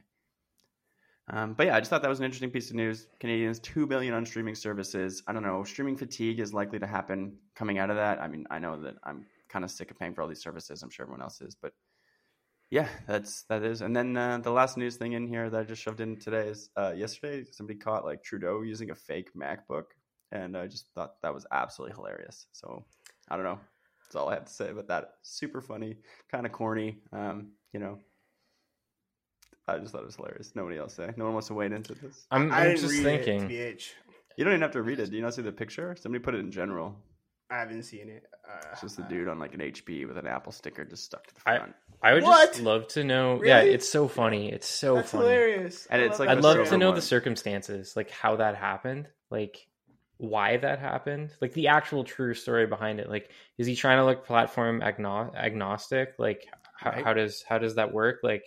Um, 1.31 1.53
but 1.53 1.67
yeah, 1.67 1.75
I 1.75 1.79
just 1.79 1.89
thought 1.89 2.01
that 2.01 2.07
was 2.09 2.19
an 2.19 2.25
interesting 2.25 2.49
piece 2.49 2.69
of 2.69 2.77
news. 2.77 3.07
Canadians 3.19 3.59
two 3.59 3.85
billion 3.85 4.13
on 4.13 4.25
streaming 4.25 4.55
services. 4.55 5.21
I 5.27 5.33
don't 5.33 5.43
know. 5.43 5.63
Streaming 5.65 5.97
fatigue 5.97 6.39
is 6.39 6.53
likely 6.53 6.79
to 6.79 6.87
happen 6.87 7.37
coming 7.55 7.77
out 7.77 7.89
of 7.89 7.97
that. 7.97 8.21
I 8.21 8.29
mean, 8.29 8.47
I 8.49 8.59
know 8.59 8.81
that 8.83 8.95
I'm 9.03 9.25
kind 9.49 9.65
of 9.65 9.71
sick 9.71 9.91
of 9.91 9.99
paying 9.99 10.13
for 10.13 10.21
all 10.21 10.27
these 10.27 10.41
services. 10.41 10.81
I'm 10.83 10.89
sure 10.89 11.03
everyone 11.05 11.21
else 11.21 11.41
is, 11.41 11.55
but 11.55 11.73
yeah, 12.71 12.87
that's 13.07 13.43
that 13.49 13.63
is. 13.63 13.81
And 13.81 13.95
then 13.95 14.15
uh, 14.15 14.37
the 14.37 14.51
last 14.51 14.77
news 14.77 14.95
thing 14.95 15.13
in 15.13 15.27
here 15.27 15.49
that 15.49 15.59
I 15.59 15.63
just 15.63 15.81
shoved 15.81 16.01
in 16.01 16.17
today 16.17 16.49
is 16.49 16.69
uh, 16.77 16.93
yesterday 16.95 17.43
somebody 17.51 17.79
caught 17.79 18.05
like 18.05 18.23
Trudeau 18.23 18.61
using 18.61 18.91
a 18.91 18.95
fake 18.95 19.31
MacBook, 19.35 19.85
and 20.31 20.55
I 20.55 20.67
just 20.67 20.85
thought 20.93 21.21
that 21.23 21.33
was 21.33 21.45
absolutely 21.51 21.95
hilarious. 21.95 22.45
So 22.51 22.85
I 23.29 23.35
don't 23.35 23.45
know. 23.45 23.59
That's 24.03 24.15
all 24.15 24.29
I 24.29 24.35
have 24.35 24.45
to 24.45 24.53
say 24.53 24.69
about 24.69 24.87
that. 24.87 25.13
Super 25.23 25.61
funny, 25.61 25.97
kind 26.31 26.45
of 26.45 26.51
corny. 26.51 26.97
Um, 27.11 27.53
you 27.73 27.79
know, 27.79 27.97
I 29.67 29.77
just 29.79 29.91
thought 29.91 30.01
it 30.01 30.05
was 30.07 30.15
hilarious. 30.15 30.51
Nobody 30.55 30.77
else 30.77 30.93
say. 30.95 31.11
No 31.15 31.25
one 31.25 31.33
wants 31.33 31.47
to 31.49 31.53
wade 31.55 31.71
into 31.71 31.93
this. 31.95 32.25
I'm, 32.31 32.51
I 32.51 32.61
I'm 32.61 32.67
didn't 32.75 32.81
just 32.81 33.01
thinking. 33.03 33.49
it, 33.51 33.83
You 34.37 34.43
don't 34.43 34.53
even 34.53 34.61
have 34.61 34.71
to 34.71 34.81
read 34.81 34.99
it. 34.99 35.09
Do 35.09 35.15
you 35.15 35.21
not 35.21 35.33
see 35.35 35.41
the 35.41 35.51
picture? 35.51 35.95
Somebody 35.99 36.23
put 36.23 36.33
it 36.35 36.39
in 36.39 36.51
general. 36.51 36.95
I 37.51 37.57
haven't 37.59 37.83
seen 37.83 38.09
it. 38.09 38.23
Uh, 38.47 38.69
It's 38.71 38.81
just 38.81 38.99
a 38.99 39.03
dude 39.03 39.27
on 39.27 39.39
like 39.39 39.53
an 39.53 39.59
HP 39.61 40.07
with 40.07 40.17
an 40.17 40.27
Apple 40.27 40.51
sticker 40.51 40.85
just 40.85 41.03
stuck 41.05 41.25
to 41.27 41.33
the 41.33 41.41
front. 41.41 41.73
I 42.01 42.13
would 42.13 42.23
What? 42.23 42.51
just 42.51 42.61
love 42.63 42.87
to 42.89 43.03
know. 43.03 43.43
Yeah, 43.43 43.59
it's 43.61 43.89
so 43.89 44.07
funny. 44.07 44.51
It's 44.51 44.67
so 44.67 44.95
That's 44.95 45.11
funny. 45.11 45.23
hilarious. 45.23 45.87
And 45.89 46.01
I 46.01 46.05
it's 46.05 46.19
like 46.19 46.29
I'd 46.29 46.41
love 46.41 46.67
to 46.69 46.77
know 46.77 46.87
one. 46.89 46.95
the 46.95 47.01
circumstances, 47.01 47.95
like 47.95 48.09
how 48.11 48.35
that 48.37 48.55
happened, 48.55 49.07
like 49.31 49.67
why 50.17 50.57
that 50.57 50.79
happened, 50.79 51.31
like 51.41 51.53
the 51.53 51.69
actual 51.69 52.03
true 52.03 52.33
story 52.33 52.67
behind 52.67 52.99
it. 52.99 53.09
Like, 53.09 53.31
is 53.57 53.65
he 53.67 53.75
trying 53.75 53.97
to 53.97 54.05
look 54.05 54.25
platform 54.25 54.81
agno- 54.81 55.33
agnostic? 55.35 56.15
Like, 56.19 56.45
how, 56.77 56.91
Right. 56.91 57.03
how 57.03 57.13
does 57.13 57.43
how 57.47 57.57
does 57.57 57.75
that 57.75 57.91
work? 57.93 58.19
Like, 58.23 58.43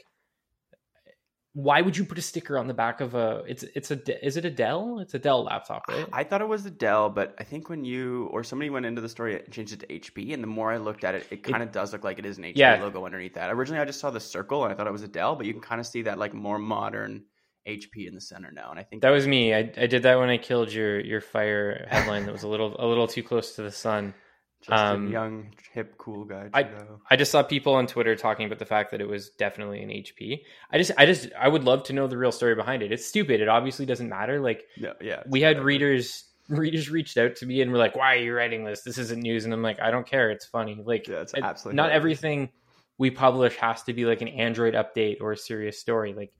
why 1.54 1.82
would 1.82 1.96
you 1.96 2.04
put 2.06 2.16
a 2.16 2.22
sticker 2.22 2.56
on 2.56 2.66
the 2.66 2.72
back 2.74 3.00
of 3.02 3.14
a? 3.14 3.42
It's 3.46 3.62
it's 3.62 3.90
a 3.90 4.24
is 4.26 4.36
it 4.38 4.44
a 4.46 4.50
Dell? 4.50 5.00
It's 5.00 5.12
a 5.14 5.18
Dell 5.18 5.44
laptop, 5.44 5.82
right? 5.88 6.06
I 6.12 6.24
thought 6.24 6.40
it 6.40 6.48
was 6.48 6.64
a 6.64 6.70
Dell, 6.70 7.10
but 7.10 7.34
I 7.38 7.44
think 7.44 7.68
when 7.68 7.84
you 7.84 8.28
or 8.32 8.42
somebody 8.42 8.70
went 8.70 8.86
into 8.86 9.02
the 9.02 9.08
story 9.08 9.38
and 9.38 9.52
changed 9.52 9.74
it 9.74 9.80
to 9.80 9.86
HP, 9.86 10.32
and 10.32 10.42
the 10.42 10.46
more 10.46 10.72
I 10.72 10.78
looked 10.78 11.04
at 11.04 11.14
it, 11.14 11.26
it 11.30 11.42
kind 11.42 11.62
of 11.62 11.70
does 11.70 11.92
look 11.92 12.04
like 12.04 12.18
it 12.18 12.24
is 12.24 12.38
an 12.38 12.44
HP 12.44 12.52
Yeah. 12.56 12.80
logo 12.82 13.04
underneath 13.04 13.34
that. 13.34 13.50
Originally, 13.50 13.80
I 13.80 13.84
just 13.84 14.00
saw 14.00 14.10
the 14.10 14.20
circle 14.20 14.64
and 14.64 14.72
I 14.72 14.76
thought 14.76 14.86
it 14.86 14.92
was 14.92 15.02
a 15.02 15.08
Dell, 15.08 15.36
but 15.36 15.44
you 15.44 15.52
can 15.52 15.60
kind 15.62 15.80
of 15.80 15.86
see 15.86 16.02
that 16.02 16.18
like 16.18 16.32
more 16.32 16.58
modern 16.58 17.24
HP 17.68 18.08
in 18.08 18.14
the 18.14 18.20
center 18.20 18.50
now. 18.50 18.70
And 18.70 18.80
I 18.80 18.82
think 18.82 19.02
that 19.02 19.10
was 19.10 19.26
me. 19.26 19.52
I, 19.54 19.58
I 19.76 19.86
did 19.86 20.02
that 20.04 20.18
when 20.18 20.30
I 20.30 20.38
killed 20.38 20.72
your 20.72 21.00
your 21.00 21.20
fire 21.20 21.86
headline. 21.90 22.24
That 22.24 22.32
was 22.32 22.44
a 22.44 22.48
little 22.48 22.74
a 22.78 22.86
little 22.86 23.06
too 23.06 23.22
close 23.22 23.56
to 23.56 23.62
the 23.62 23.70
sun. 23.70 24.14
Just 24.62 24.70
um, 24.82 25.08
a 25.08 25.10
young, 25.10 25.54
hip, 25.72 25.96
cool 25.98 26.24
guy. 26.24 26.48
I- 26.54 26.62
Trudeau. 26.62 27.00
I 27.10 27.16
just 27.16 27.30
saw 27.30 27.42
people 27.42 27.74
on 27.74 27.86
Twitter 27.86 28.16
talking 28.16 28.46
about 28.46 28.58
the 28.58 28.64
fact 28.66 28.90
that 28.92 29.00
it 29.00 29.08
was 29.08 29.30
definitely 29.30 29.82
an 29.82 29.90
HP. 29.90 30.42
I 30.70 30.78
just, 30.78 30.92
I 30.96 31.06
just, 31.06 31.28
I 31.38 31.48
would 31.48 31.64
love 31.64 31.82
to 31.84 31.92
know 31.92 32.06
the 32.06 32.16
real 32.18 32.32
story 32.32 32.54
behind 32.54 32.82
it. 32.82 32.92
It's 32.92 33.04
stupid. 33.06 33.40
It 33.40 33.48
obviously 33.48 33.86
doesn't 33.86 34.08
matter. 34.08 34.40
Like 34.40 34.64
no, 34.78 34.92
yeah, 35.00 35.22
we 35.26 35.40
had 35.40 35.60
readers, 35.60 36.24
readers 36.48 36.90
reached 36.90 37.16
out 37.18 37.36
to 37.36 37.46
me 37.46 37.60
and 37.60 37.70
were 37.72 37.78
like, 37.78 37.96
"Why 37.96 38.14
are 38.14 38.18
you 38.18 38.34
writing 38.34 38.64
this? 38.64 38.82
This 38.82 38.98
isn't 38.98 39.20
news." 39.22 39.44
And 39.44 39.52
I'm 39.54 39.62
like, 39.62 39.80
"I 39.80 39.90
don't 39.90 40.06
care. 40.06 40.30
It's 40.30 40.46
funny. 40.46 40.80
Like, 40.84 41.08
Yeah, 41.08 41.20
it's 41.22 41.34
it- 41.34 41.42
absolutely 41.42 41.76
not 41.76 41.90
hilarious. 41.90 41.96
everything 42.18 42.50
we 42.98 43.10
publish 43.10 43.56
has 43.56 43.82
to 43.84 43.92
be 43.92 44.04
like 44.04 44.20
an 44.22 44.28
Android 44.28 44.74
update 44.74 45.16
or 45.20 45.32
a 45.32 45.36
serious 45.36 45.78
story. 45.78 46.12
Like 46.14 46.32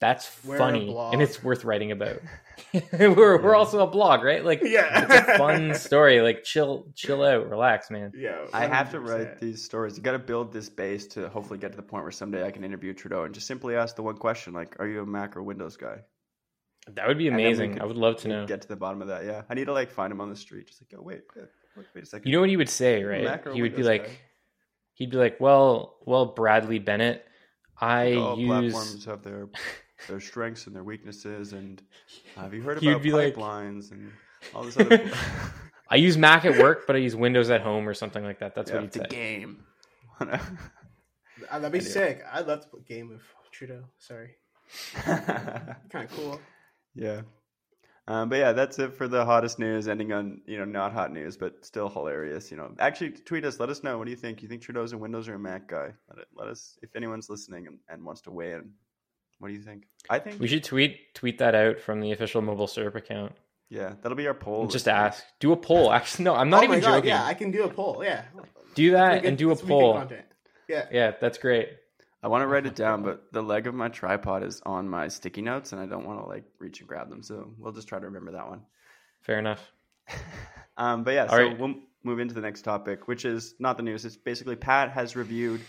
that's 0.00 0.30
We're 0.44 0.58
funny 0.58 0.96
and 1.12 1.20
it's 1.20 1.42
worth 1.42 1.64
writing 1.64 1.92
about. 1.92 2.20
we're 2.92 3.40
we're 3.40 3.54
also 3.54 3.80
a 3.80 3.86
blog, 3.86 4.22
right? 4.24 4.44
Like 4.44 4.60
Yeah. 4.64 5.06
it's 5.08 5.28
a 5.28 5.38
fun 5.38 5.74
story. 5.74 6.20
Like 6.20 6.42
chill, 6.44 6.86
chill 6.94 7.24
out, 7.24 7.48
relax, 7.48 7.90
man. 7.90 8.12
Yeah, 8.16 8.46
I 8.52 8.66
have 8.66 8.90
to 8.92 9.00
write 9.00 9.40
these 9.40 9.64
stories. 9.64 9.96
You 9.96 10.02
got 10.02 10.12
to 10.12 10.18
build 10.18 10.52
this 10.52 10.68
base 10.68 11.06
to 11.08 11.28
hopefully 11.28 11.58
get 11.58 11.70
to 11.72 11.76
the 11.76 11.82
point 11.82 12.02
where 12.04 12.10
someday 12.12 12.44
I 12.44 12.50
can 12.50 12.64
interview 12.64 12.92
Trudeau 12.94 13.24
and 13.24 13.32
just 13.34 13.46
simply 13.46 13.76
ask 13.76 13.94
the 13.96 14.02
one 14.02 14.16
question, 14.16 14.52
like, 14.54 14.76
"Are 14.80 14.86
you 14.88 15.02
a 15.02 15.06
Mac 15.06 15.36
or 15.36 15.42
Windows 15.42 15.76
guy?" 15.76 15.98
That 16.94 17.06
would 17.06 17.18
be 17.18 17.28
And 17.28 17.36
then 17.36 17.44
we 17.44 17.48
amazing. 17.48 17.72
could- 17.74 17.82
I 17.82 17.84
would 17.84 17.96
love 17.96 18.16
to 18.18 18.28
know. 18.28 18.46
Get 18.46 18.62
to 18.62 18.68
the 18.68 18.76
bottom 18.76 19.02
of 19.02 19.08
that. 19.08 19.24
Yeah, 19.24 19.42
I 19.48 19.54
need 19.54 19.66
to 19.66 19.72
like 19.72 19.90
find 19.90 20.10
him 20.12 20.20
on 20.20 20.28
the 20.30 20.36
street. 20.36 20.66
Just 20.68 20.80
like, 20.82 20.98
oh 20.98 21.02
wait, 21.02 21.22
wait, 21.36 21.86
wait 21.94 22.02
a 22.04 22.06
second. 22.06 22.26
You 22.28 22.34
know 22.34 22.40
what 22.40 22.48
he 22.50 22.56
would 22.56 22.68
say, 22.68 23.04
right? 23.04 23.24
Mac 23.24 23.46
or 23.46 23.52
He 23.52 23.62
would 23.62 23.72
be 23.72 23.82
Windows 23.82 23.88
like, 23.88 24.04
guy? 24.06 24.18
he'd 24.94 25.10
be 25.10 25.16
like, 25.16 25.38
"Well, 25.40 25.96
well, 26.06 26.26
Bradley 26.26 26.78
Bennett, 26.80 27.24
I 27.80 28.14
all 28.14 28.32
oh, 28.32 28.36
use." 28.36 28.72
platforms 28.72 29.04
have 29.04 29.22
their 29.22 29.48
their 30.06 30.20
strengths 30.20 30.66
and 30.66 30.76
their 30.76 30.84
weaknesses. 30.84 31.52
And 31.52 31.82
uh, 32.36 32.42
have 32.42 32.54
you 32.54 32.62
heard 32.62 32.82
about 32.82 33.02
be 33.02 33.12
like- 33.12 33.34
pipelines 33.34 33.90
and 33.90 34.12
all 34.54 34.64
this 34.64 34.78
other? 34.78 35.10
I 35.90 35.96
use 35.96 36.18
Mac 36.18 36.44
at 36.44 36.58
work, 36.58 36.86
but 36.86 36.96
I 36.96 36.98
use 36.98 37.16
Windows 37.16 37.48
at 37.50 37.62
home 37.62 37.88
or 37.88 37.94
something 37.94 38.22
like 38.22 38.40
that. 38.40 38.54
That's 38.54 38.70
yeah, 38.70 38.76
what 38.76 38.94
he'd 38.94 39.02
it's 39.02 39.12
a 39.12 39.14
game. 39.14 39.64
That'd 41.50 41.72
be 41.72 41.80
sick. 41.80 42.22
I'd 42.30 42.46
love 42.46 42.60
to 42.62 42.68
play 42.68 42.80
game 42.86 43.08
with 43.08 43.22
Trudeau. 43.52 43.84
Sorry, 43.98 44.36
kind 44.94 45.76
of 45.94 46.10
cool. 46.10 46.40
yeah. 46.94 47.22
Um, 48.06 48.30
but 48.30 48.36
yeah, 48.36 48.52
that's 48.52 48.78
it 48.78 48.94
for 48.94 49.06
the 49.06 49.24
hottest 49.24 49.58
news. 49.58 49.86
Ending 49.86 50.12
on 50.12 50.40
you 50.46 50.58
know 50.58 50.64
not 50.64 50.92
hot 50.92 51.12
news, 51.12 51.36
but 51.36 51.64
still 51.64 51.88
hilarious. 51.88 52.50
You 52.50 52.56
know, 52.56 52.74
actually 52.78 53.10
tweet 53.10 53.44
us. 53.44 53.60
Let 53.60 53.68
us 53.68 53.82
know. 53.82 53.98
What 53.98 54.04
do 54.04 54.10
you 54.10 54.16
think? 54.16 54.42
You 54.42 54.48
think 54.48 54.62
Trudeau's 54.62 54.92
a 54.92 54.98
Windows 54.98 55.28
or 55.28 55.34
a 55.34 55.38
Mac 55.38 55.68
guy? 55.68 55.92
Let, 56.08 56.18
it, 56.18 56.28
let 56.34 56.48
us 56.48 56.78
if 56.82 56.94
anyone's 56.96 57.28
listening 57.30 57.66
and, 57.66 57.78
and 57.88 58.04
wants 58.04 58.22
to 58.22 58.30
weigh 58.30 58.52
in. 58.52 58.70
What 59.38 59.48
do 59.48 59.54
you 59.54 59.60
think? 59.62 59.84
I 60.10 60.18
think 60.18 60.40
We 60.40 60.48
should 60.48 60.64
tweet 60.64 61.14
tweet 61.14 61.38
that 61.38 61.54
out 61.54 61.80
from 61.80 62.00
the 62.00 62.12
official 62.12 62.42
MobileSyrup 62.42 62.94
account. 62.94 63.32
yeah, 63.68 63.94
that'll 64.02 64.16
be 64.16 64.26
our 64.26 64.34
poll. 64.34 64.66
Just 64.66 64.86
this 64.86 64.92
ask. 64.92 65.24
Do 65.40 65.52
a 65.52 65.56
poll. 65.56 65.92
Actually, 65.92 66.24
no, 66.24 66.34
I'm 66.34 66.50
not 66.50 66.60
oh 66.62 66.64
even 66.64 66.76
my 66.78 66.80
god, 66.80 66.94
joking. 66.98 67.08
yeah, 67.10 67.24
I 67.24 67.34
can 67.34 67.50
do 67.50 67.64
a 67.64 67.68
poll. 67.68 68.02
Yeah, 68.04 68.22
Do 68.74 68.92
that 68.92 69.22
good- 69.22 69.28
and 69.28 69.38
do 69.38 69.46
a 69.46 69.48
that's 69.50 69.60
pretty 69.60 69.74
good 69.74 69.80
poll. 69.80 69.94
content. 69.94 70.26
Yeah, 70.68 70.86
Yeah, 70.90 71.12
that's 71.20 71.38
great. 71.38 71.68
I 72.22 72.26
want 72.28 72.42
to 72.42 72.48
write 72.48 72.66
it 72.66 72.74
down, 72.74 73.04
but 73.04 73.32
the 73.32 73.42
leg 73.42 73.68
of 73.68 73.74
my 73.74 73.88
tripod 73.88 74.42
is 74.42 74.60
on 74.66 74.88
my 74.88 75.06
sticky 75.06 75.40
notes, 75.42 75.72
and 75.72 75.80
I 75.80 75.86
don't 75.86 76.04
want 76.04 76.20
to 76.20 76.26
like 76.26 76.44
reach 76.58 76.80
and 76.80 76.88
grab 76.88 77.08
them. 77.08 77.22
So 77.22 77.54
we'll 77.58 77.72
just 77.72 77.86
try 77.86 78.00
to 78.00 78.06
remember 78.06 78.32
that 78.32 78.48
one. 78.48 78.62
Fair 79.22 79.38
enough. 79.38 79.70
Um, 80.76 81.02
but 81.02 81.14
yeah, 81.14 81.22
All 81.24 81.30
so 81.30 81.36
right. 81.44 81.58
we'll 81.58 81.74
move 82.04 82.20
into 82.20 82.34
the 82.34 82.40
next 82.40 82.62
topic, 82.62 83.08
which 83.08 83.24
is 83.24 83.54
not 83.58 83.76
the 83.76 83.82
news. 83.82 84.04
It's 84.04 84.16
basically 84.16 84.54
Pat 84.54 84.92
has 84.92 85.16
reviewed 85.16 85.60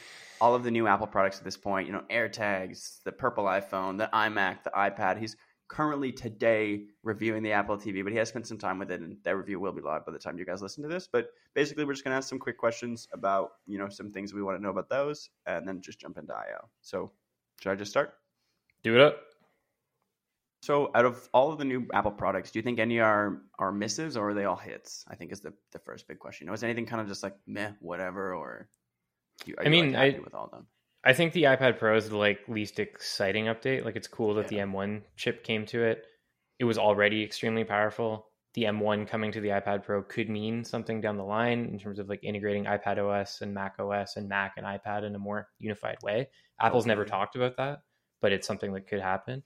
all 0.41 0.55
of 0.55 0.63
the 0.63 0.71
new 0.71 0.87
Apple 0.87 1.07
products 1.07 1.37
at 1.37 1.43
this 1.43 1.57
point. 1.57 1.87
You 1.87 1.93
know, 1.93 2.03
AirTags, 2.11 3.03
the 3.03 3.11
purple 3.11 3.45
iPhone, 3.45 3.97
the 3.97 4.09
iMac, 4.13 4.63
the 4.63 4.71
iPad. 4.71 5.19
He's 5.19 5.35
currently 5.69 6.11
today 6.11 6.85
reviewing 7.03 7.43
the 7.43 7.51
Apple 7.51 7.77
TV, 7.77 8.03
but 8.03 8.11
he 8.11 8.17
has 8.17 8.29
spent 8.29 8.47
some 8.47 8.57
time 8.57 8.79
with 8.79 8.91
it, 8.91 9.01
and 9.01 9.17
that 9.23 9.37
review 9.37 9.59
will 9.59 9.71
be 9.71 9.81
live 9.81 10.05
by 10.05 10.11
the 10.11 10.19
time 10.19 10.37
you 10.37 10.45
guys 10.45 10.61
listen 10.61 10.83
to 10.83 10.89
this. 10.89 11.07
But 11.11 11.27
basically, 11.53 11.85
we're 11.85 11.93
just 11.93 12.03
going 12.03 12.13
to 12.13 12.17
ask 12.17 12.27
some 12.27 12.39
quick 12.39 12.57
questions 12.57 13.07
about 13.13 13.51
you 13.67 13.77
know 13.77 13.87
some 13.87 14.11
things 14.11 14.33
we 14.33 14.43
want 14.43 14.57
to 14.57 14.63
know 14.63 14.71
about 14.71 14.89
those, 14.89 15.29
and 15.45 15.67
then 15.67 15.81
just 15.81 15.99
jump 15.99 16.17
into 16.17 16.33
IO. 16.33 16.67
So, 16.81 17.11
should 17.61 17.71
I 17.71 17.75
just 17.75 17.91
start? 17.91 18.13
Do 18.83 18.95
it 18.95 19.01
up. 19.01 19.19
So, 20.61 20.91
out 20.93 21.05
of 21.05 21.29
all 21.33 21.51
of 21.51 21.57
the 21.57 21.65
new 21.65 21.87
Apple 21.93 22.11
products, 22.11 22.51
do 22.51 22.59
you 22.59 22.63
think 22.63 22.79
any 22.79 22.99
are 22.99 23.41
are 23.57 23.71
misses 23.71 24.17
or 24.17 24.29
are 24.29 24.33
they 24.33 24.45
all 24.45 24.57
hits? 24.57 25.05
I 25.07 25.15
think 25.15 25.31
is 25.31 25.39
the, 25.39 25.53
the 25.71 25.79
first 25.79 26.07
big 26.07 26.19
question. 26.19 26.45
You 26.45 26.49
know, 26.49 26.53
is 26.53 26.63
anything 26.63 26.85
kind 26.85 27.01
of 27.01 27.07
just 27.07 27.23
like 27.23 27.35
meh, 27.47 27.71
whatever, 27.79 28.33
or 28.33 28.67
you, 29.45 29.55
are 29.57 29.61
I 29.61 29.65
you, 29.65 29.69
mean, 29.71 29.93
like, 29.93 29.95
happy 30.13 30.17
I- 30.17 30.19
with 30.23 30.33
all 30.35 30.45
of 30.45 30.51
them? 30.51 30.67
I 31.03 31.13
think 31.13 31.31
the 31.31 31.43
iPad 31.43 31.79
Pro 31.79 31.95
is 31.95 32.09
the 32.09 32.17
like 32.17 32.39
least 32.49 32.77
exciting 32.77 33.45
update. 33.45 33.85
Like 33.85 33.95
it's 33.95 34.07
cool 34.07 34.33
that 34.35 34.51
Yeah. 34.51 34.65
the 34.65 34.71
M1 34.71 35.01
chip 35.15 35.45
came 35.45 35.65
to 35.67 35.81
it. 35.83 36.05
It 36.59 36.65
was 36.65 36.77
already 36.77 37.23
extremely 37.23 37.63
powerful. 37.63 38.25
the 38.55 38.63
M1 38.63 39.07
coming 39.07 39.31
to 39.31 39.39
the 39.39 39.49
iPad 39.49 39.83
Pro 39.83 40.01
could 40.01 40.27
mean 40.27 40.63
something 40.65 40.99
down 41.01 41.17
the 41.17 41.23
line 41.23 41.65
in 41.65 41.77
terms 41.77 41.99
of 41.99 42.09
like 42.09 42.23
integrating 42.23 42.65
iPad 42.65 42.97
OS 42.97 43.41
and 43.41 43.53
Mac 43.53 43.75
OS 43.79 44.17
and 44.17 44.27
Mac 44.27 44.53
and 44.57 44.65
iPad 44.65 45.03
in 45.03 45.13
a 45.13 45.19
more 45.19 45.47
unified 45.59 45.97
way. 46.01 46.27
Apple's 46.59 46.87
never 46.87 47.05
talked 47.05 47.35
about 47.35 47.57
that, 47.57 47.83
but 48.21 48.31
it's 48.33 48.47
something 48.47 48.73
that 48.73 48.87
could 48.87 49.01
happen. 49.01 49.43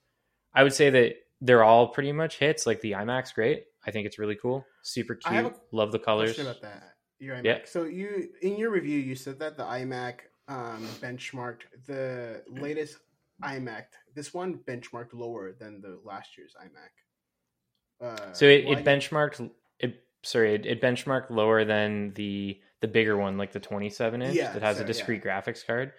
I 0.54 0.62
would 0.62 0.72
say 0.72 0.88
that 0.88 1.16
they're 1.42 1.62
all 1.62 1.88
pretty 1.88 2.12
much 2.12 2.38
hits. 2.38 2.66
Like 2.66 2.80
the 2.80 2.92
iMac's 2.92 3.32
great. 3.32 3.64
I 3.86 3.90
think 3.90 4.06
it's 4.06 4.18
really 4.18 4.36
cool, 4.36 4.64
super 4.82 5.18
I 5.26 5.34
have 5.34 5.44
cute. 5.52 5.56
a 5.72 5.76
Love 5.76 5.92
the 5.92 5.98
colors. 5.98 6.38
About 6.38 6.62
that. 6.62 6.93
Your 7.24 7.36
iMac. 7.36 7.44
Yeah. 7.44 7.58
So 7.64 7.84
you 7.84 8.28
in 8.42 8.56
your 8.56 8.70
review 8.70 8.98
you 8.98 9.14
said 9.14 9.38
that 9.40 9.56
the 9.56 9.64
iMac 9.64 10.14
um, 10.48 10.86
benchmarked 11.00 11.62
the 11.86 12.42
latest 12.48 12.98
iMac. 13.42 13.84
This 14.14 14.32
one 14.34 14.58
benchmarked 14.68 15.12
lower 15.14 15.52
than 15.52 15.80
the 15.80 15.98
last 16.04 16.36
year's 16.36 16.54
iMac. 16.62 16.92
Uh, 18.06 18.32
So 18.32 18.44
it, 18.46 18.64
it 18.66 18.84
benchmarked 18.84 19.50
it. 19.80 20.04
Sorry, 20.22 20.54
it, 20.54 20.66
it 20.66 20.80
benchmarked 20.82 21.30
lower 21.30 21.64
than 21.64 22.12
the 22.14 22.60
the 22.80 22.88
bigger 22.88 23.16
one, 23.16 23.38
like 23.38 23.52
the 23.52 23.60
27 23.60 24.20
inch 24.22 24.34
Yeah, 24.36 24.52
that 24.52 24.62
has 24.62 24.76
so, 24.76 24.82
a 24.82 24.84
yeah. 24.84 24.88
discrete 24.88 25.22
graphics 25.24 25.66
card, 25.66 25.92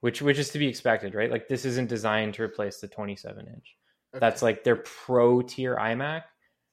which 0.00 0.20
which 0.22 0.38
is 0.38 0.50
to 0.50 0.58
be 0.58 0.68
expected, 0.68 1.14
right? 1.14 1.30
Like 1.30 1.48
this 1.48 1.64
isn't 1.64 1.88
designed 1.88 2.34
to 2.34 2.42
replace 2.42 2.80
the 2.80 2.88
27 2.88 3.46
inch. 3.46 3.76
okay. 4.14 4.20
That's 4.20 4.42
like 4.42 4.62
their 4.64 4.76
pro 4.76 5.40
tier 5.42 5.76
iMac. 5.76 6.22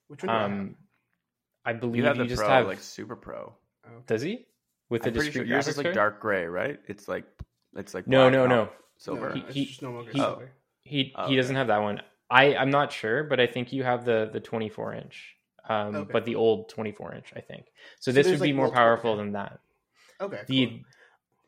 which 0.07 0.23
one? 0.23 0.27
do 0.27 0.33
I 0.33 0.41
have? 0.41 0.51
Um, 0.51 0.75
I 1.65 1.71
believe 1.73 2.03
You 2.03 2.09
you, 2.09 2.15
the 2.15 2.25
just 2.25 2.41
Pro, 2.41 2.49
have. 2.49 2.67
like 2.67 2.79
Super 2.79 3.15
Pro. 3.15 3.55
Oh, 3.85 4.01
does 4.07 4.21
he 4.21 4.45
with 4.89 5.01
the 5.03 5.09
I'm 5.09 5.13
pretty 5.15 5.29
discrete 5.29 5.47
sure 5.47 5.55
yours 5.55 5.67
is 5.67 5.77
like 5.77 5.85
card? 5.85 5.95
dark 5.95 6.19
gray, 6.21 6.45
right? 6.45 6.79
It's 6.87 7.07
like 7.07 7.25
it's 7.75 7.93
like 7.93 8.07
No, 8.07 8.29
black, 8.29 8.33
no, 8.33 8.47
no. 8.47 8.69
silver. 8.97 9.29
No, 9.29 9.35
He- 9.35 9.41
it's 9.41 9.53
he- 9.53 9.65
just 9.65 9.81
no 9.81 9.91
longer 9.91 10.11
he- 10.11 10.19
silver. 10.19 10.51
He 10.83 11.13
Oh, 11.15 11.27
he 11.27 11.35
doesn't 11.35 11.55
okay. 11.55 11.57
have 11.59 11.67
that 11.67 11.81
one. 11.81 12.01
I 12.29 12.55
I'm 12.55 12.69
not 12.69 12.91
sure, 12.91 13.23
but 13.23 13.39
I 13.39 13.47
think 13.47 13.71
you 13.73 13.83
have 13.83 14.05
the 14.05 14.29
the 14.31 14.39
24 14.39 14.93
inch. 14.95 15.35
Um, 15.69 15.95
Okay. 15.95 16.09
but 16.11 16.25
the 16.25 16.35
old 16.35 16.67
24 16.67 17.15
inch, 17.15 17.31
I 17.37 17.39
think. 17.39 17.67
So, 17.99 18.11
So 18.11 18.11
this 18.11 18.27
there's, 18.27 18.39
would 18.41 18.45
be 18.45 18.51
like, 18.51 18.57
more 18.57 18.69
powerful 18.71 19.15
than 19.15 19.31
that. 19.31 19.59
Okay. 20.19 20.41
the 20.47 20.65
cool. 20.67 20.79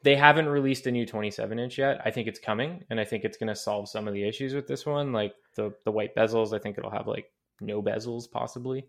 they 0.03 0.15
haven't 0.15 0.47
released 0.47 0.87
a 0.87 0.91
new 0.91 1.05
27 1.05 1.57
inch 1.59 1.77
yet 1.77 1.99
i 2.05 2.11
think 2.11 2.27
it's 2.27 2.39
coming 2.39 2.83
and 2.89 2.99
i 2.99 3.05
think 3.05 3.23
it's 3.23 3.37
going 3.37 3.47
to 3.47 3.55
solve 3.55 3.87
some 3.89 4.07
of 4.07 4.13
the 4.13 4.27
issues 4.27 4.53
with 4.53 4.67
this 4.67 4.85
one 4.85 5.11
like 5.13 5.33
the 5.55 5.73
the 5.85 5.91
white 5.91 6.13
bezels 6.15 6.53
i 6.53 6.59
think 6.59 6.77
it'll 6.77 6.89
have 6.91 7.07
like 7.07 7.31
no 7.61 7.81
bezels 7.81 8.29
possibly 8.29 8.85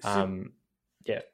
So- 0.00 0.08
um 0.10 0.52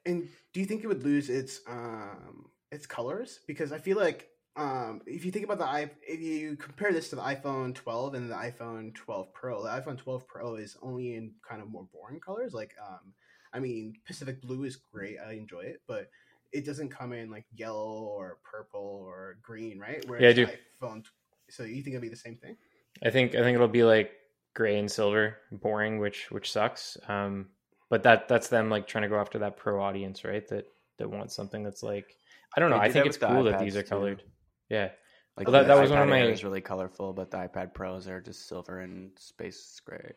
And 0.05 0.27
do 0.53 0.59
you 0.59 0.65
think 0.65 0.83
it 0.83 0.87
would 0.87 1.03
lose 1.03 1.29
its 1.29 1.61
um 1.67 2.49
its 2.71 2.85
colors? 2.85 3.39
Because 3.47 3.71
I 3.71 3.77
feel 3.79 3.97
like 3.97 4.27
um 4.55 5.01
if 5.05 5.23
you 5.25 5.31
think 5.31 5.45
about 5.45 5.59
the 5.59 5.65
i 5.65 5.89
if 6.01 6.19
you 6.19 6.55
compare 6.55 6.91
this 6.91 7.09
to 7.09 7.15
the 7.15 7.21
iPhone 7.21 7.73
12 7.75 8.15
and 8.15 8.29
the 8.31 8.35
iPhone 8.35 8.93
12 8.95 9.33
Pro, 9.33 9.63
the 9.63 9.69
iPhone 9.69 9.97
12 9.97 10.27
Pro 10.27 10.55
is 10.55 10.75
only 10.81 11.15
in 11.15 11.31
kind 11.47 11.61
of 11.61 11.69
more 11.69 11.87
boring 11.93 12.19
colors. 12.19 12.53
Like 12.53 12.73
um 12.85 13.13
I 13.53 13.59
mean 13.59 13.93
Pacific 14.05 14.41
Blue 14.41 14.63
is 14.63 14.75
great, 14.75 15.17
I 15.25 15.33
enjoy 15.33 15.61
it, 15.61 15.81
but 15.87 16.09
it 16.51 16.65
doesn't 16.65 16.89
come 16.89 17.13
in 17.13 17.29
like 17.29 17.45
yellow 17.53 18.03
or 18.05 18.39
purple 18.43 19.03
or 19.05 19.37
green, 19.41 19.77
right? 19.79 20.03
Whereas 20.07 20.23
Yeah, 20.23 20.29
I 20.29 20.33
do. 20.33 20.47
iPhone 20.81 21.03
so 21.49 21.63
you 21.63 21.81
think 21.83 21.95
it'll 21.95 22.01
be 22.01 22.09
the 22.09 22.15
same 22.15 22.35
thing? 22.37 22.55
i 23.03 23.09
think 23.09 23.35
i 23.35 23.41
think 23.41 23.55
it'll 23.55 23.67
be 23.67 23.83
like 23.83 24.11
gray 24.55 24.77
and 24.77 24.91
silver 24.91 25.37
boring 25.51 25.99
which 25.99 26.29
which 26.31 26.51
sucks 26.51 26.97
um 27.07 27.47
but 27.89 28.03
that 28.03 28.27
that's 28.27 28.47
them 28.49 28.69
like 28.69 28.87
trying 28.87 29.01
to 29.03 29.09
go 29.09 29.19
after 29.19 29.39
that 29.39 29.57
pro 29.57 29.81
audience 29.81 30.23
right 30.23 30.47
that 30.49 30.65
that 30.97 31.09
wants 31.09 31.35
something 31.35 31.63
that's 31.63 31.83
like 31.83 32.15
i 32.55 32.59
don't 32.59 32.69
know 32.69 32.77
i 32.77 32.91
think 32.91 33.05
it's 33.05 33.19
with 33.19 33.29
the 33.29 33.35
cool 33.35 33.43
that 33.45 33.59
these 33.59 33.75
are 33.75 33.83
too. 33.83 33.89
colored 33.89 34.23
yeah 34.69 34.89
Like 35.37 35.47
Well, 35.47 35.53
that- 35.61 35.67
that 35.67 35.81
was 35.81 35.89
one 35.91 36.01
of 36.01 36.09
Air 36.09 36.25
my- 36.25 36.31
is 36.31 36.43
really 36.43 36.61
colorful, 36.61 37.13
but 37.13 37.31
the 37.31 37.37
iPad 37.37 37.73
Pros 37.73 38.07
are 38.07 38.19
just 38.19 38.47
silver 38.47 38.79
and 38.81 39.11
space 39.17 39.79
gray. 39.85 40.11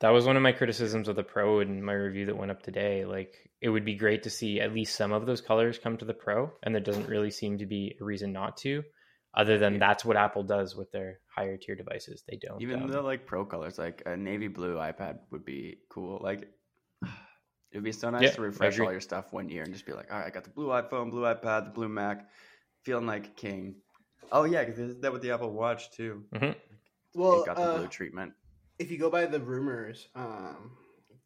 That 0.00 0.10
was 0.10 0.26
one 0.26 0.36
of 0.36 0.42
my 0.42 0.50
criticisms 0.50 1.06
of 1.06 1.14
the 1.14 1.22
Pro 1.22 1.60
in 1.60 1.80
my 1.80 1.92
review 1.92 2.26
that 2.26 2.36
went 2.36 2.50
up 2.50 2.60
today. 2.60 3.04
Like, 3.04 3.34
it 3.60 3.68
would 3.68 3.84
be 3.84 3.94
great 3.94 4.24
to 4.24 4.30
see 4.30 4.60
at 4.60 4.74
least 4.74 4.96
some 4.96 5.12
of 5.12 5.26
those 5.26 5.40
colors 5.40 5.78
come 5.78 5.96
to 5.98 6.04
the 6.04 6.12
Pro, 6.24 6.50
and 6.64 6.74
there 6.74 6.82
doesn't 6.82 7.08
really 7.08 7.30
seem 7.30 7.58
to 7.58 7.66
be 7.66 7.96
a 8.00 8.04
reason 8.04 8.32
not 8.32 8.56
to, 8.64 8.82
other 9.32 9.58
than 9.58 9.78
that's 9.78 10.04
what 10.04 10.16
Apple 10.16 10.42
does 10.42 10.74
with 10.74 10.90
their 10.90 11.20
higher 11.36 11.56
tier 11.56 11.76
devices. 11.76 12.24
They 12.28 12.36
don't. 12.36 12.60
Even 12.60 12.82
um, 12.82 12.88
the 12.88 13.00
like 13.00 13.26
pro 13.26 13.44
colors, 13.44 13.78
like 13.78 14.02
a 14.04 14.16
navy 14.16 14.48
blue 14.48 14.74
iPad 14.74 15.20
would 15.30 15.44
be 15.44 15.78
cool. 15.88 16.18
Like 16.20 16.48
it 17.72 17.76
would 17.78 17.84
be 17.84 17.92
so 17.92 18.10
nice 18.10 18.22
Yeah, 18.22 18.30
to 18.32 18.42
refresh 18.42 18.78
all 18.78 18.92
your 18.92 19.00
stuff 19.00 19.32
one 19.32 19.48
year 19.48 19.62
and 19.62 19.72
just 19.72 19.86
be 19.86 19.92
like, 19.92 20.12
all 20.12 20.18
right, 20.18 20.26
I 20.26 20.30
got 20.30 20.44
the 20.44 20.50
blue 20.50 20.68
iPhone, 20.68 21.10
blue 21.10 21.22
iPad, 21.22 21.64
the 21.64 21.70
blue 21.70 21.88
Mac, 21.88 22.28
feeling 22.82 23.06
like 23.06 23.26
a 23.26 23.30
king. 23.30 23.76
Oh 24.30 24.44
yeah, 24.44 24.64
because 24.64 24.76
they 24.94 25.00
that 25.00 25.12
with 25.12 25.22
the 25.22 25.30
Apple 25.32 25.50
Watch 25.52 25.90
too. 25.90 26.24
mhm. 26.34 26.54
Well, 27.14 27.42
it 27.42 27.46
got 27.46 27.56
the 27.56 27.62
uh, 27.62 27.78
blue 27.78 27.88
treatment. 27.88 28.32
if 28.78 28.90
you 28.90 28.98
go 28.98 29.10
by 29.10 29.26
the 29.26 29.40
rumors, 29.40 30.08
um, 30.14 30.72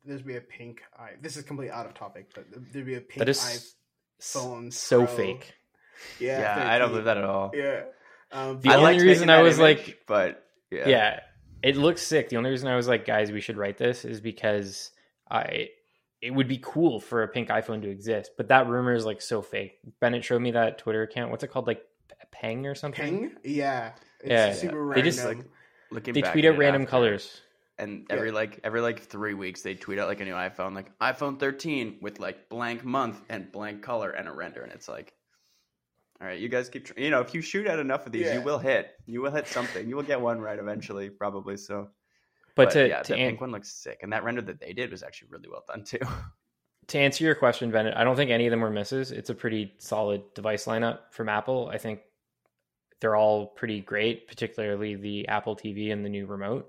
there's 0.04 0.22
be 0.22 0.36
a 0.36 0.40
pink 0.40 0.82
eye. 0.98 1.12
This 1.20 1.36
is 1.36 1.44
completely 1.44 1.72
out 1.72 1.86
of 1.86 1.94
topic, 1.94 2.30
but 2.34 2.44
there'd 2.72 2.86
be 2.86 2.94
a 2.94 3.00
pink 3.00 3.18
that 3.18 3.28
is 3.28 3.74
iPhone 4.20 4.72
so 4.72 5.04
Pro. 5.06 5.16
fake. 5.16 5.54
Yeah, 6.20 6.40
Yeah, 6.58 6.70
I 6.70 6.78
don't 6.78 6.90
believe 6.90 7.04
that 7.04 7.16
at 7.16 7.24
all. 7.24 7.52
Yeah. 7.54 7.82
Um, 8.32 8.60
The 8.60 8.70
I 8.70 8.74
only 8.76 9.00
reason 9.04 9.30
I 9.30 9.42
was 9.42 9.58
image, 9.58 9.86
like- 9.88 10.02
but 10.06 10.44
yeah, 10.70 10.88
Yeah. 10.88 11.20
it 11.62 11.76
looks 11.76 12.02
sick. 12.02 12.28
The 12.28 12.36
only 12.36 12.50
reason 12.50 12.68
I 12.68 12.76
was 12.76 12.88
like, 12.88 13.04
guys, 13.06 13.30
we 13.32 13.40
should 13.40 13.56
write 13.56 13.78
this 13.78 14.04
is 14.04 14.20
because 14.20 14.90
I 15.30 15.68
it 16.22 16.30
would 16.30 16.48
be 16.48 16.58
cool 16.62 16.98
for 17.00 17.22
a 17.22 17.28
pink 17.28 17.48
iPhone 17.48 17.82
to 17.82 17.88
exist, 17.90 18.32
but 18.36 18.48
that 18.48 18.66
rumor 18.68 18.94
is 18.94 19.04
like 19.04 19.20
so 19.20 19.42
fake. 19.42 19.78
Bennett 20.00 20.24
showed 20.24 20.40
me 20.42 20.50
that 20.52 20.78
Twitter 20.78 21.02
account. 21.02 21.30
What's 21.30 21.44
it 21.44 21.48
called? 21.48 21.66
Like 21.66 21.82
Peng 22.32 22.66
or 22.66 22.74
something? 22.74 23.18
Ping? 23.30 23.36
Yeah. 23.44 23.92
It's 24.20 24.28
Yeah. 24.30 24.52
super 24.52 24.72
They 24.94 25.00
random. 25.02 25.04
just, 25.04 25.24
like, 25.24 25.38
looking 25.90 26.14
They 26.14 26.22
back 26.22 26.32
tweet 26.32 26.44
out 26.46 26.58
random 26.58 26.82
after, 26.82 26.90
colors. 26.90 27.40
and 27.78 28.06
every 28.10 28.30
like 28.30 28.60
every 28.64 28.80
like 28.80 29.00
three 29.00 29.34
weeks 29.34 29.60
they 29.62 29.74
tweet 29.74 29.98
out 29.98 30.08
like 30.08 30.20
a 30.20 30.24
new 30.24 30.32
iPhone, 30.34 30.74
like 30.74 30.96
iPhone 30.98 31.38
13 31.38 31.98
with 32.00 32.18
like 32.18 32.48
blank 32.48 32.84
month 32.84 33.20
and 33.28 33.52
blank 33.52 33.82
color 33.82 34.10
and 34.10 34.26
a 34.28 34.32
render, 34.32 34.62
and 34.62 34.72
it's 34.72 34.88
like, 34.88 35.12
all 36.20 36.26
right, 36.26 36.40
you 36.40 36.48
guys 36.48 36.70
keep, 36.70 36.86
tr- 36.86 36.98
you 36.98 37.10
know, 37.10 37.20
if 37.20 37.34
you 37.34 37.42
shoot 37.42 37.66
out 37.68 37.78
enough 37.78 38.06
of 38.06 38.12
these, 38.12 38.24
Yeah. 38.26 38.38
you 38.38 38.42
will 38.42 38.58
hit, 38.58 38.92
you 39.04 39.20
will 39.20 39.30
hit 39.30 39.46
something, 39.46 39.86
you 39.86 39.94
will 39.96 40.02
get 40.02 40.18
one 40.20 40.40
right 40.40 40.58
eventually, 40.58 41.10
probably. 41.10 41.58
So, 41.58 41.90
But, 42.56 42.70
to 42.70 42.88
yeah, 42.88 43.02
to, 43.02 43.12
the 43.12 43.18
an- 43.18 43.28
pink 43.30 43.40
one 43.40 43.52
looks 43.52 43.72
sick, 43.72 44.00
and 44.02 44.12
that 44.12 44.24
render 44.24 44.42
that 44.42 44.58
they 44.58 44.72
did 44.72 44.90
was 44.90 45.02
actually 45.02 45.28
really 45.30 45.48
well 45.48 45.64
done 45.68 45.84
too. 45.84 45.98
to 46.88 46.98
answer 46.98 47.22
your 47.22 47.34
question, 47.34 47.70
Bennett, 47.70 47.96
I 47.96 48.02
don't 48.02 48.16
think 48.16 48.30
any 48.30 48.46
of 48.46 48.50
them 48.50 48.60
were 48.60 48.70
misses. 48.70 49.12
It's 49.12 49.30
a 49.30 49.34
pretty 49.34 49.74
solid 49.78 50.22
device 50.34 50.64
lineup 50.64 50.98
from 51.10 51.28
Apple. 51.28 51.70
I 51.72 51.78
think 51.78 52.00
they're 53.00 53.16
all 53.16 53.48
pretty 53.48 53.80
great, 53.80 54.26
particularly 54.26 54.94
the 54.94 55.28
Apple 55.28 55.54
TV 55.54 55.92
and 55.92 56.04
the 56.04 56.08
new 56.08 56.26
remote. 56.26 56.68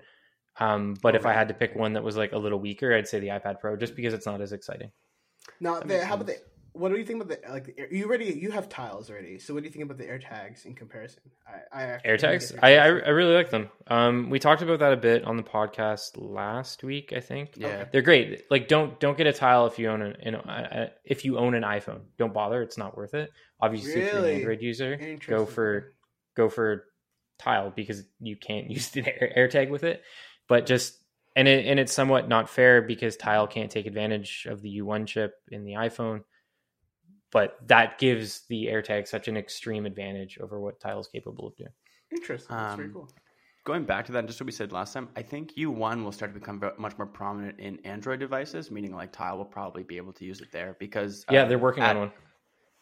Um, 0.60 0.94
but 1.02 1.14
if 1.14 1.24
I 1.24 1.32
had 1.32 1.48
to 1.48 1.54
pick 1.54 1.74
one 1.74 1.92
that 1.92 2.02
was 2.02 2.16
like 2.16 2.32
a 2.32 2.38
little 2.38 2.58
weaker, 2.58 2.92
I'd 2.92 3.08
say 3.08 3.20
the 3.20 3.28
iPad 3.28 3.60
Pro, 3.60 3.76
just 3.76 3.94
because 3.94 4.12
it's 4.12 4.26
not 4.26 4.40
as 4.40 4.52
exciting. 4.52 4.90
Now, 5.60 5.78
the, 5.78 5.86
makes 5.86 6.04
how 6.04 6.14
about 6.14 6.26
the? 6.26 6.38
Sense. 6.72 6.80
What 6.80 6.92
do 6.92 6.98
you 6.98 7.04
think 7.04 7.22
about 7.22 7.42
the 7.42 7.50
like? 7.50 7.64
the 7.64 7.78
air- 7.78 7.92
You 7.92 8.06
already 8.06 8.26
you 8.26 8.50
have 8.50 8.68
tiles 8.68 9.10
already. 9.10 9.38
So 9.38 9.54
what 9.54 9.62
do 9.62 9.66
you 9.66 9.72
think 9.72 9.84
about 9.84 9.98
the 9.98 10.04
AirTags 10.04 10.64
in 10.66 10.74
comparison? 10.74 11.22
I, 11.46 11.80
I 11.80 11.82
actually 11.84 12.18
think 12.18 12.42
AirTags, 12.42 12.58
I, 12.62 12.76
I 12.76 12.84
I 12.86 13.08
really 13.10 13.34
like 13.34 13.50
them. 13.50 13.68
Um, 13.86 14.30
we 14.30 14.38
talked 14.38 14.62
about 14.62 14.78
that 14.80 14.92
a 14.92 14.96
bit 14.96 15.24
on 15.24 15.36
the 15.36 15.42
podcast 15.42 16.12
last 16.16 16.84
week. 16.84 17.12
I 17.16 17.20
think 17.20 17.50
yeah, 17.56 17.84
they're 17.90 18.02
great. 18.02 18.44
Like 18.50 18.68
don't 18.68 18.98
don't 19.00 19.16
get 19.18 19.26
a 19.26 19.32
tile 19.32 19.66
if 19.66 19.78
you 19.78 19.88
own 19.90 20.02
an, 20.02 20.16
an 20.22 20.34
uh, 20.36 20.88
if 21.04 21.24
you 21.24 21.38
own 21.38 21.54
an 21.54 21.62
iPhone. 21.62 22.00
Don't 22.18 22.32
bother. 22.34 22.62
It's 22.62 22.78
not 22.78 22.96
worth 22.96 23.14
it. 23.14 23.30
Obviously, 23.60 23.92
if 23.92 23.96
you're 23.96 24.16
an 24.18 24.22
Really? 24.22 24.34
Android 24.36 24.62
user, 24.62 25.18
go 25.26 25.46
for 25.46 25.92
go 26.36 26.48
for 26.48 26.84
tile 27.38 27.72
because 27.74 28.02
you 28.20 28.36
can't 28.36 28.70
use 28.70 28.90
the 28.90 29.04
Air, 29.06 29.48
AirTag 29.48 29.70
with 29.70 29.84
it. 29.84 30.02
But 30.48 30.66
just 30.66 30.98
and 31.36 31.46
it, 31.46 31.66
and 31.66 31.78
it's 31.78 31.92
somewhat 31.92 32.28
not 32.28 32.48
fair 32.48 32.82
because 32.82 33.16
tile 33.16 33.46
can't 33.46 33.70
take 33.70 33.86
advantage 33.86 34.46
of 34.50 34.60
the 34.60 34.78
U1 34.78 35.06
chip 35.06 35.34
in 35.50 35.64
the 35.64 35.72
iPhone. 35.74 36.22
But 37.30 37.58
that 37.68 37.98
gives 37.98 38.46
the 38.48 38.66
AirTag 38.66 39.06
such 39.08 39.28
an 39.28 39.36
extreme 39.36 39.86
advantage 39.86 40.38
over 40.38 40.60
what 40.60 40.80
tile 40.80 41.00
is 41.00 41.08
capable 41.08 41.46
of 41.48 41.56
doing. 41.56 41.72
interesting. 42.12 42.56
That's 42.58 42.74
very 42.74 42.88
Um, 42.88 42.92
cool. 42.92 43.08
going 43.64 43.84
back 43.84 44.06
to 44.06 44.12
that, 44.12 44.26
just 44.26 44.40
what 44.40 44.46
we 44.46 44.52
said 44.52 44.72
last 44.72 44.92
time, 44.92 45.08
I 45.16 45.22
think 45.22 45.56
U1 45.56 46.04
will 46.04 46.12
start 46.12 46.32
to 46.34 46.38
become 46.40 46.62
much 46.78 46.96
more 46.98 47.06
prominent 47.06 47.60
in 47.60 47.78
Android 47.84 48.20
devices, 48.20 48.70
meaning 48.70 48.94
like 48.94 49.12
Tile 49.12 49.36
will 49.38 49.44
probably 49.44 49.82
be 49.82 49.96
able 49.96 50.12
to 50.14 50.24
use 50.24 50.40
it 50.40 50.50
there 50.52 50.76
because 50.80 51.24
Yeah, 51.28 51.44
uh, 51.44 51.44
they're 51.44 51.58
working 51.58 51.84
at, 51.84 51.86
on 51.86 51.98
one. 51.98 52.12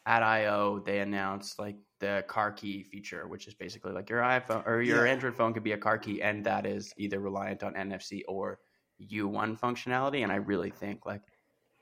at 0.07 0.23
I/O 0.23 0.81
they 0.81 1.01
announced 1.01 1.59
like 1.59 1.77
the 2.01 2.25
car 2.29 2.53
key 2.53 2.85
feature, 2.85 3.29
which 3.29 3.49
is 3.49 3.55
basically 3.55 3.93
like 3.93 4.11
your 4.11 4.21
iPhone 4.23 4.67
or 4.67 4.83
your 4.83 5.05
Yeah. 5.05 5.07
Android 5.07 5.37
phone 5.37 5.55
could 5.55 5.65
be 5.65 5.73
a 5.73 5.79
car 5.79 5.99
key, 5.99 6.23
and 6.23 6.45
that 6.47 6.67
is 6.67 6.95
either 6.99 7.21
reliant 7.21 7.63
on 7.65 7.75
NFC 7.77 8.25
or 8.29 8.61
U1 8.99 9.57
functionality. 9.59 10.23
And 10.23 10.33
I 10.33 10.37
really 10.37 10.71
think 10.71 11.07
like 11.07 11.23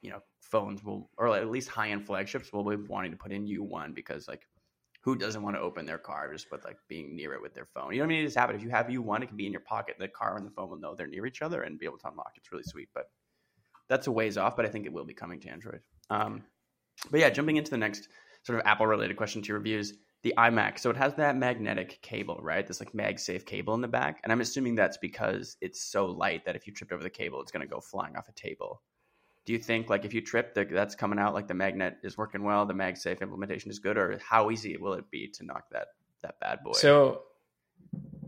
you 0.03 0.11
know 0.11 0.21
phones 0.51 0.85
will, 0.85 1.11
or 1.17 1.35
at 1.37 1.51
least 1.51 1.69
high 1.69 1.91
end 1.91 2.07
flagships 2.07 2.53
will 2.53 2.65
be 2.65 2.77
wanting 2.77 3.11
to 3.11 3.17
put 3.17 3.33
in 3.33 3.47
U1 3.47 3.95
because 3.95 4.29
like 4.29 4.47
who 5.05 5.15
doesn't 5.15 5.43
want 5.43 5.55
to 5.55 5.61
open 5.61 5.85
their 5.85 5.99
car 5.99 6.33
just 6.33 6.51
with 6.51 6.65
like 6.65 6.79
being 6.89 7.15
near 7.15 7.35
it 7.35 7.43
with 7.43 7.55
their 7.55 7.67
phone? 7.67 7.93
You 7.93 7.99
know 7.99 8.07
what 8.07 8.15
I 8.15 8.17
mean? 8.17 8.25
Just 8.25 8.39
have 8.39 8.49
it. 8.51 8.57
If 8.57 8.63
you 8.63 8.71
have 8.71 8.87
U1, 8.87 9.23
it 9.23 9.27
can 9.27 9.37
be 9.37 9.47
in 9.47 9.53
your 9.53 9.61
pocket. 9.61 9.97
The 9.99 10.09
car 10.09 10.37
and 10.37 10.47
the 10.47 10.51
phone 10.51 10.71
will 10.71 10.79
know 10.79 10.95
they're 10.95 11.07
near 11.07 11.27
each 11.27 11.43
other 11.43 11.63
and 11.63 11.79
be 11.79 11.85
able 11.85 11.99
to 11.99 12.09
unlock. 12.09 12.33
It's 12.37 12.51
really 12.51 12.65
sweet, 12.65 12.89
but 12.95 13.11
that's 13.89 14.07
a 14.07 14.13
ways 14.13 14.39
off. 14.39 14.57
But 14.57 14.65
I 14.65 14.71
think 14.71 14.87
it 14.87 14.93
will 14.93 15.05
be 15.05 15.13
coming 15.13 15.41
to 15.41 15.49
Android. 15.51 15.81
Um, 16.09 16.45
but 17.11 17.21
yeah, 17.21 17.29
jumping 17.29 17.57
into 17.57 17.71
the 17.71 17.77
next 17.77 18.09
sort 18.45 18.59
of 18.59 18.67
Apple 18.67 18.87
related 18.87 19.17
question 19.17 19.43
to 19.43 19.53
reviews, 19.53 19.93
the 20.23 20.33
iMac. 20.39 20.79
So 20.79 20.89
it 20.89 20.97
has 20.97 21.15
that 21.17 21.37
magnetic 21.37 22.01
cable, 22.01 22.39
right? 22.41 22.67
This 22.67 22.81
like 22.81 22.93
MagSafe 22.93 23.45
cable 23.45 23.75
in 23.75 23.83
the 23.83 23.89
back, 23.89 24.21
and 24.25 24.33
I'm 24.33 24.41
assuming 24.41 24.75
that's 24.75 24.97
because 24.97 25.59
it's 25.61 25.85
so 25.85 26.07
light 26.07 26.47
that 26.47 26.57
if 26.57 26.67
you 26.67 26.73
tripped 26.73 26.93
over 26.93 27.03
the 27.03 27.11
cable, 27.11 27.43
it's 27.43 27.53
going 27.53 27.67
to 27.67 27.73
go 27.73 27.81
flying 27.81 28.17
off 28.17 28.29
a 28.29 28.33
table. 28.33 28.81
Do 29.47 29.53
you 29.53 29.59
think 29.59 29.91
like 29.91 30.05
if 30.05 30.15
you 30.15 30.21
trip, 30.21 30.55
that 30.55 30.71
that's 30.71 30.95
coming 30.95 31.19
out 31.19 31.35
like 31.35 31.49
the 31.49 31.55
magnet 31.55 31.99
is 32.03 32.17
working 32.17 32.43
well, 32.45 32.65
the 32.67 32.75
MagSafe 32.75 33.21
implementation 33.21 33.71
is 33.71 33.79
good, 33.79 33.97
or 33.99 34.19
how 34.27 34.51
easy 34.51 34.77
will 34.77 34.95
it 34.95 35.11
be 35.11 35.29
to 35.35 35.45
knock 35.45 35.65
that 35.73 35.89
that 36.23 36.41
bad 36.41 36.61
boy? 36.65 36.73
So 36.73 37.23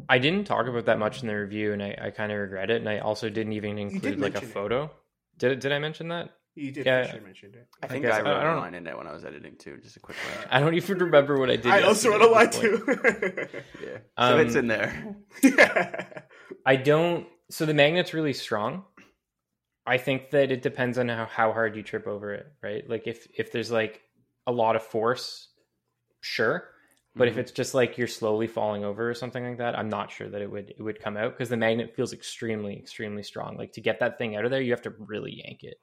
I 0.08 0.18
didn't 0.18 0.44
talk 0.44 0.66
about 0.66 0.84
that 0.86 0.98
much 0.98 1.22
in 1.22 1.28
the 1.28 1.34
review, 1.34 1.72
and 1.72 1.82
I, 1.82 1.96
I 2.00 2.10
kind 2.10 2.30
of 2.30 2.38
regret 2.38 2.70
it. 2.70 2.80
And 2.80 2.88
I 2.88 2.98
also 2.98 3.28
didn't 3.28 3.54
even 3.54 3.76
did 3.76 3.92
include 3.94 4.20
like 4.20 4.32
a 4.32 4.34
mention 4.34 4.50
it. 4.50 4.52
photo. 4.52 4.90
Did 5.38 5.58
did 5.60 5.72
I 5.72 5.78
mention 5.78 6.08
that? 6.08 6.30
You 6.54 6.70
did 6.72 6.86
Yeah. 6.86 7.04
for 7.04 7.10
sure 7.12 7.20
mention 7.20 7.54
it. 7.54 7.66
I 7.82 7.86
think 7.86 8.06
I 8.06 8.08
I- 8.10 8.20
wrote 8.22 8.26
I 8.28 8.40
a 8.40 8.44
don't- 8.44 8.56
line 8.60 8.74
in 8.74 8.86
it 8.86 8.96
when 8.96 9.06
I 9.06 9.12
was 9.12 9.24
editing 9.24 9.56
too. 9.56 9.78
Just 9.82 9.96
a 9.96 10.00
quick 10.00 10.16
line. 10.38 10.46
I 10.50 10.60
don't 10.60 10.74
even 10.74 10.98
remember 10.98 11.38
what 11.38 11.50
I 11.50 11.56
did. 11.56 11.66
I 11.66 11.82
also 11.82 12.10
wrote 12.10 12.22
a 12.22 12.24
at 12.24 12.30
lie 12.30 12.46
this 12.46 12.60
point. 12.60 12.86
too. 12.86 13.58
Yeah, 13.82 13.98
so 14.18 14.34
Um, 14.34 14.40
it's 14.40 14.54
in 14.54 14.66
there. 14.68 15.16
yeah. 15.42 16.04
I 16.64 16.76
don't. 16.76 17.26
So 17.50 17.66
the 17.66 17.74
magnet's 17.74 18.14
really 18.14 18.32
strong. 18.32 18.84
I 19.86 19.98
think 19.98 20.30
that 20.30 20.50
it 20.50 20.62
depends 20.62 20.98
on 20.98 21.08
how, 21.08 21.26
how 21.26 21.52
hard 21.52 21.76
you 21.76 21.82
trip 21.82 22.06
over 22.06 22.34
it, 22.34 22.46
right? 22.62 22.88
Like 22.88 23.06
if 23.06 23.26
if 23.38 23.52
there's 23.52 23.70
like 23.70 24.02
a 24.46 24.52
lot 24.52 24.76
of 24.76 24.82
force, 24.82 25.48
sure. 26.20 26.70
But 27.16 27.28
Mm-hmm. 27.28 27.28
if 27.28 27.38
it's 27.38 27.52
just 27.52 27.74
like 27.74 27.98
you're 27.98 28.08
slowly 28.08 28.46
falling 28.46 28.84
over 28.84 29.08
or 29.10 29.14
something 29.14 29.44
like 29.44 29.58
that, 29.58 29.78
I'm 29.78 29.88
not 29.88 30.10
sure 30.10 30.28
that 30.28 30.42
it 30.42 30.50
would 30.50 30.70
it 30.78 30.82
would 30.82 31.00
come 31.00 31.16
out 31.16 31.32
because 31.32 31.48
the 31.48 31.56
magnet 31.56 31.94
feels 31.96 32.12
extremely 32.12 32.78
extremely 32.78 33.22
strong. 33.22 33.56
Like 33.56 33.72
to 33.72 33.80
get 33.80 34.00
that 34.00 34.18
thing 34.18 34.36
out 34.36 34.44
of 34.44 34.50
there, 34.50 34.62
you 34.62 34.72
have 34.72 34.82
to 34.82 34.94
really 34.98 35.42
yank 35.44 35.64
it. 35.64 35.78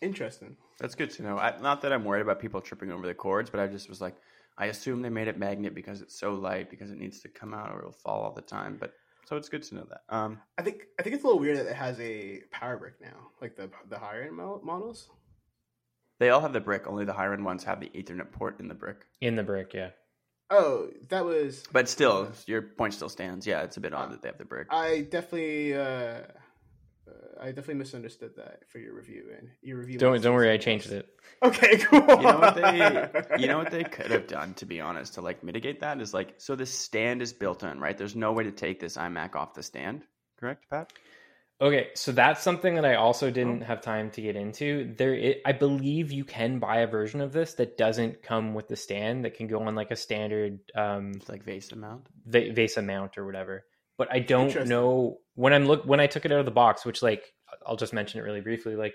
Interesting. 0.00 0.56
That's 0.78 0.94
good 0.94 1.10
to 1.12 1.22
know. 1.22 1.38
I, 1.38 1.58
not 1.60 1.82
that 1.82 1.92
I'm 1.92 2.04
worried 2.04 2.22
about 2.22 2.40
people 2.40 2.60
tripping 2.60 2.92
over 2.92 3.06
the 3.06 3.14
cords, 3.14 3.50
but 3.50 3.60
I 3.60 3.66
just 3.66 3.88
was 3.88 4.00
like, 4.00 4.16
I 4.56 4.66
assume 4.66 5.02
they 5.02 5.08
made 5.08 5.28
it 5.28 5.38
magnet 5.38 5.74
because 5.74 6.00
it's 6.02 6.18
so 6.18 6.34
light 6.34 6.70
because 6.70 6.90
it 6.90 6.98
needs 6.98 7.20
to 7.20 7.28
come 7.28 7.52
out 7.52 7.70
or 7.72 7.80
it'll 7.80 7.92
fall 7.92 8.22
all 8.22 8.32
the 8.32 8.40
time. 8.42 8.76
But 8.78 8.92
so 9.28 9.36
it's 9.36 9.50
good 9.50 9.62
to 9.64 9.74
know 9.74 9.86
that. 9.90 10.00
Um, 10.08 10.40
I 10.56 10.62
think 10.62 10.84
I 10.98 11.02
think 11.02 11.14
it's 11.14 11.22
a 11.22 11.26
little 11.26 11.40
weird 11.40 11.58
that 11.58 11.66
it 11.66 11.76
has 11.76 12.00
a 12.00 12.40
power 12.50 12.78
brick 12.78 12.94
now, 13.00 13.28
like 13.42 13.56
the 13.56 13.68
the 13.90 13.98
higher 13.98 14.22
end 14.22 14.34
models. 14.36 15.10
they 16.18 16.30
all 16.30 16.40
have 16.40 16.54
the 16.54 16.60
brick. 16.60 16.86
Only 16.86 17.04
the 17.04 17.12
higher 17.12 17.34
end 17.34 17.44
ones 17.44 17.62
have 17.64 17.78
the 17.78 17.90
Ethernet 17.90 18.32
port 18.32 18.58
in 18.58 18.68
the 18.68 18.74
brick. 18.74 19.04
In 19.20 19.36
the 19.36 19.42
brick, 19.42 19.74
yeah. 19.74 19.90
Oh, 20.50 20.88
that 21.10 21.26
was. 21.26 21.62
But 21.70 21.90
still, 21.90 22.32
your 22.46 22.62
point 22.62 22.94
still 22.94 23.10
stands. 23.10 23.46
Yeah, 23.46 23.64
it's 23.64 23.76
a 23.76 23.80
bit 23.80 23.92
odd 23.92 24.12
that 24.12 24.22
they 24.22 24.28
have 24.28 24.38
the 24.38 24.46
brick. 24.46 24.68
I 24.70 25.02
definitely, 25.02 25.74
uh, 25.74 25.82
uh, 25.82 26.22
I 27.40 27.46
definitely 27.46 27.74
misunderstood 27.74 28.32
that 28.36 28.68
for 28.68 28.78
your 28.78 28.94
review 28.94 29.24
and 29.38 29.48
your 29.62 29.78
review. 29.78 29.98
Don't 29.98 30.20
don't 30.22 30.34
worry, 30.34 30.50
I 30.50 30.56
changed 30.56 30.90
it. 30.92 31.08
Okay, 31.42 31.76
cool. 31.84 32.00
you 32.00 32.22
know 32.22 32.38
what 32.38 32.54
they 32.56 33.08
you 33.38 33.46
know 33.46 33.58
what 33.58 33.70
they 33.70 33.84
could 33.84 34.10
have 34.10 34.26
done 34.26 34.54
to 34.54 34.66
be 34.66 34.80
honest 34.80 35.14
to 35.14 35.20
like 35.20 35.42
mitigate 35.44 35.80
that 35.80 36.00
is 36.00 36.12
like 36.12 36.34
so 36.38 36.56
the 36.56 36.66
stand 36.66 37.22
is 37.22 37.32
built 37.32 37.62
in 37.62 37.78
right 37.78 37.96
there's 37.96 38.16
no 38.16 38.32
way 38.32 38.44
to 38.44 38.50
take 38.52 38.80
this 38.80 38.96
imac 38.96 39.36
off 39.36 39.54
the 39.54 39.62
stand 39.62 40.02
correct 40.38 40.64
pat 40.70 40.92
Okay, 41.60 41.88
so 41.94 42.12
that's 42.12 42.40
something 42.40 42.76
that 42.76 42.84
I 42.84 42.94
also 42.94 43.26
Oh. 43.26 43.30
didn't 43.30 43.62
have 43.62 43.80
time 43.80 44.12
to 44.12 44.22
get 44.22 44.36
into. 44.36 44.94
There, 44.96 45.12
i 45.14 45.34
I 45.44 45.50
believe 45.52 46.12
you 46.12 46.24
can 46.24 46.60
buy 46.60 46.82
a 46.82 46.86
version 46.86 47.20
of 47.20 47.32
this 47.32 47.54
that 47.54 47.76
doesn't 47.76 48.22
come 48.22 48.54
with 48.54 48.68
the 48.68 48.76
stand 48.76 49.24
that 49.24 49.34
can 49.34 49.48
go 49.48 49.60
on 49.62 49.74
like 49.74 49.90
a 49.90 49.96
standard 49.96 50.60
um, 50.76 51.14
it's 51.16 51.28
like 51.28 51.44
VESA 51.44 51.74
mount 51.76 52.06
va- 52.26 52.52
Vesa 52.52 52.84
mount 52.84 53.18
or 53.18 53.26
whatever. 53.26 53.64
But 53.96 54.06
I 54.12 54.20
don't 54.20 54.66
know 54.68 55.18
when 55.38 55.52
I'm 55.52 55.66
look 55.66 55.84
when 55.84 56.00
I 56.00 56.08
took 56.08 56.24
it 56.24 56.32
out 56.32 56.40
of 56.40 56.46
the 56.46 56.50
box, 56.50 56.84
which 56.84 57.00
like 57.00 57.32
I'll 57.64 57.76
just 57.76 57.92
mention 57.92 58.18
it 58.18 58.24
really 58.24 58.40
briefly. 58.40 58.74
Like 58.74 58.94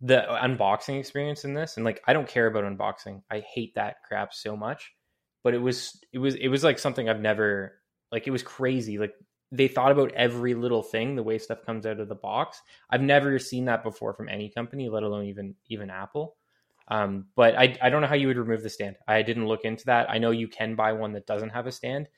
the 0.00 0.24
unboxing 0.26 0.98
experience 0.98 1.44
in 1.44 1.52
this, 1.52 1.76
and 1.76 1.84
like 1.84 2.00
I 2.06 2.14
don't 2.14 2.26
care 2.26 2.46
about 2.46 2.64
unboxing. 2.64 3.22
I 3.30 3.40
hate 3.40 3.74
that 3.74 3.96
crap 4.08 4.32
so 4.32 4.56
much. 4.56 4.90
But 5.44 5.52
it 5.52 5.58
was 5.58 6.00
it 6.10 6.18
was 6.18 6.34
it 6.36 6.48
was 6.48 6.64
like 6.64 6.78
something 6.78 7.10
I've 7.10 7.20
never 7.20 7.74
like. 8.10 8.26
It 8.26 8.30
was 8.30 8.42
crazy. 8.42 8.96
Like 8.96 9.12
they 9.50 9.68
thought 9.68 9.92
about 9.92 10.12
every 10.12 10.54
little 10.54 10.82
thing, 10.82 11.14
the 11.14 11.22
way 11.22 11.36
stuff 11.36 11.66
comes 11.66 11.84
out 11.84 12.00
of 12.00 12.08
the 12.08 12.14
box. 12.14 12.62
I've 12.88 13.02
never 13.02 13.38
seen 13.38 13.66
that 13.66 13.82
before 13.82 14.14
from 14.14 14.30
any 14.30 14.48
company, 14.48 14.88
let 14.88 15.02
alone 15.02 15.26
even 15.26 15.56
even 15.66 15.90
Apple. 15.90 16.36
Um, 16.88 17.26
but 17.36 17.54
I 17.54 17.76
I 17.82 17.90
don't 17.90 18.00
know 18.00 18.08
how 18.08 18.14
you 18.14 18.28
would 18.28 18.38
remove 18.38 18.62
the 18.62 18.70
stand. 18.70 18.96
I 19.06 19.20
didn't 19.20 19.46
look 19.46 19.64
into 19.64 19.84
that. 19.86 20.10
I 20.10 20.16
know 20.16 20.30
you 20.30 20.48
can 20.48 20.74
buy 20.74 20.94
one 20.94 21.12
that 21.12 21.26
doesn't 21.26 21.50
have 21.50 21.66
a 21.66 21.72
stand. 21.72 22.08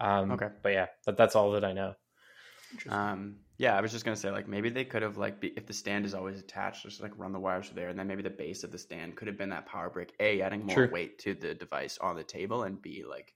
Um, 0.00 0.30
Okay. 0.30 0.48
But 0.62 0.72
yeah, 0.72 0.86
but 1.04 1.18
that's 1.18 1.36
all 1.36 1.52
that 1.52 1.66
I 1.66 1.74
know. 1.74 1.96
Um 2.88 3.36
yeah 3.58 3.76
i 3.76 3.80
was 3.80 3.92
just 3.92 4.04
gonna 4.04 4.16
say 4.16 4.30
like 4.30 4.48
maybe 4.48 4.68
they 4.70 4.84
could 4.84 5.02
have 5.02 5.16
like 5.16 5.40
be, 5.40 5.48
if 5.56 5.66
the 5.66 5.72
stand 5.72 6.04
is 6.04 6.14
always 6.14 6.38
attached 6.38 6.82
just 6.82 7.00
like 7.00 7.12
run 7.16 7.32
the 7.32 7.38
wires 7.38 7.66
through 7.66 7.76
there 7.76 7.88
and 7.88 7.98
then 7.98 8.06
maybe 8.06 8.22
the 8.22 8.30
base 8.30 8.64
of 8.64 8.72
the 8.72 8.78
stand 8.78 9.16
could 9.16 9.28
have 9.28 9.36
been 9.36 9.50
that 9.50 9.66
power 9.66 9.90
brick 9.90 10.12
a 10.20 10.40
adding 10.40 10.64
more 10.64 10.74
True. 10.76 10.90
weight 10.90 11.18
to 11.18 11.34
the 11.34 11.54
device 11.54 11.98
on 11.98 12.16
the 12.16 12.22
table 12.22 12.62
and 12.62 12.80
b 12.80 13.04
like 13.08 13.34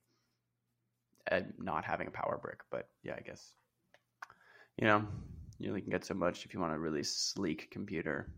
uh, 1.30 1.40
not 1.58 1.84
having 1.84 2.06
a 2.06 2.10
power 2.10 2.38
brick 2.40 2.60
but 2.70 2.88
yeah 3.02 3.14
i 3.16 3.20
guess 3.20 3.54
you 4.76 4.86
know 4.86 5.04
you 5.58 5.68
only 5.68 5.80
can 5.80 5.90
get 5.90 6.04
so 6.04 6.14
much 6.14 6.44
if 6.44 6.52
you 6.52 6.60
want 6.60 6.74
a 6.74 6.78
really 6.78 7.02
sleek 7.02 7.70
computer. 7.70 8.28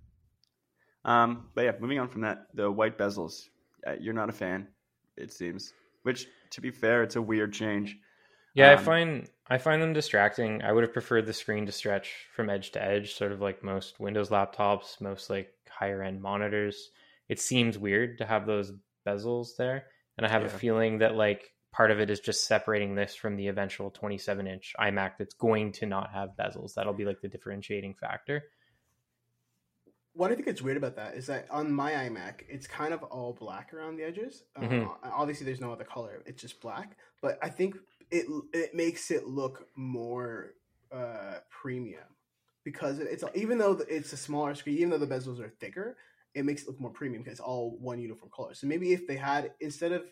Um 1.04 1.48
but 1.54 1.64
yeah 1.64 1.72
moving 1.80 1.98
on 1.98 2.08
from 2.08 2.22
that 2.22 2.46
the 2.54 2.70
white 2.70 2.98
bezels 2.98 3.48
uh, 3.86 3.94
you're 4.00 4.14
not 4.14 4.28
a 4.28 4.32
fan 4.32 4.68
it 5.16 5.32
seems 5.32 5.72
which 6.02 6.26
to 6.50 6.60
be 6.60 6.70
fair 6.70 7.02
it's 7.02 7.16
a 7.16 7.22
weird 7.22 7.52
change 7.52 7.96
Yeah, 8.56 8.70
I 8.70 8.74
Um, 8.74 8.84
find 8.84 9.30
I 9.48 9.58
find 9.58 9.80
them 9.82 9.92
distracting. 9.92 10.62
I 10.62 10.72
would 10.72 10.82
have 10.82 10.92
preferred 10.92 11.26
the 11.26 11.32
screen 11.32 11.66
to 11.66 11.72
stretch 11.72 12.26
from 12.32 12.50
edge 12.50 12.72
to 12.72 12.82
edge, 12.82 13.14
sort 13.14 13.30
of 13.32 13.40
like 13.40 13.62
most 13.62 14.00
Windows 14.00 14.30
laptops, 14.30 15.00
most 15.00 15.30
like 15.30 15.54
higher 15.68 16.02
end 16.02 16.22
monitors. 16.22 16.90
It 17.28 17.38
seems 17.38 17.78
weird 17.78 18.18
to 18.18 18.26
have 18.26 18.46
those 18.46 18.72
bezels 19.06 19.56
there, 19.56 19.86
and 20.16 20.26
I 20.26 20.30
have 20.30 20.44
a 20.44 20.48
feeling 20.48 20.98
that 20.98 21.14
like 21.14 21.52
part 21.70 21.90
of 21.90 22.00
it 22.00 22.10
is 22.10 22.20
just 22.20 22.46
separating 22.46 22.94
this 22.94 23.14
from 23.14 23.36
the 23.36 23.48
eventual 23.48 23.90
27 23.90 24.46
inch 24.46 24.74
iMac 24.80 25.18
that's 25.18 25.34
going 25.34 25.72
to 25.72 25.86
not 25.86 26.10
have 26.12 26.30
bezels. 26.38 26.74
That'll 26.74 26.94
be 26.94 27.04
like 27.04 27.20
the 27.20 27.28
differentiating 27.28 27.94
factor. 27.94 28.50
What 30.14 30.32
I 30.32 30.34
think 30.34 30.48
is 30.48 30.62
weird 30.62 30.78
about 30.78 30.96
that 30.96 31.14
is 31.14 31.26
that 31.26 31.46
on 31.50 31.70
my 31.70 31.92
iMac, 31.92 32.44
it's 32.48 32.66
kind 32.66 32.94
of 32.94 33.02
all 33.02 33.34
black 33.34 33.74
around 33.74 33.96
the 33.96 34.04
edges. 34.04 34.44
Uh, 34.56 34.60
Mhm. 34.60 34.98
obviously, 35.02 35.44
there's 35.44 35.60
no 35.60 35.72
other 35.72 35.84
color; 35.84 36.22
it's 36.24 36.40
just 36.40 36.60
black. 36.62 36.96
But 37.20 37.38
I 37.42 37.50
think 37.50 37.76
it 38.10 38.26
it 38.52 38.74
makes 38.74 39.10
it 39.10 39.26
look 39.26 39.68
more 39.74 40.54
uh, 40.92 41.38
premium 41.50 42.04
because 42.64 42.98
it's 42.98 43.24
even 43.34 43.58
though 43.58 43.80
it's 43.88 44.12
a 44.12 44.16
smaller 44.16 44.54
screen, 44.54 44.76
even 44.78 44.90
though 44.90 44.98
the 44.98 45.06
bezels 45.06 45.40
are 45.40 45.52
thicker, 45.60 45.96
it 46.34 46.44
makes 46.44 46.62
it 46.62 46.68
look 46.68 46.80
more 46.80 46.90
premium 46.90 47.22
because 47.22 47.38
it's 47.38 47.46
all 47.46 47.78
one 47.80 48.00
uniform 48.00 48.30
color. 48.34 48.54
So 48.54 48.66
maybe 48.66 48.92
if 48.92 49.06
they 49.06 49.16
had 49.16 49.52
instead 49.60 49.92
of 49.92 50.04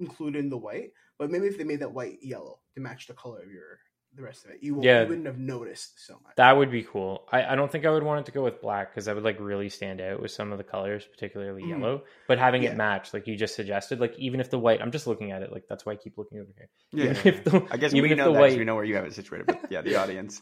including 0.00 0.48
the 0.48 0.58
white, 0.58 0.92
but 1.18 1.30
maybe 1.30 1.46
if 1.46 1.56
they 1.56 1.64
made 1.64 1.80
that 1.80 1.92
white 1.92 2.18
yellow 2.22 2.60
to 2.74 2.80
match 2.80 3.06
the 3.06 3.14
color 3.14 3.42
of 3.42 3.50
your 3.50 3.78
the 4.16 4.22
rest 4.22 4.44
of 4.44 4.50
it, 4.50 4.58
you, 4.62 4.74
won't, 4.74 4.84
Yeah. 4.84 5.02
you 5.02 5.08
wouldn't 5.08 5.26
have 5.26 5.38
noticed 5.38 6.04
so 6.06 6.14
much. 6.24 6.34
That 6.36 6.56
would 6.56 6.70
be 6.70 6.82
cool. 6.82 7.26
I, 7.30 7.44
I 7.44 7.54
don't 7.54 7.70
think 7.70 7.84
I 7.84 7.90
would 7.90 8.02
want 8.02 8.20
it 8.20 8.26
to 8.26 8.32
go 8.32 8.42
with 8.42 8.60
black 8.60 8.90
because 8.90 9.04
that 9.04 9.14
would 9.14 9.24
like 9.24 9.38
really 9.38 9.68
stand 9.68 10.00
out 10.00 10.20
with 10.20 10.30
some 10.30 10.52
of 10.52 10.58
the 10.58 10.64
colors, 10.64 11.06
particularly 11.06 11.62
Mhm. 11.64 11.68
yellow. 11.68 12.02
But 12.26 12.38
having 12.38 12.62
Yeah. 12.62 12.70
it 12.70 12.76
match, 12.76 13.12
like 13.14 13.26
you 13.26 13.36
just 13.36 13.54
suggested, 13.54 14.00
like 14.00 14.18
even 14.18 14.40
if 14.40 14.50
the 14.50 14.58
white, 14.58 14.80
I'm 14.82 14.90
just 14.90 15.06
looking 15.06 15.30
at 15.32 15.42
it, 15.42 15.52
like 15.52 15.64
that's 15.68 15.84
why 15.86 15.92
I 15.92 15.96
keep 15.96 16.16
looking 16.18 16.38
over 16.40 16.50
here. 16.56 16.68
yeah 16.92 17.10
Even 17.10 17.26
if 17.26 17.44
the, 17.44 17.66
i 17.70 17.76
guess 17.76 17.92
even 17.92 18.08
we 18.08 18.12
if 18.12 18.18
know 18.18 18.24
the 18.26 18.32
that 18.32 18.38
'cause 18.42 18.50
white, 18.52 18.58
we 18.58 18.64
know 18.64 18.74
where 18.74 18.84
you 18.84 18.94
have 18.96 19.04
it 19.04 19.12
situated 19.12 19.46
but 19.46 19.60
yeah 19.70 19.82
the 19.82 19.94
audience 20.02 20.40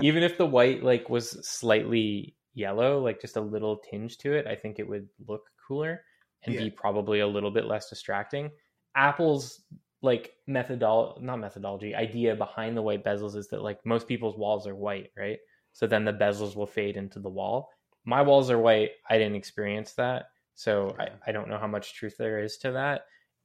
even 0.00 0.22
if 0.22 0.36
the 0.38 0.46
white 0.46 0.82
like 0.82 1.08
was 1.08 1.30
slightly 1.48 2.34
yellow, 2.54 3.00
like 3.02 3.20
just 3.20 3.36
a 3.36 3.40
little 3.40 3.78
tinge 3.90 4.16
to 4.18 4.32
it, 4.34 4.46
I 4.46 4.54
think 4.54 4.78
it 4.78 4.88
would 4.88 5.08
look 5.26 5.42
cooler 5.66 6.02
and 6.44 6.54
Yeah. 6.54 6.62
be 6.64 6.70
probably 6.70 7.20
a 7.20 7.26
little 7.26 7.50
bit 7.50 7.66
less 7.66 7.88
distracting. 7.90 8.50
Apple's 8.94 9.62
like 10.02 10.34
methodol 10.48 11.20
not 11.20 11.38
methodology 11.38 11.94
idea 11.94 12.34
behind 12.34 12.76
the 12.76 12.82
white 12.82 13.04
bezels 13.04 13.34
is 13.34 13.48
that 13.48 13.62
like 13.62 13.84
most 13.84 14.06
people's 14.06 14.36
walls 14.36 14.66
are 14.66 14.74
white, 14.74 15.10
right? 15.16 15.38
So 15.72 15.86
then 15.86 16.04
the 16.04 16.12
bezels 16.12 16.56
will 16.56 16.66
fade 16.66 16.96
into 16.96 17.18
the 17.18 17.28
wall. 17.28 17.70
My 18.04 18.22
walls 18.22 18.50
are 18.50 18.58
white. 18.58 18.90
I 19.10 19.18
didn't 19.18 19.36
experience 19.36 19.92
that. 19.94 20.26
So 20.54 20.96
I, 20.98 21.08
I 21.26 21.32
don't 21.32 21.48
know 21.48 21.58
how 21.58 21.66
much 21.66 21.94
truth 21.94 22.16
there 22.18 22.42
is 22.42 22.56
to 22.58 22.72
that. 22.72 23.02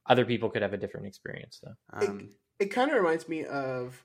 Other 0.07 0.25
people 0.25 0.49
could 0.49 0.61
have 0.61 0.73
a 0.73 0.77
different 0.77 1.07
experience 1.07 1.61
though. 1.63 2.07
um, 2.07 2.29
it 2.59 2.67
kind 2.67 2.91
of 2.91 2.97
reminds 2.97 3.27
me 3.27 3.45
of 3.45 4.03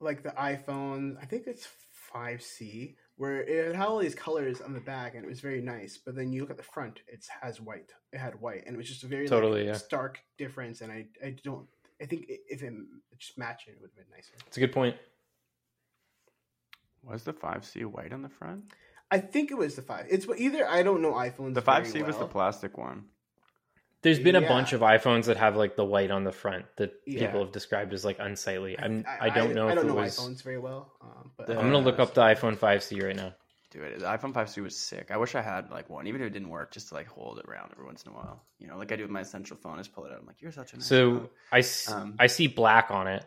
like 0.00 0.22
the 0.22 0.30
iPhone. 0.30 1.16
I 1.20 1.26
think 1.26 1.46
it's 1.46 1.68
5C, 2.14 2.96
where 3.16 3.42
it 3.42 3.74
had 3.74 3.86
all 3.86 3.98
these 3.98 4.14
colors 4.14 4.60
on 4.60 4.72
the 4.72 4.80
back, 4.80 5.14
and 5.14 5.24
it 5.24 5.28
was 5.28 5.40
very 5.40 5.60
nice. 5.60 5.98
But 5.98 6.16
then 6.16 6.32
you 6.32 6.40
look 6.40 6.50
at 6.50 6.56
the 6.56 6.62
front; 6.62 7.00
it 7.06 7.24
has 7.42 7.60
white. 7.60 7.92
It 8.12 8.18
had 8.18 8.40
white, 8.40 8.64
and 8.66 8.74
it 8.74 8.78
was 8.78 8.88
just 8.88 9.04
a 9.04 9.06
very 9.06 9.24
like, 9.24 9.30
Totally, 9.30 9.66
yeah. 9.66 9.74
stark 9.74 10.20
difference. 10.38 10.80
And 10.80 10.90
I, 10.90 11.06
I 11.24 11.36
don't. 11.44 11.66
I 12.00 12.06
think 12.06 12.26
if 12.28 12.62
it 12.62 12.72
just 13.18 13.36
matched 13.36 13.68
it, 13.68 13.72
it 13.72 13.80
would 13.80 13.90
have 13.90 13.96
been 13.96 14.10
nicer. 14.16 14.32
It's 14.46 14.56
a 14.56 14.60
good 14.60 14.72
point. 14.72 14.96
was 17.02 17.24
the 17.24 17.32
5c 17.32 17.84
white 17.86 18.12
on 18.12 18.22
the 18.22 18.28
front 18.28 18.64
I 19.12 19.18
think 19.18 19.50
it 19.50 19.54
was 19.58 19.74
the 19.74 19.82
five. 19.82 20.06
It's 20.08 20.26
either 20.38 20.68
I 20.68 20.82
don't 20.84 21.02
know 21.02 21.14
iPhones. 21.14 21.54
the 21.54 21.62
5c 21.62 22.06
was 22.06 22.16
the 22.18 22.26
plastic 22.26 22.78
one 22.78 23.06
There's 24.02 24.18
been 24.20 24.36
a 24.36 24.40
Yeah. 24.40 24.48
bunch 24.48 24.72
of 24.72 24.80
iPhones 24.82 25.24
that 25.26 25.36
have 25.36 25.56
like 25.56 25.76
the 25.76 25.84
white 25.84 26.10
on 26.10 26.24
the 26.24 26.32
front 26.32 26.64
that 26.76 26.92
Yeah. 27.06 27.26
people 27.26 27.40
have 27.44 27.52
described 27.52 27.92
as 27.92 28.04
like 28.04 28.18
unsightly. 28.18 28.78
I'm 28.78 29.04
I, 29.06 29.28
don't 29.30 29.54
know 29.54 29.66
I, 29.68 29.72
if 29.72 29.76
don't 29.76 29.84
it 29.84 29.88
know 29.88 29.94
was. 29.96 30.18
iPhones 30.18 30.42
very 30.42 30.58
well, 30.58 30.92
um, 31.02 31.32
but 31.36 31.48
The- 31.48 31.54
I'm 31.58 31.66
gonna 31.70 31.78
look 31.80 31.98
up 31.98 32.14
the 32.14 32.22
iPhone 32.22 32.56
5C 32.56 33.02
right 33.04 33.16
now. 33.16 33.34
Dude, 33.70 34.00
the 34.00 34.04
iPhone 34.06 34.32
5C 34.32 34.62
was 34.62 34.76
sick. 34.76 35.10
I 35.12 35.16
wish 35.16 35.34
I 35.36 35.42
had 35.42 35.70
like 35.70 35.88
one, 35.88 36.08
even 36.08 36.20
if 36.20 36.26
it 36.26 36.30
didn't 36.30 36.48
work, 36.48 36.72
just 36.72 36.88
to 36.88 36.94
like 36.94 37.06
hold 37.06 37.38
it 37.38 37.46
around 37.46 37.70
every 37.72 37.84
once 37.84 38.02
in 38.02 38.10
a 38.10 38.14
while. 38.14 38.42
You 38.58 38.66
know, 38.66 38.76
like 38.76 38.90
I 38.90 38.96
do 38.96 39.02
with 39.02 39.12
my 39.12 39.20
essential 39.20 39.56
phone. 39.56 39.74
I 39.74 39.78
just 39.78 39.92
pull 39.92 40.04
it 40.06 40.12
out. 40.12 40.18
I'm 40.18 40.26
like, 40.26 40.42
you're 40.42 40.50
such 40.50 40.72
a 40.72 40.76
nice 40.76 40.86
So 40.86 41.10
phone." 41.18 41.28
I, 41.52 41.58
s- 41.60 41.90
Um, 41.90 42.16
I 42.18 42.26
see 42.26 42.48
black 42.48 42.90
on 42.90 43.06
it. 43.06 43.24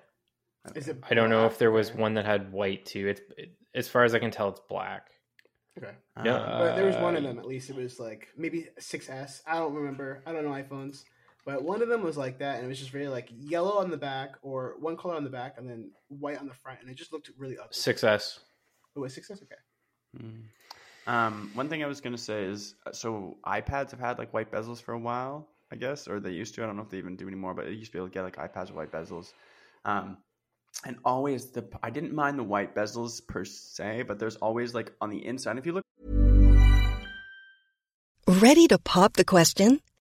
is 0.76 0.90
Okay. 0.90 0.98
it? 1.00 1.04
I 1.10 1.14
don't 1.14 1.30
know 1.30 1.46
if 1.46 1.58
there 1.58 1.72
was 1.72 1.94
one 1.94 2.16
that 2.16 2.26
had 2.26 2.52
white 2.52 2.86
too. 2.86 3.08
It's 3.08 3.22
it, 3.38 3.56
as 3.74 3.88
far 3.88 4.04
as 4.04 4.14
I 4.14 4.20
can 4.20 4.32
tell, 4.32 4.50
it's 4.50 4.60
black. 4.68 5.12
Okay. 5.78 5.94
Yeah, 6.24 6.36
Um, 6.36 6.58
But 6.60 6.76
there 6.76 6.86
was 6.86 6.98
one 6.98 7.16
of 7.16 7.24
Uh, 7.24 7.28
them 7.30 7.40
at 7.40 7.46
least. 7.46 7.70
It 7.70 7.76
was 7.78 7.98
like 8.00 8.28
maybe 8.38 8.68
6S. 8.80 9.42
I 9.48 9.60
don't 9.60 9.74
remember. 9.74 10.24
I 10.26 10.34
don't 10.34 10.44
know 10.44 10.52
iPhones. 10.52 11.04
But 11.46 11.64
one 11.64 11.82
of 11.82 11.90
them 11.90 12.04
was 12.04 12.16
like 12.16 12.40
that, 12.40 12.58
and 12.58 12.66
it 12.66 12.68
was 12.70 12.80
just 12.80 12.92
very 12.92 13.08
like 13.08 13.30
yellow 13.32 13.78
on 13.80 13.90
the 13.92 13.98
back, 13.98 14.36
or 14.42 14.76
one 14.80 14.96
color 14.98 15.16
on 15.16 15.24
the 15.24 15.30
back, 15.30 15.56
and 15.58 15.70
then 15.70 15.92
white 16.10 16.38
on 16.40 16.48
the 16.48 16.54
front, 16.54 16.80
and 16.82 16.90
it 16.90 16.94
just 16.96 17.12
looked 17.12 17.30
really 17.38 17.58
ugly. 17.58 17.70
6S. 17.74 18.40
Oh, 18.96 19.00
it 19.00 19.00
was 19.00 19.16
6S? 19.18 19.42
Okay. 19.44 19.56
Mm. 20.18 20.44
Um, 21.06 21.52
one 21.54 21.70
thing 21.70 21.84
I 21.84 21.88
was 21.88 22.02
gonna 22.02 22.18
say 22.18 22.44
is, 22.44 22.76
uh, 22.86 22.92
so 22.94 23.38
iPads 23.46 23.92
have 23.92 24.00
had 24.00 24.18
like 24.18 24.34
white 24.34 24.52
bezels 24.52 24.82
for 24.82 24.94
a 24.94 25.00
while, 25.00 25.48
I 25.72 25.76
guess, 25.76 26.08
or 26.08 26.20
they 26.20 26.32
used 26.32 26.56
to. 26.56 26.64
I 26.64 26.66
don't 26.66 26.78
know 26.78 26.84
if 26.84 26.90
they 26.90 26.98
even 26.98 27.16
do 27.16 27.28
anymore, 27.28 27.54
but 27.54 27.68
it 27.68 27.74
used 27.74 27.92
to 27.92 27.94
be 27.94 28.00
able 28.00 28.08
to 28.10 28.14
get 28.14 28.24
like 28.24 28.38
iPads 28.38 28.68
with 28.68 28.76
white 28.76 28.92
bezels. 28.92 29.34
Um, 29.86 30.18
and 30.86 30.98
always 31.04 31.52
the 31.52 31.66
I 31.82 31.90
didn't 31.90 32.14
mind 32.14 32.40
the 32.40 32.44
white 32.44 32.74
bezels 32.74 33.26
per 33.26 33.44
se, 33.44 34.04
but 34.04 34.18
there's 34.18 34.38
always 34.38 34.74
like 34.74 34.94
on 35.02 35.10
the 35.10 35.26
inside. 35.26 35.58
If 35.58 35.66
you 35.66 35.74
look 35.74 35.84
Ready 38.26 38.68
to 38.68 38.78
pop 38.78 39.14
the 39.14 39.26
question? 39.26 39.82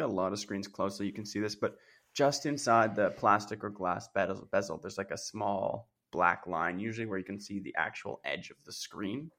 Got 0.00 0.08
a 0.10 0.12
lot 0.12 0.32
of 0.32 0.38
screens 0.38 0.66
close 0.66 0.96
so 0.96 1.04
you 1.04 1.12
can 1.12 1.26
see 1.26 1.40
this, 1.40 1.54
but 1.54 1.76
just 2.14 2.46
inside 2.46 2.96
the 2.96 3.10
plastic 3.10 3.62
or 3.62 3.70
glass 3.70 4.08
bezel, 4.14 4.48
bezel 4.50 4.78
there's 4.78 4.98
like 4.98 5.10
a 5.10 5.18
small 5.18 5.88
black 6.10 6.46
line, 6.46 6.80
usually 6.80 7.06
where 7.06 7.18
you 7.18 7.24
can 7.24 7.38
see 7.38 7.60
the 7.60 7.74
actual 7.76 8.20
edge 8.24 8.50
of 8.50 8.56
the 8.64 8.72
screen. 8.72 9.30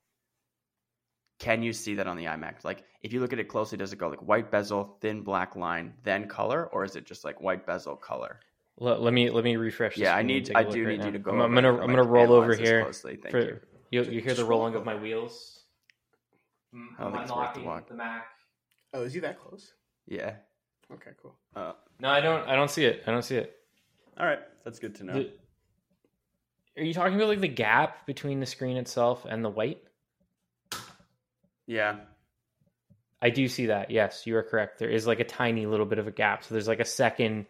Can 1.40 1.64
you 1.64 1.74
see 1.74 1.96
that 1.96 2.08
on 2.08 2.18
the 2.18 2.26
iMac? 2.26 2.64
Like, 2.64 2.84
if 3.02 3.12
you 3.12 3.20
look 3.20 3.34
at 3.34 3.40
it 3.40 3.46
closely, 3.46 3.78
does 3.78 3.92
it 3.92 3.98
go 3.98 4.08
like 4.08 4.22
white 4.22 4.52
bezel, 4.52 4.98
thin 5.02 5.24
black 5.24 5.56
line, 5.56 5.94
then 6.04 6.28
color, 6.28 6.68
or 6.68 6.84
is 6.84 6.96
it 6.96 7.06
just 7.06 7.26
like 7.26 7.42
white 7.42 7.66
bezel 7.66 7.96
color? 7.96 8.40
Let, 8.78 9.02
let 9.02 9.14
me 9.14 9.30
let 9.30 9.44
me 9.44 9.58
refresh. 9.58 9.98
Yeah, 9.98 10.16
I 10.16 10.22
need, 10.22 10.46
take 10.46 10.56
a 10.56 10.60
I 10.60 10.64
do 10.64 10.86
right 10.86 10.92
need 10.92 11.00
now. 11.00 11.06
you 11.08 11.12
to 11.14 11.20
go. 11.20 11.32
I'm, 11.32 11.42
I'm 11.42 11.54
gonna 11.54 11.70
it. 11.70 11.72
I'd 11.72 11.82
I'm 11.82 11.88
like 11.88 11.98
gonna 11.98 12.10
roll 12.10 12.34
over 12.34 12.56
here. 12.56 12.84
Closely. 12.84 13.18
Thank 13.18 13.32
for, 13.32 13.40
you. 13.40 13.60
You, 13.90 14.04
you 14.04 14.22
hear 14.22 14.36
the 14.36 14.46
rolling 14.46 14.76
of 14.76 14.86
my 14.86 14.96
wheels. 14.96 15.64
Mm, 16.74 16.88
I 16.98 17.04
don't 17.04 17.08
I'm 17.08 17.12
think 17.14 17.24
it's 17.24 17.32
worth 17.36 17.54
the 17.54 17.60
unlocking 17.60 17.66
walk. 17.66 17.88
the 17.90 17.96
Mac. 17.96 18.26
Oh, 18.94 19.02
is 19.02 19.14
he 19.14 19.20
that 19.22 19.40
close? 19.40 19.74
Yeah. 20.08 20.36
Okay, 20.94 21.12
cool. 21.22 21.36
Uh, 21.56 21.74
No, 22.00 22.10
I 22.10 22.22
don't. 22.22 22.48
I 22.48 22.56
don't 22.56 22.70
see 22.72 22.86
it. 22.86 23.04
I 23.08 23.12
don't 23.12 23.24
see 23.24 23.38
it. 23.38 23.56
all 24.18 24.26
right, 24.26 24.40
that's 24.64 24.80
good 24.80 24.96
to 24.96 25.04
know. 25.04 25.14
The- 25.14 25.34
are 26.78 26.84
you 26.84 26.94
talking 26.94 27.16
about 27.16 27.28
like 27.28 27.42
the 27.42 27.48
gap 27.50 28.06
between 28.06 28.40
the 28.40 28.46
screen 28.46 28.78
itself 28.78 29.26
and 29.28 29.44
the 29.44 29.50
white? 29.50 29.84
yeah. 31.68 31.98
I 33.22 33.30
do 33.30 33.48
see 33.48 33.68
that. 33.68 33.92
Yes, 33.92 34.26
you 34.26 34.36
are 34.38 34.44
correct. 34.44 34.80
There 34.80 34.90
is 34.90 35.06
like 35.06 35.20
a 35.20 35.24
tiny 35.26 35.66
little 35.68 35.86
bit 35.86 36.00
of 36.00 36.08
a 36.08 36.12
gap. 36.12 36.44
So 36.44 36.56
there's 36.56 36.68
like 36.68 36.80
a 36.80 36.86
second 36.86 37.46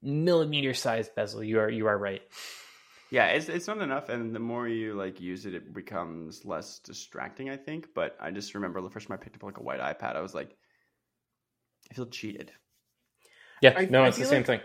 millimeter 0.00 0.74
sized 0.74 1.14
bezel. 1.16 1.42
You 1.42 1.58
are 1.60 1.68
you 1.70 1.86
are 1.88 1.98
right. 1.98 2.22
Yeah, 3.10 3.28
it's 3.28 3.48
it's 3.48 3.66
not 3.66 3.78
enough, 3.78 4.10
and 4.10 4.34
the 4.34 4.38
more 4.38 4.68
you 4.68 4.94
like 4.94 5.18
use 5.20 5.46
it, 5.46 5.54
it 5.54 5.72
becomes 5.74 6.44
less 6.44 6.78
distracting. 6.80 7.48
I 7.50 7.56
think, 7.56 7.88
but 7.94 8.16
I 8.20 8.30
just 8.30 8.54
remember 8.54 8.80
the 8.82 8.90
first 8.90 9.08
time 9.08 9.18
I 9.18 9.22
picked 9.22 9.34
up 9.36 9.42
like 9.42 9.58
a 9.58 9.62
white 9.62 9.80
iPad, 9.80 10.14
I 10.14 10.20
was 10.20 10.34
like, 10.34 10.54
I 11.90 11.94
feel 11.94 12.06
cheated. 12.06 12.52
Yeah, 13.62 13.74
I- 13.76 13.86
no, 13.86 14.02
I 14.04 14.08
it's 14.08 14.18
the 14.18 14.24
same 14.24 14.38
like- 14.38 14.46
thing. 14.46 14.60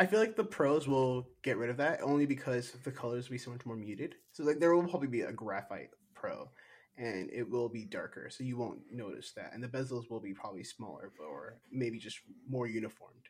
I 0.00 0.06
feel 0.06 0.20
like 0.20 0.36
the 0.36 0.44
pros 0.44 0.86
will 0.86 1.28
get 1.42 1.56
rid 1.56 1.70
of 1.70 1.76
that 1.78 2.02
only 2.02 2.24
because 2.24 2.70
the 2.84 2.92
colors 2.92 3.28
will 3.28 3.34
be 3.34 3.38
so 3.38 3.50
much 3.50 3.66
more 3.66 3.74
muted. 3.74 4.14
So 4.30 4.44
like 4.44 4.60
there 4.60 4.72
will 4.74 4.86
probably 4.88 5.08
be 5.08 5.22
a 5.22 5.32
graphite 5.32 5.90
pro, 6.14 6.48
and 6.96 7.28
it 7.32 7.50
will 7.50 7.68
be 7.68 7.84
darker, 7.84 8.30
so 8.30 8.44
you 8.44 8.56
won't 8.56 8.80
notice 8.92 9.32
that. 9.32 9.50
And 9.54 9.62
the 9.62 9.66
bezels 9.66 10.08
will 10.08 10.20
be 10.20 10.32
probably 10.34 10.62
smaller 10.62 11.10
or 11.18 11.58
maybe 11.72 11.98
just 11.98 12.20
more 12.48 12.68
uniformed. 12.68 13.24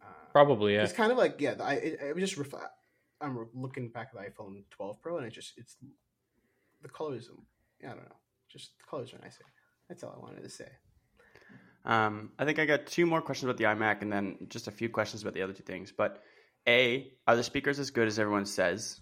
Uh, 0.00 0.06
Probably, 0.32 0.74
yeah. 0.74 0.84
It's 0.84 0.92
kind 0.92 1.10
of 1.10 1.18
like 1.18 1.40
yeah, 1.40 1.54
the, 1.54 1.64
I 1.64 1.72
it, 1.74 1.98
it 2.00 2.14
was 2.14 2.22
just 2.30 2.36
ref- 2.38 2.62
I'm 3.20 3.48
looking 3.52 3.88
back 3.88 4.10
at 4.14 4.20
the 4.20 4.30
iPhone 4.42 4.62
12 4.70 5.02
Pro, 5.02 5.16
and 5.18 5.26
it 5.26 5.30
just 5.32 5.54
it's 5.56 5.76
the 6.82 6.88
colors. 6.88 7.30
I 7.82 7.88
don't 7.88 7.96
know, 7.96 8.16
just 8.48 8.78
the 8.78 8.84
colors 8.88 9.12
are 9.12 9.18
nicer. 9.18 9.44
That's 9.88 10.04
all 10.04 10.14
I 10.16 10.20
wanted 10.20 10.44
to 10.44 10.48
say. 10.50 10.68
Um, 11.84 12.30
I 12.38 12.44
think 12.44 12.58
I 12.58 12.64
got 12.64 12.86
two 12.86 13.06
more 13.06 13.20
questions 13.20 13.50
about 13.50 13.56
the 13.56 13.64
iMac, 13.64 14.02
and 14.02 14.12
then 14.12 14.36
just 14.48 14.68
a 14.68 14.70
few 14.70 14.88
questions 14.88 15.22
about 15.22 15.34
the 15.34 15.42
other 15.42 15.52
two 15.52 15.62
things. 15.62 15.92
But 15.96 16.22
a, 16.68 17.12
are 17.26 17.36
the 17.36 17.42
speakers 17.42 17.78
as 17.78 17.90
good 17.90 18.06
as 18.06 18.18
everyone 18.18 18.46
says? 18.46 19.00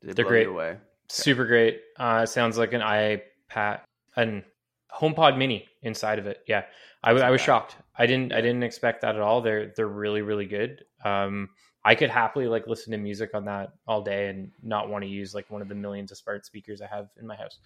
Did 0.00 0.10
they 0.10 0.12
They're 0.14 0.24
great. 0.24 0.48
Away? 0.48 0.76
Super 1.08 1.46
great. 1.46 1.80
Uh, 1.98 2.26
sounds 2.26 2.58
like 2.58 2.72
an 2.72 2.80
iPad, 2.80 3.80
an 4.16 4.44
HomePod 4.92 5.36
Mini 5.36 5.68
inside 5.82 6.18
of 6.18 6.26
it. 6.26 6.42
Yeah, 6.46 6.64
I 7.02 7.12
was 7.12 7.22
bad. 7.22 7.40
shocked. 7.40 7.76
I 7.96 8.06
didn't 8.06 8.32
I 8.32 8.40
didn't 8.40 8.62
expect 8.62 9.02
that 9.02 9.14
at 9.14 9.20
all. 9.20 9.40
They're 9.40 9.72
they're 9.76 9.86
really 9.86 10.22
really 10.22 10.46
good. 10.46 10.84
Um, 11.04 11.50
I 11.84 11.94
could 11.94 12.10
happily 12.10 12.48
like 12.48 12.66
listen 12.66 12.92
to 12.92 12.98
music 12.98 13.30
on 13.34 13.44
that 13.44 13.72
all 13.86 14.02
day 14.02 14.28
and 14.28 14.50
not 14.62 14.88
want 14.88 15.04
to 15.04 15.10
use 15.10 15.34
like 15.34 15.50
one 15.50 15.60
of 15.60 15.68
the 15.68 15.74
millions 15.74 16.10
of 16.10 16.18
smart 16.18 16.46
speakers 16.46 16.80
I 16.80 16.86
have 16.86 17.08
in 17.20 17.26
my 17.26 17.36
house. 17.36 17.58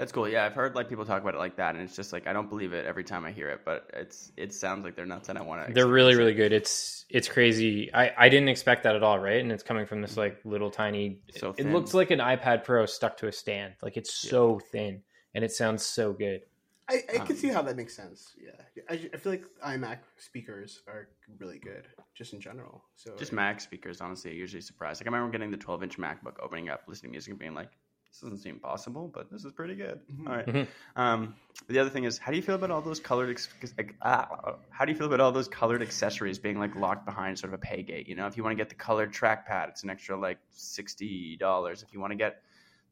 That's 0.00 0.12
cool. 0.12 0.28
Yeah, 0.28 0.44
I've 0.44 0.54
heard 0.54 0.74
like 0.74 0.88
people 0.88 1.04
talk 1.04 1.20
about 1.20 1.34
it 1.34 1.38
like 1.38 1.56
that, 1.56 1.74
and 1.74 1.84
it's 1.84 1.94
just 1.94 2.12
like 2.12 2.26
I 2.26 2.32
don't 2.32 2.48
believe 2.48 2.72
it 2.72 2.86
every 2.86 3.04
time 3.04 3.24
I 3.24 3.32
hear 3.32 3.48
it, 3.50 3.60
but 3.64 3.90
it's 3.92 4.32
it 4.36 4.54
sounds 4.54 4.84
like 4.84 4.96
they're 4.96 5.06
nuts, 5.06 5.28
and 5.28 5.38
I 5.38 5.42
want 5.42 5.66
to. 5.66 5.72
They're 5.72 5.86
really 5.86 6.16
really 6.16 6.34
good. 6.34 6.52
It's 6.52 7.04
it's 7.10 7.28
crazy. 7.28 7.92
I 7.92 8.12
I 8.16 8.28
didn't 8.28 8.48
expect 8.48 8.84
that 8.84 8.96
at 8.96 9.02
all. 9.02 9.18
Right, 9.18 9.40
and 9.40 9.52
it's 9.52 9.62
coming 9.62 9.86
from 9.86 10.00
this 10.00 10.16
like 10.16 10.40
little 10.44 10.70
tiny. 10.70 11.20
So 11.36 11.54
it 11.56 11.66
looks 11.66 11.94
like 11.94 12.10
an 12.10 12.18
iPad 12.18 12.64
Pro 12.64 12.86
stuck 12.86 13.18
to 13.18 13.28
a 13.28 13.32
stand. 13.32 13.74
Like 13.82 13.96
it's 13.96 14.12
so 14.12 14.58
thin 14.58 15.02
and 15.34 15.44
it 15.44 15.52
sounds 15.52 15.84
so 15.84 16.12
good. 16.12 16.42
I, 16.88 17.02
I 17.08 17.18
can 17.18 17.32
Um, 17.32 17.36
see 17.36 17.48
how 17.48 17.62
that 17.62 17.76
makes 17.76 17.94
sense. 17.94 18.34
Yeah, 18.42 18.50
I, 18.88 18.94
I 19.14 19.16
feel 19.16 19.32
like 19.32 19.44
iMac 19.64 19.98
speakers 20.18 20.82
are 20.88 21.08
really 21.38 21.58
good, 21.58 21.86
just 22.14 22.32
in 22.32 22.40
general. 22.40 22.82
So 22.96 23.14
Just 23.16 23.32
Mac 23.32 23.60
speakers, 23.60 24.00
honestly, 24.00 24.32
are 24.32 24.34
usually 24.34 24.60
surprised. 24.60 25.00
Like 25.00 25.06
I 25.06 25.14
remember 25.14 25.30
getting 25.30 25.52
the 25.52 25.56
12 25.56 25.84
inch 25.84 25.98
MacBook, 25.98 26.36
opening 26.42 26.68
up, 26.68 26.82
listening 26.88 27.10
to 27.10 27.12
music, 27.12 27.30
and 27.30 27.38
being 27.38 27.54
like, 27.54 27.70
"This 28.10 28.20
doesn't 28.20 28.38
seem 28.38 28.58
possible, 28.60 29.08
but 29.08 29.30
this 29.30 29.44
is 29.44 29.52
pretty 29.52 29.74
good." 29.74 30.00
Mhm. 30.10 30.26
All 30.28 30.36
right. 30.36 30.48
Mhm. 30.48 30.68
Um, 30.96 31.36
the 31.68 31.78
other 31.78 31.90
thing 31.90 32.04
is, 32.04 32.18
how 32.18 32.30
do 32.30 32.36
you 32.36 32.42
feel 32.42 32.56
about 32.56 32.70
all 32.70 32.82
those 32.82 33.00
colored? 33.00 33.30
Ex- 33.30 33.48
like, 33.78 33.94
ah, 34.02 34.56
how 34.70 34.84
do 34.84 34.92
you 34.92 34.98
feel 34.98 35.06
about 35.06 35.20
all 35.20 35.32
those 35.32 35.48
colored 35.48 35.82
accessories 35.82 36.38
being 36.38 36.58
like 36.58 36.74
locked 36.74 37.06
behind 37.06 37.38
sort 37.38 37.52
of 37.54 37.58
a 37.60 37.62
pay 37.62 37.82
gate? 37.82 38.08
You 38.08 38.16
know, 38.16 38.26
if 38.26 38.36
you 38.36 38.42
want 38.42 38.52
to 38.52 38.56
get 38.56 38.68
the 38.68 38.74
colored 38.74 39.12
trackpad, 39.12 39.68
it's 39.68 39.82
an 39.84 39.90
extra 39.90 40.18
like 40.18 40.40
sixty 40.50 41.36
dollars. 41.36 41.82
If 41.82 41.92
you 41.92 42.00
want 42.00 42.10
to 42.12 42.16
get 42.16 42.42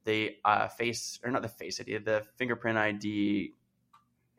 the 0.04 0.37
uh, 0.44 0.68
face 0.68 1.18
or 1.24 1.31
not 1.31 1.42
the 1.42 1.48
face 1.48 1.81
ID, 1.81 1.98
the 1.98 2.26
fingerprint 2.37 2.78
ID 2.78 3.54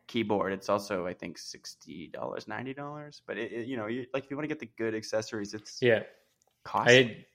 keyboard, 0.07 0.53
it's 0.53 0.69
also 0.69 1.05
I 1.05 1.13
think 1.13 1.37
sixty 1.37 2.07
dollars, 2.07 2.47
ninety 2.47 2.73
dollars. 2.73 3.21
But 3.25 3.37
it, 3.37 3.51
it- 3.51 3.67
you 3.67 3.77
know, 3.77 3.87
you, 3.87 4.07
like 4.13 4.25
if 4.25 4.31
you 4.31 4.37
want 4.37 4.45
to 4.45 4.49
get 4.55 4.59
the 4.59 4.71
good 4.77 4.95
accessories, 4.95 5.53
it's 5.53 5.81
Yeah, 5.81 6.03
costly. 6.63 7.05
I 7.05 7.25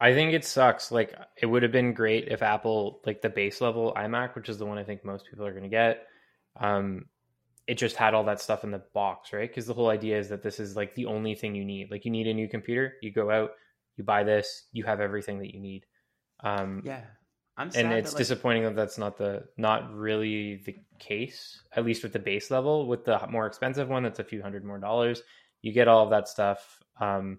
I 0.00 0.14
think 0.14 0.32
it 0.32 0.44
sucks. 0.44 0.90
Like 0.90 1.14
it 1.36 1.46
would 1.46 1.62
have 1.62 1.72
been 1.72 1.92
great 1.92 2.28
if 2.28 2.42
Apple 2.42 3.00
like 3.04 3.20
the 3.20 3.28
base 3.28 3.60
level 3.60 3.92
iMac, 3.96 4.34
which 4.34 4.48
is 4.48 4.58
the 4.58 4.66
one 4.66 4.78
I 4.78 4.84
think 4.84 5.04
most 5.04 5.26
people 5.28 5.44
are 5.44 5.52
going 5.52 5.64
to 5.64 5.68
get, 5.68 6.06
um, 6.58 7.06
it 7.66 7.74
just 7.74 7.96
had 7.96 8.14
all 8.14 8.24
that 8.24 8.40
stuff 8.40 8.64
in 8.64 8.70
the 8.70 8.82
box, 8.94 9.32
right? 9.32 9.48
Because 9.48 9.66
the 9.66 9.74
whole 9.74 9.90
idea 9.90 10.18
is 10.18 10.28
that 10.30 10.42
this 10.42 10.58
is 10.58 10.74
like 10.74 10.94
the 10.94 11.06
only 11.06 11.34
thing 11.34 11.54
you 11.54 11.64
need. 11.64 11.90
Like 11.90 12.04
you 12.04 12.10
need 12.10 12.26
a 12.26 12.34
new 12.34 12.48
computer, 12.48 12.94
you 13.02 13.12
go 13.12 13.30
out, 13.30 13.52
you 13.96 14.04
buy 14.04 14.24
this, 14.24 14.64
you 14.72 14.84
have 14.84 15.00
everything 15.00 15.38
that 15.40 15.52
you 15.54 15.60
need. 15.60 15.84
Um, 16.42 16.80
yeah, 16.84 17.02
I'm 17.60 17.70
sad 17.70 17.84
and 17.84 17.92
that, 17.92 17.98
it's 17.98 18.12
like- 18.12 18.18
disappointing 18.18 18.62
that 18.62 18.74
that's 18.74 18.96
not 18.96 19.18
the 19.18 19.44
not 19.58 19.94
really 19.94 20.56
the 20.64 20.76
case 20.98 21.62
at 21.72 21.84
least 21.84 22.02
with 22.02 22.12
the 22.12 22.18
base 22.18 22.50
level 22.50 22.86
with 22.86 23.04
the 23.04 23.20
more 23.28 23.46
expensive 23.46 23.88
one 23.88 24.02
that's 24.02 24.18
a 24.18 24.24
few 24.24 24.40
hundred 24.40 24.64
more 24.64 24.78
dollars 24.78 25.22
you 25.60 25.72
get 25.72 25.88
all 25.88 26.04
of 26.04 26.10
that 26.10 26.28
stuff 26.28 26.78
um 27.00 27.38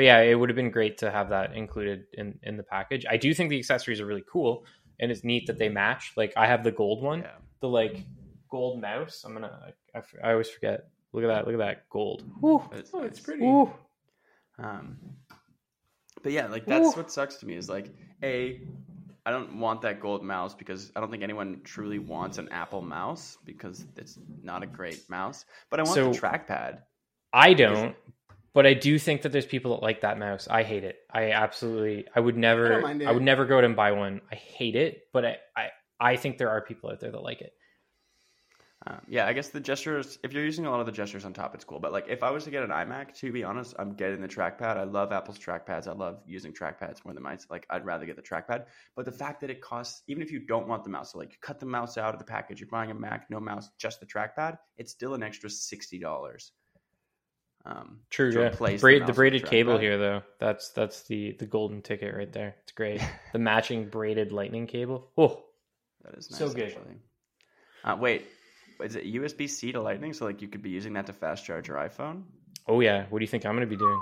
but 0.00 0.04
yeah 0.10 0.20
it 0.30 0.34
would 0.38 0.48
have 0.48 0.56
been 0.56 0.70
great 0.70 0.96
to 0.98 1.10
have 1.10 1.28
that 1.28 1.54
included 1.54 2.04
in 2.20 2.38
in 2.48 2.56
the 2.56 2.62
package 2.62 3.04
i 3.14 3.16
do 3.24 3.34
think 3.34 3.50
the 3.50 3.58
accessories 3.58 4.00
are 4.00 4.06
really 4.06 4.24
cool 4.32 4.64
and 4.98 5.10
it's 5.12 5.24
neat 5.24 5.46
that 5.46 5.58
they 5.58 5.68
match 5.68 6.12
like 6.16 6.32
i 6.42 6.46
have 6.46 6.62
the 6.64 6.72
gold 6.72 7.02
one 7.02 7.20
Yeah. 7.20 7.36
the 7.60 7.68
like 7.68 7.96
gold 8.50 8.80
mouse 8.80 9.16
i'm 9.26 9.32
gonna 9.34 9.72
I, 9.94 9.98
I, 9.98 10.02
I 10.28 10.32
always 10.32 10.48
forget 10.48 10.78
look 11.12 11.24
at 11.24 11.28
that 11.28 11.44
look 11.46 11.54
at 11.54 11.64
that 11.66 11.78
gold 11.90 12.24
Woo. 12.40 12.62
It's 12.72 12.90
Oh, 12.94 13.02
it's 13.02 13.18
nice. 13.18 13.24
pretty. 13.26 13.42
Woo. 13.44 13.70
Um, 14.58 14.96
but 16.22 16.32
yeah, 16.32 16.46
like 16.48 16.66
that's 16.66 16.88
Ooh. 16.88 16.98
what 16.98 17.10
sucks 17.10 17.36
to 17.36 17.46
me 17.46 17.54
is 17.56 17.68
like 17.68 17.86
a. 18.22 18.60
I 19.26 19.30
don't 19.30 19.58
want 19.58 19.82
that 19.82 20.00
gold 20.00 20.22
mouse 20.24 20.54
because 20.54 20.92
I 20.96 21.00
don't 21.00 21.10
think 21.10 21.22
anyone 21.22 21.60
truly 21.64 21.98
wants 21.98 22.38
an 22.38 22.48
Apple 22.50 22.82
mouse 22.82 23.38
because 23.44 23.86
it's 23.96 24.18
not 24.42 24.62
a 24.62 24.66
great 24.66 25.02
mouse. 25.08 25.44
But 25.70 25.80
I 25.80 25.82
want 25.84 25.94
So- 25.94 26.10
the 26.12 26.18
trackpad. 26.18 26.80
I 27.32 27.54
don't, 27.54 27.94
but 28.52 28.66
I 28.66 28.74
do 28.74 28.98
think 28.98 29.22
that 29.22 29.32
there's 29.32 29.46
people 29.46 29.74
that 29.74 29.82
like 29.82 30.00
that 30.02 30.18
mouse. 30.18 30.48
I 30.48 30.62
hate 30.62 30.84
it. 30.84 30.96
I 31.10 31.32
absolutely, 31.32 32.06
I 32.14 32.20
would 32.20 32.36
never, 32.36 32.68
don't 32.68 32.78
I, 32.78 32.82
mind 32.82 33.02
it. 33.02 33.14
would 33.14 33.22
never 33.22 33.44
go 33.46 33.58
out 33.58 33.64
and 33.64 33.76
buy 33.76 33.92
one. 33.92 34.20
I 34.30 34.34
hate 34.34 34.76
it, 34.76 35.02
but 35.12 35.24
I, 35.24 35.36
I, 35.56 35.68
I 36.00 36.16
think 36.16 36.38
there 36.38 36.50
are 36.50 36.60
people 36.60 36.90
out 36.90 37.00
there 37.00 37.10
that 37.10 37.22
like 37.22 37.40
it. 37.40 37.52
Um, 38.86 39.02
yeah, 39.08 39.26
I 39.26 39.34
guess 39.34 39.50
the 39.50 39.60
gestures. 39.60 40.18
If 40.24 40.32
you're 40.32 40.44
using 40.44 40.64
a 40.64 40.70
lot 40.70 40.80
of 40.80 40.86
the 40.86 40.92
gestures 40.92 41.26
on 41.26 41.34
top, 41.34 41.54
it's 41.54 41.64
cool. 41.64 41.80
But 41.80 41.92
like, 41.92 42.06
if 42.08 42.22
I 42.22 42.30
was 42.30 42.44
to 42.44 42.50
get 42.50 42.62
an 42.62 42.70
iMac, 42.70 43.12
to 43.18 43.30
be 43.30 43.44
honest, 43.44 43.74
I'm 43.78 43.92
getting 43.92 44.22
the 44.22 44.26
trackpad. 44.26 44.78
I 44.78 44.84
love 44.84 45.12
Apple's 45.12 45.38
trackpads. 45.38 45.86
I 45.86 45.92
love 45.92 46.22
using 46.26 46.54
trackpads 46.54 47.04
more 47.04 47.12
than 47.12 47.22
mice. 47.22 47.46
Like, 47.50 47.66
I'd 47.68 47.84
rather 47.84 48.06
get 48.06 48.16
the 48.16 48.22
trackpad. 48.22 48.64
But 48.96 49.04
the 49.04 49.12
fact 49.12 49.42
that 49.42 49.50
it 49.50 49.60
costs, 49.60 50.02
even 50.08 50.22
if 50.22 50.32
you 50.32 50.40
don't 50.46 50.66
want 50.66 50.84
the 50.84 50.88
mouse, 50.88 51.12
so 51.12 51.18
like 51.18 51.30
you 51.30 51.36
cut 51.42 51.60
the 51.60 51.66
mouse 51.66 51.98
out 51.98 52.14
of 52.14 52.18
the 52.18 52.24
package, 52.24 52.58
you're 52.58 52.70
buying 52.70 52.90
a 52.90 52.94
Mac, 52.94 53.26
no 53.28 53.38
mouse, 53.38 53.68
just 53.78 54.00
the 54.00 54.06
trackpad, 54.06 54.56
it's 54.78 54.92
still 54.92 55.12
an 55.12 55.22
extra 55.22 55.50
sixty 55.50 55.98
dollars. 55.98 56.52
Um, 57.66 57.98
True, 58.08 58.32
to 58.32 58.40
yeah. 58.40 58.46
replace 58.46 58.80
Braid, 58.80 59.06
the 59.06 59.12
braided 59.12 59.44
cable 59.44 59.74
trackpad. 59.74 59.80
here, 59.82 59.98
though. 59.98 60.22
That's 60.38 60.70
that's 60.70 61.02
the 61.02 61.32
the 61.38 61.46
golden 61.46 61.82
ticket 61.82 62.14
right 62.14 62.32
there. 62.32 62.56
It's 62.62 62.72
great. 62.72 63.02
the 63.32 63.38
matching 63.38 63.88
braided 63.88 64.32
lightning 64.32 64.66
cable. 64.66 65.10
Oh, 65.18 65.44
That 66.04 66.14
is 66.16 66.30
nice, 66.30 66.38
So 66.38 66.48
good. 66.50 66.68
Actually. 66.68 66.96
Uh, 67.84 67.96
wait, 68.00 68.26
is 68.82 68.96
it 68.96 69.04
USB 69.04 69.48
C 69.48 69.72
to 69.72 69.80
Lightning? 69.80 70.12
So 70.14 70.24
like 70.24 70.40
you 70.42 70.48
could 70.48 70.62
be 70.62 70.70
using 70.70 70.94
that 70.94 71.06
to 71.06 71.12
fast 71.12 71.44
charge 71.44 71.68
your 71.68 71.76
iPhone? 71.76 72.22
oh 72.66 72.80
yeah. 72.80 73.04
What 73.10 73.18
do 73.18 73.24
you 73.24 73.28
think 73.28 73.44
I'm 73.44 73.54
going 73.54 73.66
to 73.68 73.70
be 73.70 73.76
doing? 73.76 74.00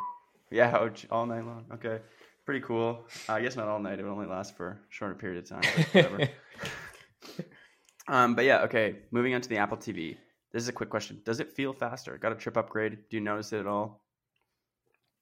Yeah, 0.50 0.76
oh, 0.78 0.90
all 1.10 1.26
night 1.26 1.44
long. 1.44 1.64
Okay, 1.74 1.98
pretty 2.46 2.60
cool. 2.60 3.06
Uh, 3.28 3.34
I 3.34 3.42
guess 3.42 3.56
not 3.56 3.66
all 3.68 3.80
night. 3.80 3.98
It 3.98 4.04
would 4.04 4.12
only 4.12 4.26
last 4.26 4.56
for 4.56 4.68
a 4.68 4.78
shorter 4.88 5.14
period 5.14 5.42
of 5.44 5.48
time. 5.48 5.60
but 5.62 5.86
Whatever. 5.94 6.28
um, 8.08 8.34
but 8.34 8.44
yeah, 8.44 8.62
okay. 8.62 8.96
Moving 9.10 9.34
on 9.34 9.40
to 9.40 9.48
the 9.48 9.58
Apple 9.58 9.76
TV. 9.76 10.16
This 10.52 10.62
is 10.62 10.68
a 10.68 10.72
quick 10.72 10.90
question. 10.90 11.20
Does 11.24 11.40
it 11.40 11.52
feel 11.52 11.72
faster? 11.72 12.16
Got 12.18 12.32
a 12.32 12.36
trip 12.36 12.56
upgrade? 12.56 12.98
Do 13.10 13.16
you 13.16 13.20
notice 13.22 13.52
it 13.52 13.60
at 13.60 13.66
all? 13.66 14.02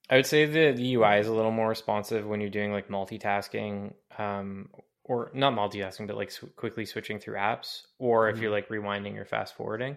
I 0.09 0.17
would 0.17 0.27
say 0.27 0.47
the, 0.47 0.73
the 0.73 0.95
UI 0.95 1.19
is 1.19 1.27
a 1.27 1.33
little 1.33 1.51
more 1.51 1.69
responsive 1.69 2.27
when 2.27 2.41
you're 2.41 2.49
doing 2.51 2.71
like 2.73 2.89
multitasking, 2.89 3.93
um, 4.19 4.69
or 5.03 5.31
not 5.35 5.53
multitasking, 5.53 6.07
but 6.07 6.17
like 6.17 6.31
sw- 6.31 6.45
quickly 6.55 6.87
switching 6.87 7.19
through 7.19 7.35
apps, 7.37 7.83
or 7.99 8.29
if 8.29 8.39
you're 8.39 8.53
like 8.53 8.69
rewinding 8.69 9.17
or 9.17 9.25
fast 9.25 9.57
forwarding. 9.57 9.97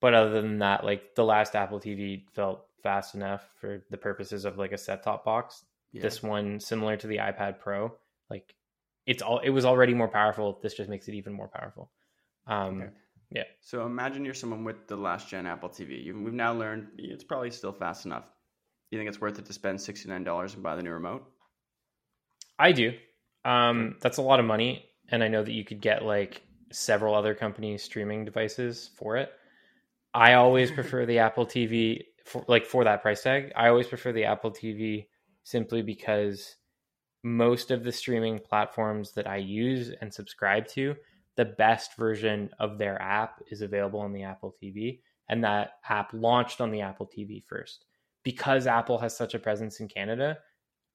But 0.00 0.14
other 0.14 0.40
than 0.40 0.58
that, 0.60 0.84
like 0.84 1.14
the 1.16 1.24
last 1.24 1.56
Apple 1.56 1.80
TV 1.80 2.24
felt 2.32 2.64
fast 2.82 3.14
enough 3.14 3.42
for 3.60 3.84
the 3.90 3.98
purposes 3.98 4.44
of 4.44 4.58
like 4.58 4.72
a 4.72 4.78
set 4.78 5.02
top 5.02 5.24
box. 5.24 5.64
Yeah. 5.92 6.02
This 6.02 6.22
one, 6.22 6.60
similar 6.60 6.96
to 6.96 7.06
the 7.08 7.16
iPad 7.16 7.58
Pro, 7.58 7.92
like 8.30 8.54
it's 9.06 9.22
all 9.22 9.40
it 9.40 9.50
was 9.50 9.64
already 9.64 9.92
more 9.92 10.08
powerful. 10.08 10.60
This 10.62 10.74
just 10.74 10.88
makes 10.88 11.08
it 11.08 11.14
even 11.14 11.32
more 11.32 11.48
powerful. 11.48 11.90
Um, 12.46 12.82
Okay. 12.82 12.90
Yeah, 13.32 13.44
So 13.60 13.86
imagine 13.86 14.24
you're 14.24 14.34
someone 14.34 14.64
with 14.64 14.88
the 14.88 14.96
last 14.96 15.28
gen 15.28 15.46
Apple 15.46 15.68
TV. 15.68 16.12
We've 16.12 16.32
now 16.32 16.52
learned 16.52 16.88
it's 16.98 17.22
probably 17.22 17.50
still 17.52 17.72
fast 17.72 18.04
enough. 18.04 18.24
You 18.90 18.98
think 18.98 19.08
it's 19.08 19.20
worth 19.20 19.38
it 19.38 19.46
to 19.46 19.52
spend 19.52 19.80
sixty 19.80 20.08
nine 20.08 20.24
dollars 20.24 20.54
and 20.54 20.62
buy 20.62 20.74
the 20.74 20.82
new 20.82 20.90
remote? 20.90 21.24
I 22.58 22.72
do. 22.72 22.92
Um, 23.44 23.96
that's 24.00 24.18
a 24.18 24.22
lot 24.22 24.40
of 24.40 24.46
money, 24.46 24.84
and 25.08 25.22
I 25.22 25.28
know 25.28 25.44
that 25.44 25.52
you 25.52 25.64
could 25.64 25.80
get 25.80 26.04
like 26.04 26.42
several 26.72 27.14
other 27.14 27.34
companies' 27.34 27.84
streaming 27.84 28.24
devices 28.24 28.90
for 28.96 29.16
it. 29.16 29.30
I 30.12 30.34
always 30.34 30.70
prefer 30.72 31.06
the 31.06 31.20
Apple 31.20 31.46
TV 31.46 32.02
for 32.24 32.44
like 32.48 32.66
for 32.66 32.82
that 32.84 33.00
price 33.00 33.22
tag. 33.22 33.52
I 33.54 33.68
always 33.68 33.86
prefer 33.86 34.12
the 34.12 34.24
Apple 34.24 34.50
TV 34.50 35.06
simply 35.44 35.82
because 35.82 36.56
most 37.22 37.70
of 37.70 37.84
the 37.84 37.92
streaming 37.92 38.38
platforms 38.38 39.12
that 39.12 39.26
I 39.26 39.36
use 39.36 39.90
and 40.00 40.12
subscribe 40.12 40.66
to, 40.68 40.96
the 41.40 41.46
best 41.46 41.96
version 41.96 42.50
of 42.58 42.76
their 42.76 43.00
app 43.00 43.40
is 43.50 43.62
available 43.62 43.98
on 43.98 44.12
the 44.12 44.24
Apple 44.24 44.54
TV, 44.62 45.00
and 45.30 45.42
that 45.42 45.78
app 45.88 46.12
launched 46.12 46.60
on 46.60 46.70
the 46.70 46.82
Apple 46.82 47.06
TV 47.06 47.42
first. 47.42 47.86
Because 48.24 48.66
Apple 48.66 48.98
has 48.98 49.16
such 49.16 49.32
a 49.32 49.38
presence 49.38 49.80
in 49.80 49.88
Canada, 49.88 50.36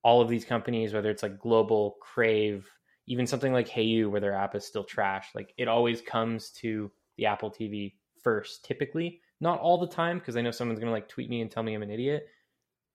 all 0.04 0.22
of 0.22 0.30
these 0.30 0.46
companies, 0.46 0.94
whether 0.94 1.10
it's 1.10 1.24
like 1.24 1.40
Global, 1.40 1.96
Crave, 2.00 2.70
even 3.08 3.26
something 3.26 3.54
like 3.54 3.68
Hayu, 3.68 4.12
where 4.12 4.22
their 4.22 4.36
app 4.36 4.54
is 4.54 4.64
still 4.64 4.84
trash, 4.84 5.30
like 5.34 5.52
it 5.58 5.68
always 5.68 6.00
comes 6.00 6.52
to 6.52 6.92
the 7.18 7.26
Apple 7.26 7.50
TV 7.50 7.94
first, 8.22 8.64
typically. 8.64 9.22
Not 9.42 9.60
all 9.60 9.80
the 9.80 9.88
time, 9.88 10.20
because 10.20 10.38
I 10.38 10.44
know 10.44 10.52
someone's 10.52 10.80
gonna 10.80 10.92
like 10.92 11.10
tweet 11.10 11.28
me 11.28 11.42
and 11.42 11.50
tell 11.50 11.64
me 11.64 11.74
I'm 11.74 11.82
an 11.82 11.90
idiot. 11.90 12.28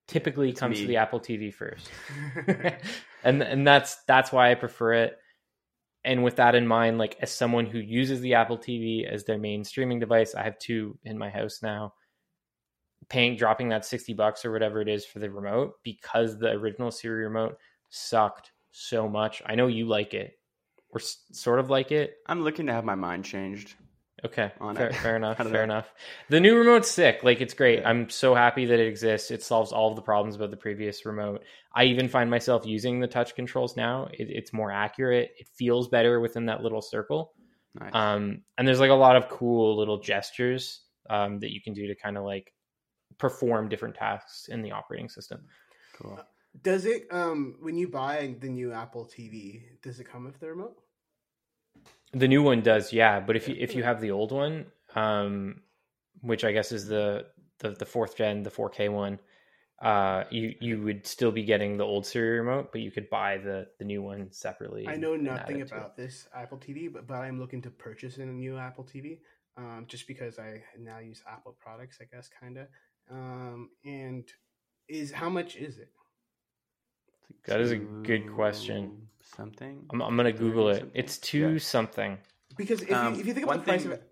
Typically 0.06 0.50
It's 0.50 0.60
comes 0.60 0.78
to 0.78 0.86
the 0.86 0.98
Apple 0.98 1.18
TV 1.18 1.52
first. 1.52 1.90
and 3.24 3.42
and 3.42 3.66
that's 3.66 3.96
that's 4.04 4.30
why 4.30 4.52
I 4.52 4.54
prefer 4.54 4.92
it. 4.92 5.18
And 6.04 6.24
with 6.24 6.36
that 6.36 6.54
in 6.54 6.66
mind, 6.66 6.98
like 6.98 7.16
as 7.20 7.30
someone 7.30 7.66
who 7.66 7.78
uses 7.78 8.20
the 8.20 8.34
Apple 8.34 8.56
TV 8.58 9.06
as 9.06 9.24
their 9.24 9.38
main 9.38 9.64
streaming 9.64 10.00
device, 10.00 10.34
I 10.34 10.42
have 10.42 10.58
two 10.58 10.98
in 11.04 11.18
my 11.18 11.28
house 11.28 11.60
now. 11.62 11.94
Paying 13.08 13.36
dropping 13.36 13.68
that 13.70 13.84
60 13.84 14.14
bucks 14.14 14.44
or 14.44 14.52
whatever 14.52 14.80
it 14.80 14.88
is 14.88 15.04
for 15.04 15.18
the 15.18 15.30
remote 15.30 15.74
because 15.82 16.38
the 16.38 16.50
original 16.50 16.90
Siri 16.90 17.24
remote 17.24 17.58
sucked 17.90 18.52
so 18.70 19.08
much. 19.08 19.42
I 19.44 19.56
know 19.56 19.66
you 19.66 19.86
like 19.86 20.14
it 20.14 20.38
or 20.90 21.00
s- 21.00 21.24
sort 21.32 21.58
of 21.58 21.70
like 21.70 21.92
it. 21.92 22.14
I'm 22.26 22.42
looking 22.42 22.66
to 22.66 22.72
have 22.72 22.84
my 22.84 22.94
mind 22.94 23.24
changed. 23.24 23.74
Okay, 24.24 24.52
on 24.60 24.76
fair, 24.76 24.88
it. 24.88 24.96
fair 24.96 25.16
enough. 25.16 25.36
Fair 25.38 25.46
know. 25.48 25.62
enough. 25.62 25.92
The 26.28 26.40
new 26.40 26.56
remote's 26.56 26.90
sick. 26.90 27.20
Like 27.22 27.40
it's 27.40 27.54
great. 27.54 27.80
Yeah. 27.80 27.88
I'm 27.88 28.10
so 28.10 28.34
happy 28.34 28.66
that 28.66 28.78
it 28.78 28.86
exists. 28.86 29.30
It 29.30 29.42
solves 29.42 29.72
all 29.72 29.90
of 29.90 29.96
the 29.96 30.02
problems 30.02 30.36
about 30.36 30.50
the 30.50 30.56
previous 30.56 31.06
remote. 31.06 31.42
I 31.74 31.84
even 31.84 32.08
find 32.08 32.30
myself 32.30 32.66
using 32.66 33.00
the 33.00 33.06
touch 33.06 33.34
controls 33.34 33.76
now. 33.76 34.08
It, 34.12 34.28
it's 34.30 34.52
more 34.52 34.70
accurate. 34.70 35.30
It 35.38 35.48
feels 35.54 35.88
better 35.88 36.20
within 36.20 36.46
that 36.46 36.62
little 36.62 36.82
circle. 36.82 37.32
Nice. 37.78 37.94
Um, 37.94 38.42
and 38.58 38.66
there's 38.66 38.80
like 38.80 38.90
a 38.90 38.94
lot 38.94 39.16
of 39.16 39.28
cool 39.28 39.76
little 39.78 40.00
gestures 40.00 40.82
um, 41.08 41.38
that 41.40 41.52
you 41.52 41.60
can 41.62 41.72
do 41.72 41.86
to 41.86 41.94
kind 41.94 42.18
of 42.18 42.24
like 42.24 42.52
perform 43.18 43.68
different 43.68 43.94
tasks 43.94 44.48
in 44.48 44.62
the 44.62 44.72
operating 44.72 45.08
system. 45.08 45.40
cool. 45.96 46.18
Does 46.62 46.84
it 46.84 47.06
um 47.12 47.54
when 47.60 47.78
you 47.78 47.88
buy 47.88 48.34
the 48.40 48.48
new 48.48 48.72
Apple 48.72 49.06
TV, 49.06 49.62
does 49.82 50.00
it 50.00 50.04
come 50.04 50.24
with 50.24 50.40
the 50.40 50.48
remote? 50.48 50.76
The 52.12 52.28
new 52.28 52.42
one 52.42 52.60
does, 52.60 52.92
yeah. 52.92 53.20
But 53.20 53.36
if 53.36 53.48
you 53.48 53.56
if 53.58 53.74
you 53.74 53.82
have 53.82 54.00
the 54.00 54.10
old 54.10 54.32
one, 54.32 54.66
um, 54.94 55.62
which 56.22 56.44
I 56.44 56.52
guess 56.52 56.72
is 56.72 56.86
the 56.86 57.26
the, 57.60 57.70
the 57.70 57.86
fourth 57.86 58.16
gen, 58.16 58.42
the 58.42 58.50
4K 58.50 58.90
one, 58.90 59.18
uh, 59.80 60.24
you 60.30 60.54
you 60.60 60.82
would 60.82 61.06
still 61.06 61.30
be 61.30 61.44
getting 61.44 61.76
the 61.76 61.84
old 61.84 62.04
Siri 62.04 62.40
remote, 62.40 62.70
but 62.72 62.80
you 62.80 62.90
could 62.90 63.08
buy 63.10 63.38
the 63.38 63.68
the 63.78 63.84
new 63.84 64.02
one 64.02 64.30
separately. 64.30 64.88
I 64.88 64.96
know 64.96 65.16
nothing 65.16 65.60
it 65.60 65.68
to 65.68 65.74
it. 65.74 65.78
about 65.78 65.96
this 65.96 66.26
Apple 66.34 66.58
TV, 66.58 66.92
but, 66.92 67.06
but 67.06 67.14
I'm 67.14 67.38
looking 67.38 67.62
to 67.62 67.70
purchase 67.70 68.18
a 68.18 68.26
new 68.26 68.58
Apple 68.58 68.84
TV, 68.84 69.18
um, 69.56 69.86
just 69.88 70.06
because 70.06 70.38
I 70.38 70.62
now 70.78 70.98
use 70.98 71.22
Apple 71.30 71.56
products, 71.58 71.98
I 72.00 72.04
guess, 72.14 72.28
kind 72.28 72.58
of. 72.58 72.66
Um, 73.10 73.70
and 73.84 74.24
is 74.88 75.12
how 75.12 75.30
much 75.30 75.56
is 75.56 75.78
it? 75.78 75.90
That 77.46 77.60
is 77.60 77.70
a 77.70 77.76
good 77.76 78.32
question. 78.34 79.08
Two 79.20 79.36
Something. 79.36 79.86
I'm 79.90 80.02
I'm 80.02 80.16
gonna 80.16 80.32
Google 80.32 80.68
it. 80.70 80.78
Something. 80.80 80.90
It's 80.94 81.18
two 81.18 81.52
Yeah. 81.52 81.58
something. 81.58 82.18
Because 82.56 82.82
if, 82.82 82.92
Um, 82.92 83.14
you, 83.14 83.20
if 83.20 83.26
you 83.26 83.34
think 83.34 83.46
about 83.46 83.58
the 83.58 83.62
price 83.64 83.82
thing- 83.82 83.92
of 83.92 83.98
it, 83.98 84.06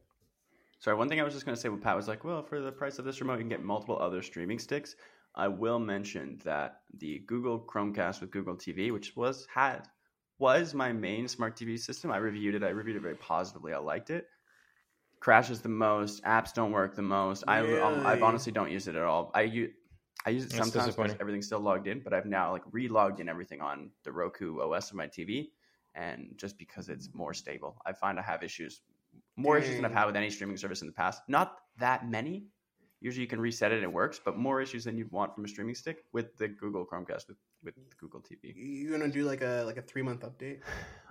Sorry, 0.80 0.96
one 0.96 1.08
thing 1.08 1.20
I 1.20 1.24
was 1.24 1.34
just 1.34 1.44
going 1.44 1.56
to 1.56 1.60
say 1.60 1.68
what 1.68 1.80
Pat 1.80 1.96
was 1.96 2.06
like, 2.06 2.22
well, 2.22 2.40
for 2.40 2.60
the 2.60 2.70
price 2.70 3.00
of 3.00 3.04
this 3.04 3.20
remote, 3.20 3.32
you 3.34 3.40
can 3.40 3.48
get 3.48 3.64
multiple 3.64 3.98
other 4.00 4.22
streaming 4.22 4.60
sticks. 4.60 4.94
I 5.34 5.48
will 5.48 5.80
mention 5.80 6.38
that 6.44 6.82
the 6.98 7.18
Google 7.26 7.58
Chromecast 7.58 8.20
with 8.20 8.30
Google 8.30 8.54
TV, 8.54 8.92
which 8.92 9.16
was 9.16 9.44
had 9.52 9.88
was 10.38 10.74
my 10.74 10.92
main 10.92 11.26
smart 11.26 11.56
TV 11.56 11.76
system. 11.76 12.12
I 12.12 12.18
reviewed 12.18 12.54
it. 12.54 12.62
I 12.62 12.68
reviewed 12.68 12.94
it 12.94 13.02
very 13.02 13.16
positively. 13.16 13.72
I 13.72 13.78
liked 13.78 14.10
it. 14.10 14.28
Crashes 15.18 15.60
the 15.60 15.68
most. 15.68 16.22
Apps 16.22 16.54
don't 16.54 16.70
work 16.70 16.94
the 16.94 17.02
most. 17.02 17.42
I 17.48 17.56
I 17.56 17.60
Really? 17.62 18.22
honestly 18.22 18.52
don't 18.52 18.70
use 18.70 18.86
it 18.86 18.94
at 18.94 19.02
all. 19.02 19.32
I 19.34 19.42
use 19.42 19.72
I 20.26 20.30
use 20.30 20.44
it 20.44 20.50
That's 20.50 20.70
sometimes 20.70 20.94
because 20.94 21.16
everything's 21.20 21.46
still 21.46 21.60
logged 21.60 21.86
in, 21.86 22.00
but 22.00 22.12
I've 22.12 22.26
now 22.26 22.52
like 22.52 22.62
re-logged 22.70 23.20
in 23.20 23.28
everything 23.28 23.60
on 23.60 23.90
the 24.04 24.12
Roku 24.12 24.60
OS 24.60 24.90
of 24.90 24.96
my 24.96 25.06
TV, 25.06 25.50
and 25.94 26.34
just 26.36 26.58
because 26.58 26.88
it's 26.88 27.08
more 27.14 27.32
stable, 27.32 27.80
I 27.86 27.92
find 27.92 28.18
I 28.18 28.22
have 28.22 28.42
issues, 28.42 28.80
more 29.36 29.58
issues 29.58 29.76
than 29.76 29.84
I've 29.84 29.92
had 29.92 30.06
with 30.06 30.16
any 30.16 30.30
streaming 30.30 30.56
service 30.56 30.80
in 30.82 30.86
the 30.86 30.92
past. 30.92 31.22
Not 31.28 31.58
that 31.78 32.08
many. 32.08 32.46
Usually 33.00 33.22
you 33.22 33.28
can 33.28 33.40
reset 33.40 33.70
it 33.70 33.76
and 33.76 33.84
it 33.84 33.92
works, 33.92 34.20
but 34.22 34.36
more 34.36 34.60
issues 34.60 34.82
than 34.84 34.98
you'd 34.98 35.12
want 35.12 35.32
from 35.32 35.44
a 35.44 35.48
streaming 35.48 35.76
stick 35.76 36.04
with 36.12 36.36
the 36.36 36.48
Google 36.48 36.84
Chromecast 36.84 37.28
with 37.28 37.36
with 37.62 37.74
Google 37.96 38.20
TV. 38.20 38.54
you 38.54 38.90
gonna 38.90 39.08
do 39.08 39.24
like 39.24 39.40
a 39.40 39.62
like 39.66 39.76
a 39.76 39.82
three 39.82 40.02
month 40.02 40.20
update? 40.22 40.60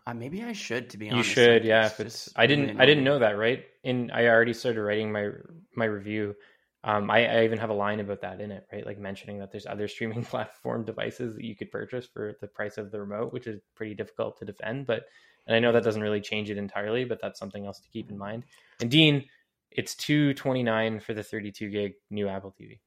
Uh, 0.06 0.14
maybe 0.14 0.44
I 0.44 0.54
should, 0.54 0.90
to 0.92 0.98
be 0.98 1.10
honest, 1.10 1.30
You 1.30 1.34
should, 1.34 1.62
Like, 1.64 1.68
yeah. 1.68 1.86
If 1.88 2.00
it's, 2.00 2.30
I 2.38 2.48
didn't, 2.48 2.68
really 2.68 2.80
I 2.80 2.86
didn't 2.86 3.04
know 3.04 3.20
that, 3.20 3.38
right? 3.38 3.66
And 3.84 4.10
I 4.14 4.28
already 4.28 4.54
started 4.54 4.82
writing 4.82 5.12
my 5.12 5.30
my 5.76 5.86
review. 5.86 6.36
Um, 6.84 7.10
I, 7.10 7.26
I 7.26 7.44
even 7.44 7.58
have 7.58 7.70
a 7.70 7.74
line 7.74 8.00
about 8.00 8.22
that 8.22 8.40
in 8.40 8.52
it, 8.52 8.66
right? 8.72 8.86
Like 8.86 9.00
mentioning 9.00 9.40
that 9.40 9.52
there's 9.52 9.66
other 9.66 9.88
streaming 9.88 10.24
platform 10.26 10.86
devices 10.86 11.36
that 11.36 11.44
you 11.44 11.56
could 11.56 11.72
purchase 11.72 12.06
for 12.06 12.36
the 12.40 12.48
price 12.48 12.78
of 12.78 12.92
the 12.92 13.00
remote, 13.00 13.34
which 13.34 13.48
is 13.48 13.62
pretty 13.76 13.96
difficult 13.96 14.38
to 14.40 14.46
defend. 14.46 14.86
But 14.86 15.06
and 15.48 15.56
I 15.56 15.60
know 15.60 15.72
that 15.72 15.84
doesn't 15.84 16.02
really 16.02 16.22
change 16.22 16.50
it 16.50 16.58
entirely, 16.58 17.06
but 17.06 17.20
that's 17.22 17.40
something 17.40 17.66
else 17.66 17.80
to 17.80 17.90
keep 17.90 18.10
in 18.10 18.18
mind. 18.18 18.44
And 18.82 18.92
Dean, 18.92 19.26
it's 19.72 19.96
two 19.96 20.34
twenty 20.34 20.64
nine 20.64 21.00
for 21.00 21.14
the 21.14 21.24
thirty 21.24 21.52
two 21.52 21.70
gig 21.70 21.94
new 22.10 22.28
Apple 22.28 22.54
TV. 22.60 22.80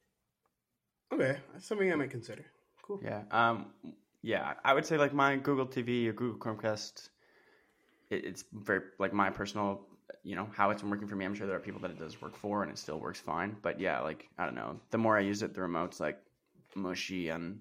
Okay, 1.13 1.37
that's 1.51 1.67
something 1.67 1.91
I 1.91 1.95
might 1.95 2.11
consider. 2.11 2.45
Cool. 2.81 3.01
Yeah. 3.03 3.23
Um. 3.31 3.67
Yeah, 4.23 4.53
I 4.63 4.73
would 4.73 4.85
say 4.85 4.97
like 4.97 5.13
my 5.13 5.35
Google 5.35 5.65
TV 5.65 6.07
or 6.07 6.13
Google 6.13 6.39
Chromecast. 6.39 7.09
It, 8.11 8.25
it's 8.25 8.43
very 8.53 8.81
like 8.99 9.13
my 9.13 9.31
personal, 9.31 9.81
you 10.23 10.35
know, 10.35 10.47
how 10.53 10.69
it's 10.69 10.81
been 10.81 10.91
working 10.91 11.07
for 11.07 11.15
me. 11.15 11.25
I'm 11.25 11.35
sure 11.35 11.47
there 11.47 11.55
are 11.55 11.59
people 11.59 11.81
that 11.81 11.91
it 11.91 11.99
does 11.99 12.21
work 12.21 12.35
for, 12.35 12.63
and 12.63 12.71
it 12.71 12.77
still 12.77 12.99
works 12.99 13.19
fine. 13.19 13.55
But 13.61 13.79
yeah, 13.79 13.99
like 14.01 14.29
I 14.37 14.45
don't 14.45 14.55
know. 14.55 14.79
The 14.89 14.97
more 14.97 15.17
I 15.17 15.21
use 15.21 15.41
it, 15.43 15.53
the 15.53 15.61
remote's 15.61 15.99
like 15.99 16.19
mushy 16.75 17.29
and 17.29 17.59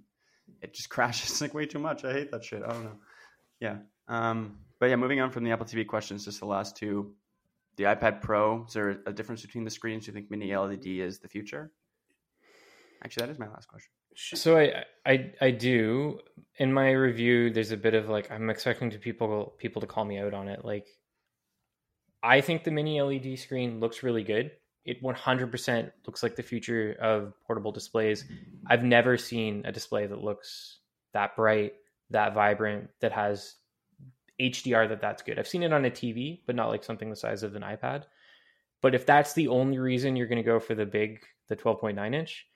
it 0.62 0.74
just 0.74 0.88
crashes 0.90 1.40
like 1.40 1.55
way 1.55 1.66
too 1.66 1.78
much. 1.78 2.05
I 2.05 2.12
hate 2.12 2.30
that 2.30 2.44
shit. 2.44 2.62
I 2.62 2.72
don't 2.72 2.84
know. 2.84 2.98
Yeah. 3.61 3.76
Um, 4.09 4.59
but 4.78 4.86
yeah, 4.86 4.96
moving 4.96 5.20
on 5.20 5.30
from 5.30 5.44
the 5.44 5.53
Apple 5.53 5.66
TV 5.66 5.86
questions, 5.86 6.24
just 6.24 6.40
the 6.40 6.46
last 6.46 6.76
two. 6.76 7.14
The 7.76 7.84
iPad 7.84 8.20
Pro, 8.20 8.64
is 8.66 8.74
there 8.74 9.01
a 9.07 9.12
difference 9.12 9.42
between 9.42 9.64
the 9.64 9.70
screens? 9.70 10.05
Do 10.05 10.11
you 10.11 10.14
think 10.14 10.30
mini 10.30 10.55
LED 10.55 10.86
is 10.86 11.18
the 11.20 11.28
future? 11.28 11.70
Actually, 13.03 13.26
that 13.26 13.32
is 13.32 13.38
my 13.38 13.48
last 13.48 13.68
question. 13.68 13.90
So 14.16 14.59
I, 14.59 14.84
I 15.07 15.32
I 15.40 15.51
do 15.53 16.18
in 16.57 16.72
my 16.72 16.90
review. 16.90 17.51
There's 17.51 17.70
a 17.70 17.76
bit 17.76 17.94
of 17.94 18.09
like 18.09 18.30
I'm 18.30 18.51
expecting 18.51 18.90
to 18.90 18.98
people 18.98 19.55
people 19.59 19.80
to 19.80 19.86
call 19.86 20.05
me 20.05 20.18
out 20.18 20.34
on 20.34 20.48
it. 20.48 20.64
Like 20.64 20.88
I 22.23 22.41
think 22.41 22.64
the 22.64 22.71
mini 22.71 23.01
LED 23.01 23.39
screen 23.39 23.81
looks 23.81 24.03
really 24.03 24.25
good. 24.25 24.53
It 24.85 25.03
100% 25.03 25.91
looks 26.07 26.23
like 26.23 26.37
the 26.37 26.43
future 26.43 26.97
of 27.01 27.35
portable 27.47 27.73
displays. 27.73 28.25
I've 28.66 28.85
never 28.85 29.16
seen 29.16 29.62
a 29.64 29.73
display 29.73 30.07
that 30.07 30.23
looks 30.23 30.79
that 31.12 31.37
bright, 31.37 31.75
that 32.11 32.35
vibrant, 32.35 32.89
that 33.01 33.12
has 33.12 33.57
HDR 34.41 34.89
that 34.89 35.01
that's 35.01 35.23
good. 35.23 35.39
I've 35.39 35.49
seen 35.49 35.62
it 35.62 35.73
on 35.73 35.85
a 35.85 35.91
TV, 35.91 36.41
but 36.47 36.57
not 36.57 36.68
like 36.68 36.83
something 36.83 37.11
the 37.11 37.16
size 37.16 37.43
of 37.43 37.57
an 37.57 37.62
iPad. 37.62 38.05
But 38.83 38.95
if 38.95 39.05
that's 39.05 39.35
the 39.35 39.49
only 39.49 39.79
reason 39.79 40.16
you're 40.16 40.27
going 40.27 40.43
to 40.43 40.43
go 40.43 40.59
for 40.59 40.75
the 40.75 40.87
big, 40.87 41.21
the 41.49 41.57
12.9 41.57 42.14
inch, 42.14 42.47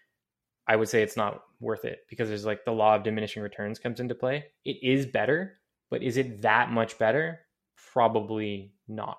I 0.66 0.76
would 0.76 0.88
say 0.88 1.02
it's 1.02 1.16
not 1.16 1.42
worth 1.60 1.84
it 1.84 2.00
because 2.08 2.28
there's 2.28 2.46
like 2.46 2.64
the 2.64 2.72
law 2.72 2.96
of 2.96 3.02
diminishing 3.02 3.42
returns 3.42 3.78
comes 3.78 4.00
into 4.00 4.14
play. 4.14 4.46
It 4.64 4.78
is 4.82 5.04
better, 5.04 5.58
but 5.90 6.02
is 6.02 6.16
it 6.16 6.40
that 6.42 6.70
much 6.70 6.98
better? 6.98 7.40
Probably 7.92 8.72
not. 8.88 9.18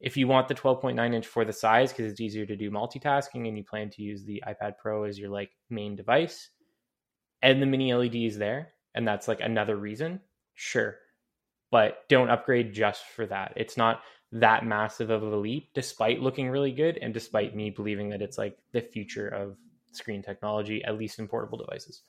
If 0.00 0.16
you 0.16 0.28
want 0.28 0.48
the 0.48 0.54
12.9 0.54 1.14
inch 1.14 1.26
for 1.26 1.44
the 1.44 1.52
size 1.52 1.92
because 1.92 2.10
it's 2.10 2.20
easier 2.20 2.46
to 2.46 2.56
do 2.56 2.70
multitasking 2.70 3.48
and 3.48 3.56
you 3.56 3.64
plan 3.64 3.90
to 3.90 4.02
use 4.02 4.24
the 4.24 4.42
iPad 4.46 4.78
Pro 4.78 5.04
as 5.04 5.18
your 5.18 5.30
like 5.30 5.50
main 5.70 5.96
device 5.96 6.50
and 7.42 7.60
the 7.60 7.66
mini 7.66 7.92
LED 7.92 8.14
is 8.14 8.38
there 8.38 8.72
and 8.94 9.06
that's 9.06 9.28
like 9.28 9.40
another 9.40 9.76
reason, 9.76 10.20
sure. 10.54 10.96
But 11.70 12.08
don't 12.08 12.30
upgrade 12.30 12.72
just 12.72 13.04
for 13.06 13.26
that. 13.26 13.52
It's 13.56 13.76
not 13.76 14.02
that 14.32 14.64
massive 14.64 15.10
of 15.10 15.22
a 15.22 15.36
leap 15.36 15.70
despite 15.74 16.20
looking 16.20 16.48
really 16.48 16.72
good 16.72 16.98
and 16.98 17.12
despite 17.12 17.56
me 17.56 17.70
believing 17.70 18.08
that 18.10 18.22
it's 18.22 18.38
like 18.38 18.56
the 18.72 18.80
future 18.80 19.28
of 19.28 19.56
screen 19.92 20.22
technology, 20.22 20.84
at 20.84 20.98
least 20.98 21.18
in 21.18 21.28
portable 21.28 21.58
devices. 21.58 22.02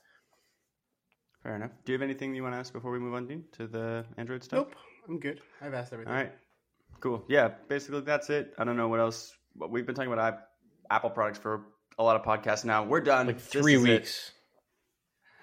Fair 1.43 1.55
enough. 1.55 1.71
Do 1.85 1.91
you 1.91 1.97
have 1.97 2.03
anything 2.03 2.35
you 2.35 2.43
want 2.43 2.53
to 2.53 2.59
ask 2.59 2.73
before 2.73 2.91
we 2.91 2.99
move 2.99 3.13
on, 3.13 3.25
Dean, 3.25 3.45
to 3.53 3.67
the 3.67 4.05
Android 4.17 4.43
stuff? 4.43 4.67
Nope, 4.67 4.75
I'm 5.07 5.19
good. 5.19 5.41
I've 5.61 5.73
asked 5.73 5.93
everything. 5.93 6.13
All 6.13 6.19
right, 6.19 6.33
cool. 6.99 7.25
Yeah, 7.27 7.49
basically 7.67 8.01
that's 8.01 8.29
it. 8.29 8.53
I 8.57 8.63
don't 8.63 8.77
know 8.77 8.87
what 8.87 8.99
else. 8.99 9.33
But 9.55 9.71
we've 9.71 9.85
been 9.85 9.95
talking 9.95 10.11
about 10.13 10.39
Apple 10.89 11.09
products 11.09 11.39
for 11.39 11.65
a 11.97 12.03
lot 12.03 12.15
of 12.15 12.23
podcasts 12.23 12.65
now. 12.65 12.83
We're 12.83 13.01
done. 13.01 13.27
Like 13.27 13.39
three 13.39 13.75
is 13.75 13.83
it. 13.83 13.89
weeks. 13.89 14.31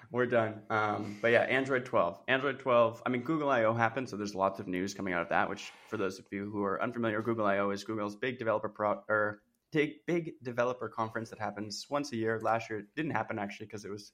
We're 0.09 0.25
done. 0.25 0.61
Um, 0.69 1.17
but 1.21 1.31
yeah, 1.31 1.41
Android 1.41 1.85
12. 1.85 2.21
Android 2.29 2.59
12. 2.59 3.03
I 3.05 3.09
mean, 3.09 3.23
Google 3.23 3.49
I/O 3.49 3.73
happened, 3.73 4.09
so 4.09 4.15
there's 4.15 4.33
lots 4.33 4.59
of 4.59 4.67
news 4.67 4.93
coming 4.93 5.13
out 5.13 5.21
of 5.21 5.29
that. 5.29 5.49
Which, 5.49 5.71
for 5.89 5.97
those 5.97 6.17
of 6.17 6.25
you 6.31 6.49
who 6.49 6.63
are 6.63 6.81
unfamiliar, 6.81 7.21
Google 7.21 7.45
I/O 7.45 7.71
is 7.71 7.83
Google's 7.83 8.15
big 8.15 8.39
developer 8.39 8.69
pro 8.69 9.01
or 9.09 9.41
big 9.71 10.05
big 10.05 10.33
developer 10.41 10.87
conference 10.87 11.29
that 11.31 11.39
happens 11.39 11.85
once 11.89 12.11
a 12.13 12.15
year. 12.15 12.39
Last 12.41 12.69
year 12.69 12.79
it 12.79 12.85
didn't 12.95 13.11
happen 13.11 13.37
actually 13.37 13.65
because 13.65 13.83
it 13.83 13.91
was 13.91 14.13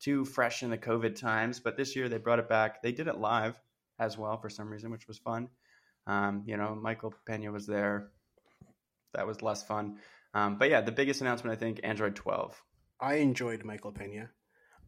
too 0.00 0.24
fresh 0.24 0.62
in 0.62 0.70
the 0.70 0.78
COVID 0.78 1.18
times, 1.18 1.60
but 1.60 1.76
this 1.76 1.94
year 1.94 2.08
they 2.08 2.18
brought 2.18 2.38
it 2.38 2.48
back. 2.48 2.82
They 2.82 2.92
did 2.92 3.06
it 3.06 3.18
live 3.18 3.60
as 3.98 4.18
well 4.18 4.38
for 4.38 4.48
some 4.48 4.68
reason, 4.68 4.90
which 4.90 5.08
was 5.08 5.18
fun. 5.18 5.48
Um, 6.08 6.42
you 6.46 6.56
know, 6.56 6.74
Michael 6.74 7.14
Pena 7.26 7.52
was 7.52 7.66
there. 7.66 8.08
That 9.14 9.26
was 9.26 9.42
less 9.42 9.62
fun. 9.62 9.98
Um, 10.34 10.56
but 10.58 10.70
yeah, 10.70 10.80
the 10.80 10.92
biggest 10.92 11.20
announcement 11.20 11.56
I 11.56 11.60
think 11.60 11.80
Android 11.84 12.16
12. 12.16 12.60
I 13.00 13.14
enjoyed 13.16 13.64
Michael 13.64 13.92
Pena. 13.92 14.30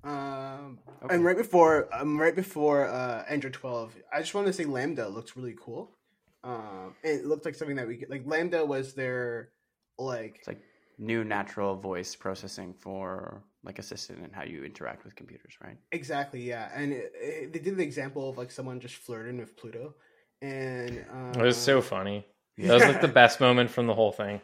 Um, 0.02 0.78
Okay. 1.04 1.14
and 1.14 1.24
right 1.24 1.36
before, 1.36 1.88
um, 1.94 2.18
right 2.18 2.34
before 2.34 2.88
uh, 2.88 3.24
Android 3.28 3.52
12, 3.52 3.94
I 4.12 4.20
just 4.20 4.34
wanted 4.34 4.48
to 4.48 4.52
say 4.54 4.64
LaMDA 4.64 5.12
looks 5.12 5.36
really 5.36 5.54
cool. 5.60 5.96
Um, 6.42 6.94
it 7.02 7.26
looked 7.26 7.44
like 7.44 7.54
something 7.54 7.76
that 7.76 7.86
we 7.86 7.98
could, 7.98 8.08
like. 8.10 8.24
LaMDA 8.24 8.66
was 8.66 8.94
their 8.94 9.50
like 9.98 10.36
It's 10.38 10.48
like 10.48 10.62
new 10.98 11.22
natural 11.24 11.76
voice 11.76 12.14
processing 12.16 12.72
for 12.74 13.44
like 13.62 13.78
assistant 13.78 14.20
and 14.24 14.34
how 14.34 14.44
you 14.44 14.64
interact 14.64 15.04
with 15.04 15.14
computers, 15.16 15.54
right? 15.62 15.76
exactly 15.92 16.40
yeah, 16.42 16.70
and 16.74 16.92
it, 16.92 17.12
it, 17.14 17.52
they 17.52 17.58
did 17.58 17.76
the 17.76 17.82
example 17.82 18.28
of 18.30 18.38
like 18.38 18.50
someone 18.50 18.80
just 18.80 18.94
flirting 18.96 19.38
with 19.38 19.54
Pluto, 19.56 19.94
and 20.42 21.04
uh, 21.12 21.38
It 21.38 21.42
was 21.42 21.56
so 21.56 21.80
funny. 21.80 22.26
That 22.58 22.74
was 22.74 22.82
like 22.84 23.00
the 23.00 23.08
best 23.22 23.40
moment 23.40 23.70
from 23.70 23.86
the 23.86 23.94
whole 23.94 24.12
thing. 24.12 24.40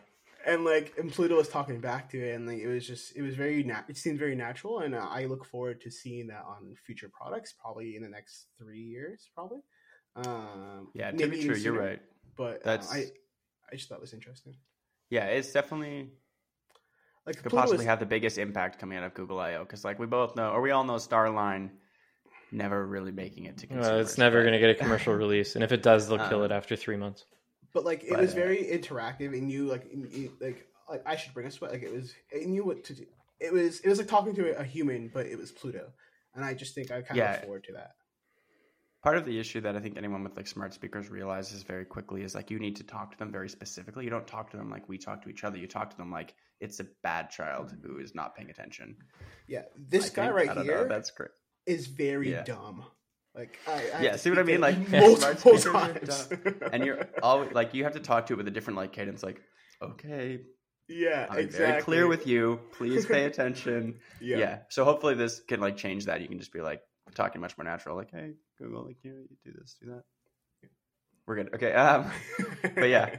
and 0.46 0.64
like 0.64 0.94
and 0.98 1.10
Pluto 1.12 1.36
was 1.36 1.48
talking 1.48 1.80
back 1.80 2.08
to 2.10 2.18
it, 2.18 2.34
and 2.34 2.46
like 2.46 2.58
it 2.58 2.68
was 2.68 2.86
just 2.86 3.16
it 3.16 3.22
was 3.22 3.34
very 3.34 3.62
nat- 3.62 3.84
it 3.88 3.96
seemed 3.96 4.18
very 4.18 4.34
natural, 4.34 4.80
and 4.80 4.94
uh, 4.94 5.06
I 5.10 5.24
look 5.24 5.44
forward 5.44 5.80
to 5.82 5.90
seeing 5.90 6.26
that 6.28 6.44
on 6.46 6.74
future 6.86 7.10
products, 7.12 7.52
probably 7.60 7.96
in 7.96 8.02
the 8.02 8.08
next 8.08 8.46
three 8.58 8.80
years, 8.82 9.28
probably. 9.34 9.60
Um, 10.16 10.88
Yeah, 10.94 11.10
to 11.10 11.16
maybe 11.16 11.30
be 11.32 11.36
even 11.42 11.50
true, 11.54 11.60
you're 11.62 11.72
right. 11.78 12.00
But 12.36 12.62
That's- 12.64 12.90
uh, 12.90 12.96
I 12.96 13.06
I 13.72 13.76
just 13.76 13.88
thought 13.88 13.96
it 13.96 14.00
was 14.02 14.14
interesting. 14.14 14.54
Yeah, 15.10 15.24
it's 15.26 15.52
definitely 15.52 16.10
Like 17.26 17.36
could 17.36 17.50
Pluto 17.50 17.56
possibly 17.56 17.78
was- 17.78 17.86
have 17.86 17.98
the 18.00 18.06
biggest 18.06 18.38
impact 18.38 18.78
coming 18.78 18.96
out 18.98 19.04
of 19.04 19.12
Google 19.14 19.40
I/O 19.40 19.64
because, 19.64 19.84
like, 19.84 19.98
we 19.98 20.06
both 20.06 20.36
know, 20.36 20.50
or 20.52 20.60
we 20.62 20.70
all 20.70 20.84
know, 20.84 20.94
Starline 20.94 21.70
never 22.52 22.86
really 22.86 23.12
making 23.12 23.44
it 23.46 23.58
to 23.58 23.66
consumers. 23.66 23.88
Uh, 23.88 24.00
it's 24.02 24.18
never 24.18 24.40
going 24.42 24.52
to 24.52 24.58
get 24.58 24.70
a 24.70 24.74
commercial 24.82 25.14
release, 25.14 25.54
and 25.54 25.64
if 25.64 25.72
it 25.72 25.82
does, 25.82 26.08
they'll 26.08 26.18
kill 26.28 26.38
Um, 26.40 26.44
it 26.44 26.52
after 26.52 26.76
three 26.76 26.96
months. 26.96 27.24
but 27.72 27.84
like 27.84 28.04
it 28.04 28.10
but, 28.10 28.20
was 28.20 28.32
uh, 28.32 28.36
very 28.36 28.58
interactive, 28.64 29.32
and 29.36 29.50
you 29.50 29.66
like 29.66 29.90
in- 29.92 30.06
in- 30.12 30.32
like 30.40 30.66
like 30.88 31.02
I 31.06 31.16
should 31.16 31.34
bring 31.34 31.46
a 31.46 31.50
sweat. 31.50 31.72
Like 31.72 31.82
it 31.82 31.92
was 31.92 32.14
it 32.30 32.46
knew 32.48 32.64
what 32.64 32.84
to 32.84 32.94
do. 32.94 33.06
It 33.40 33.52
was 33.52 33.80
it 33.80 33.88
was 33.88 33.98
like 33.98 34.08
talking 34.08 34.34
to 34.36 34.58
a 34.58 34.64
human, 34.64 35.10
but 35.12 35.26
it 35.26 35.36
was 35.38 35.50
Pluto, 35.52 35.92
and 36.34 36.44
I 36.44 36.54
just 36.54 36.74
think 36.74 36.90
I 36.90 37.02
kind 37.02 37.20
of 37.20 37.30
look 37.32 37.42
forward 37.42 37.64
to 37.64 37.72
that. 37.72 37.92
Part 39.02 39.18
of 39.18 39.24
the 39.24 39.38
issue 39.38 39.60
that 39.60 39.76
I 39.76 39.80
think 39.80 39.96
anyone 39.96 40.24
with 40.24 40.36
like 40.36 40.48
smart 40.48 40.74
speakers 40.74 41.08
realizes 41.10 41.62
very 41.62 41.84
quickly 41.84 42.22
is 42.22 42.34
like 42.34 42.50
you 42.50 42.58
need 42.58 42.76
to 42.76 42.82
talk 42.82 43.12
to 43.12 43.18
them 43.18 43.30
very 43.30 43.48
specifically. 43.48 44.02
You 44.04 44.10
don't 44.10 44.26
talk 44.26 44.50
to 44.50 44.56
them 44.56 44.68
like 44.68 44.88
we 44.88 44.98
talk 44.98 45.22
to 45.22 45.28
each 45.28 45.44
other. 45.44 45.58
You 45.58 45.68
talk 45.68 45.90
to 45.90 45.96
them 45.96 46.10
like 46.10 46.34
it's 46.60 46.80
a 46.80 46.86
bad 47.04 47.30
child 47.30 47.72
who 47.84 47.98
is 47.98 48.14
not 48.16 48.34
paying 48.34 48.50
attention. 48.50 48.96
Yeah, 49.46 49.62
this 49.76 50.10
I 50.10 50.14
guy 50.14 50.22
think. 50.24 50.34
right 50.36 50.48
I 50.50 50.54
don't 50.54 50.66
know, 50.66 50.72
here 50.72 50.88
that's 50.88 51.10
great. 51.12 51.30
Is 51.66 51.86
very 51.86 52.30
Yeah. 52.32 52.44
dumb. 52.44 52.84
Like 53.34 53.58
I, 53.68 53.82
I 53.94 54.02
Yeah, 54.02 54.16
see 54.16 54.30
what 54.30 54.38
I 54.38 54.44
mean? 54.44 54.60
Like 54.60 54.76
it 54.92 55.18
smart 55.18 55.44
multiple 55.44 55.72
times, 55.80 56.28
and 56.72 56.84
you're 56.84 57.06
always 57.22 57.52
like 57.52 57.74
you 57.74 57.84
have 57.84 57.92
to 57.94 58.00
talk 58.00 58.26
to 58.26 58.32
it 58.34 58.36
with 58.36 58.48
a 58.48 58.50
different 58.50 58.78
like 58.78 58.92
cadence. 58.92 59.22
Like, 59.22 59.40
okay, 59.82 60.40
yeah, 60.88 61.26
I'm 61.28 61.38
exactly. 61.40 61.66
very 61.66 61.82
clear 61.82 62.06
with 62.06 62.26
you. 62.26 62.60
Please 62.72 63.04
pay 63.04 63.24
attention. 63.30 63.98
Yeah. 64.20 64.38
yeah. 64.38 64.58
So 64.70 64.84
hopefully 64.84 65.14
this 65.14 65.40
can 65.40 65.60
like 65.60 65.76
change 65.76 66.06
that. 66.06 66.22
You 66.22 66.28
can 66.28 66.38
just 66.38 66.52
be 66.52 66.62
like 66.62 66.80
talking 67.14 67.40
much 67.42 67.58
more 67.58 67.64
natural. 67.64 67.94
Like, 67.96 68.10
hey, 68.10 68.32
Google, 68.58 68.86
like 68.86 68.96
you, 69.02 69.12
you 69.28 69.36
do 69.44 69.52
this, 69.58 69.76
do 69.82 69.90
that. 69.90 70.02
We're 71.26 71.36
good. 71.36 71.54
Okay. 71.54 71.72
Um, 71.74 72.10
but 72.74 72.88
yeah. 72.88 73.16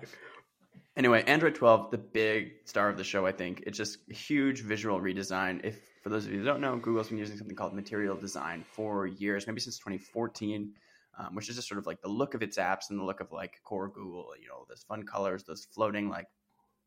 Anyway, 0.95 1.23
Android 1.27 1.53
12, 1.53 1.91
the 1.91 1.97
big 1.99 2.53
star 2.65 2.89
of 2.89 2.97
the 2.97 3.03
show, 3.03 3.25
I 3.27 3.31
think. 3.31 3.63
It's 3.67 3.77
just 3.77 3.99
a 4.09 4.13
huge 4.15 4.61
visual 4.61 4.99
redesign. 4.99 5.63
If 5.63 5.77
for 6.01 6.09
those 6.09 6.25
of 6.25 6.31
you 6.31 6.39
who 6.39 6.45
don't 6.45 6.61
know, 6.61 6.77
Google's 6.77 7.09
been 7.09 7.17
using 7.17 7.37
something 7.37 7.55
called 7.55 7.73
material 7.73 8.15
design 8.15 8.63
for 8.71 9.07
years, 9.07 9.47
maybe 9.47 9.59
since 9.59 9.77
2014, 9.77 10.73
um, 11.17 11.35
which 11.35 11.49
is 11.49 11.55
just 11.55 11.67
sort 11.67 11.79
of 11.79 11.87
like 11.87 12.01
the 12.01 12.07
look 12.07 12.33
of 12.33 12.41
its 12.41 12.57
apps 12.57 12.89
and 12.89 12.99
the 12.99 13.03
look 13.03 13.19
of 13.19 13.31
like 13.31 13.59
core 13.63 13.89
Google. 13.89 14.33
You 14.41 14.47
know, 14.47 14.65
those 14.69 14.83
fun 14.83 15.03
colors, 15.03 15.43
those 15.43 15.65
floating 15.65 16.09
like 16.09 16.27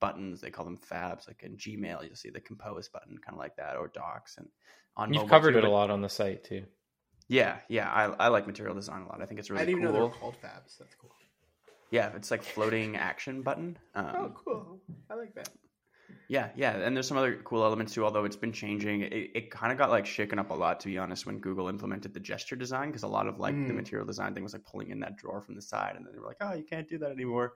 buttons. 0.00 0.40
They 0.40 0.50
call 0.50 0.64
them 0.64 0.78
fabs. 0.78 1.26
Like 1.28 1.42
in 1.42 1.56
Gmail, 1.56 2.04
you'll 2.04 2.16
see 2.16 2.30
the 2.30 2.40
compose 2.40 2.88
button, 2.88 3.18
kind 3.18 3.34
of 3.34 3.38
like 3.38 3.56
that, 3.56 3.76
or 3.76 3.88
Docs. 3.88 4.36
And 4.38 4.48
on 4.96 5.12
You've 5.12 5.28
covered 5.28 5.52
too, 5.52 5.58
it 5.58 5.64
a 5.64 5.70
lot 5.70 5.90
on 5.90 6.00
the 6.00 6.08
site 6.08 6.44
too. 6.44 6.64
Yeah, 7.28 7.58
yeah. 7.68 7.88
I, 7.88 8.24
I 8.24 8.28
like 8.28 8.46
material 8.46 8.74
design 8.74 9.02
a 9.02 9.06
lot. 9.06 9.22
I 9.22 9.26
think 9.26 9.38
it's 9.38 9.50
really 9.50 9.62
I 9.62 9.66
didn't 9.66 9.82
even 9.82 9.92
cool. 9.92 10.00
know 10.00 10.08
they 10.08 10.12
were 10.12 10.18
called 10.20 10.34
fabs. 10.42 10.78
That's 10.78 10.94
cool. 10.96 11.10
Yeah, 11.90 12.10
it's 12.14 12.30
like 12.30 12.42
floating 12.42 12.96
action 12.96 13.42
button. 13.42 13.76
Um, 13.94 14.12
Oh, 14.14 14.32
cool. 14.44 14.80
I 15.10 15.14
like 15.14 15.34
that. 15.34 15.48
Yeah, 16.28 16.50
yeah, 16.54 16.76
and 16.76 16.94
there's 16.96 17.08
some 17.08 17.16
other 17.16 17.40
cool 17.44 17.64
elements 17.64 17.94
too. 17.94 18.04
Although 18.04 18.24
it's 18.24 18.36
been 18.36 18.52
changing, 18.52 19.00
it, 19.02 19.30
it 19.34 19.50
kind 19.50 19.72
of 19.72 19.78
got 19.78 19.90
like 19.90 20.06
shaken 20.06 20.38
up 20.38 20.50
a 20.50 20.54
lot, 20.54 20.78
to 20.80 20.86
be 20.88 20.96
honest, 20.96 21.26
when 21.26 21.38
Google 21.40 21.68
implemented 21.68 22.14
the 22.14 22.20
gesture 22.20 22.54
design 22.56 22.88
because 22.88 23.02
a 23.02 23.08
lot 23.08 23.26
of 23.26 23.38
like 23.40 23.54
the 23.66 23.72
Mm. 23.72 23.76
material 23.76 24.06
design 24.06 24.32
thing 24.34 24.42
was 24.44 24.52
like 24.52 24.64
pulling 24.64 24.90
in 24.90 25.00
that 25.00 25.16
drawer 25.16 25.40
from 25.40 25.56
the 25.56 25.62
side, 25.62 25.96
and 25.96 26.06
then 26.06 26.12
they 26.12 26.20
were 26.20 26.26
like, 26.26 26.36
"Oh, 26.40 26.54
you 26.54 26.64
can't 26.64 26.88
do 26.88 26.98
that 26.98 27.10
anymore. 27.10 27.54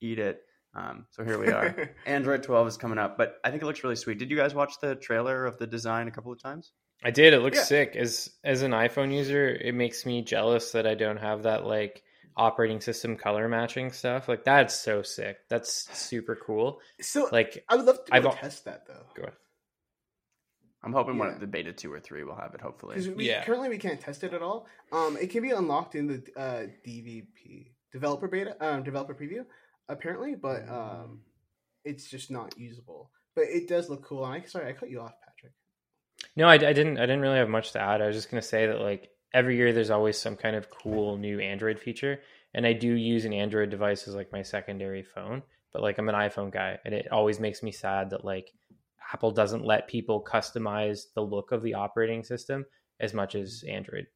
Eat 0.00 0.18
it." 0.18 0.42
Um, 0.74 1.06
so 1.10 1.24
here 1.24 1.38
we 1.38 1.50
are. 1.52 1.90
Android 2.06 2.42
12 2.42 2.68
is 2.68 2.76
coming 2.76 2.98
up, 2.98 3.16
but 3.16 3.36
I 3.44 3.50
think 3.50 3.62
it 3.62 3.66
looks 3.66 3.82
really 3.82 3.96
sweet. 3.96 4.18
Did 4.18 4.30
you 4.30 4.36
guys 4.36 4.54
watch 4.54 4.74
the 4.80 4.94
trailer 4.96 5.46
of 5.46 5.56
the 5.58 5.66
design 5.66 6.08
a 6.08 6.10
couple 6.10 6.32
of 6.32 6.42
times? 6.42 6.72
I 7.04 7.10
did. 7.10 7.34
It 7.34 7.40
looks 7.40 7.58
Yeah. 7.58 7.64
sick. 7.64 7.96
As 7.96 8.30
as 8.42 8.62
an 8.62 8.72
iPhone 8.72 9.14
user, 9.14 9.48
it 9.48 9.74
makes 9.74 10.04
me 10.04 10.22
jealous 10.22 10.72
that 10.72 10.86
I 10.86 10.94
don't 10.94 11.18
have 11.18 11.44
that 11.44 11.64
like 11.64 12.02
operating 12.36 12.80
system 12.80 13.16
color 13.16 13.48
matching 13.48 13.92
stuff. 13.92 14.28
Like 14.28 14.44
that's 14.44 14.74
so 14.74 15.02
sick. 15.02 15.38
That's 15.48 15.88
super 15.96 16.36
cool. 16.36 16.80
So 17.00 17.28
Like 17.32 17.64
I 17.68 17.76
would 17.76 17.86
love 17.86 18.04
to 18.04 18.14
I've 18.14 18.34
test 18.38 18.64
that 18.66 18.86
though. 18.86 19.06
go 19.14 19.22
ahead. 19.22 19.34
I'm 20.84 20.92
hoping 20.92 21.18
one 21.18 21.28
of 21.28 21.40
the 21.40 21.46
beta 21.48 21.72
two 21.72 21.92
or 21.92 21.98
three 21.98 22.22
will 22.22 22.36
have 22.36 22.54
it. 22.54 22.60
Hopefully, 22.60 22.94
Because 22.96 23.08
we 23.08 23.28
Yeah. 23.28 23.44
currently 23.44 23.68
we 23.68 23.78
can't 23.78 24.00
test 24.00 24.22
it 24.22 24.32
at 24.34 24.42
all. 24.42 24.66
Um, 24.92 25.16
it 25.20 25.30
can 25.30 25.42
be 25.42 25.50
unlocked 25.50 25.94
in 25.96 26.06
the 26.06 26.22
uh, 26.36 26.66
DVP 26.86 27.72
developer 27.92 28.28
beta, 28.28 28.56
um, 28.60 28.84
developer 28.84 29.14
preview, 29.14 29.44
apparently, 29.88 30.36
but 30.36 30.68
um, 30.68 31.22
it's 31.84 32.08
just 32.08 32.30
not 32.30 32.56
usable. 32.58 33.10
But 33.34 33.44
it 33.44 33.68
does 33.68 33.88
look 33.90 34.04
cool. 34.04 34.24
And 34.24 34.34
I 34.42 34.46
sorry, 34.46 34.68
I 34.68 34.72
cut 34.74 34.90
you 34.90 35.00
off, 35.00 35.14
Patrick. 35.26 35.52
No, 36.36 36.46
I, 36.46 36.54
I 36.54 36.72
didn't. 36.72 36.98
I 36.98 37.02
didn't 37.06 37.20
really 37.20 37.38
have 37.38 37.48
much 37.48 37.72
to 37.72 37.80
add. 37.80 38.00
I 38.00 38.06
was 38.06 38.14
just 38.16 38.30
gonna 38.30 38.40
say 38.42 38.66
that 38.66 38.80
like 38.80 39.08
every 39.34 39.56
year 39.56 39.72
there's 39.72 39.90
always 39.90 40.18
some 40.18 40.36
kind 40.36 40.56
of 40.56 40.70
cool 40.70 41.16
new 41.16 41.40
Android 41.40 41.78
feature, 41.78 42.20
and 42.54 42.66
I 42.66 42.72
do 42.72 42.92
use 42.92 43.24
an 43.24 43.32
Android 43.32 43.70
device 43.70 44.08
as 44.08 44.14
like 44.14 44.32
my 44.32 44.42
secondary 44.42 45.02
phone. 45.02 45.42
But 45.72 45.82
like 45.82 45.98
I'm 45.98 46.08
an 46.08 46.14
iPhone 46.14 46.50
guy, 46.50 46.78
and 46.84 46.94
it 46.94 47.10
always 47.12 47.38
makes 47.38 47.62
me 47.62 47.70
sad 47.72 48.10
that 48.10 48.24
like 48.24 48.52
Apple 49.12 49.30
doesn't 49.30 49.64
let 49.64 49.88
people 49.88 50.24
customize 50.24 51.04
the 51.14 51.20
look 51.20 51.52
of 51.52 51.62
the 51.62 51.74
operating 51.74 52.24
system 52.24 52.64
as 52.98 53.12
much 53.12 53.34
as 53.34 53.62
Android 53.68 54.06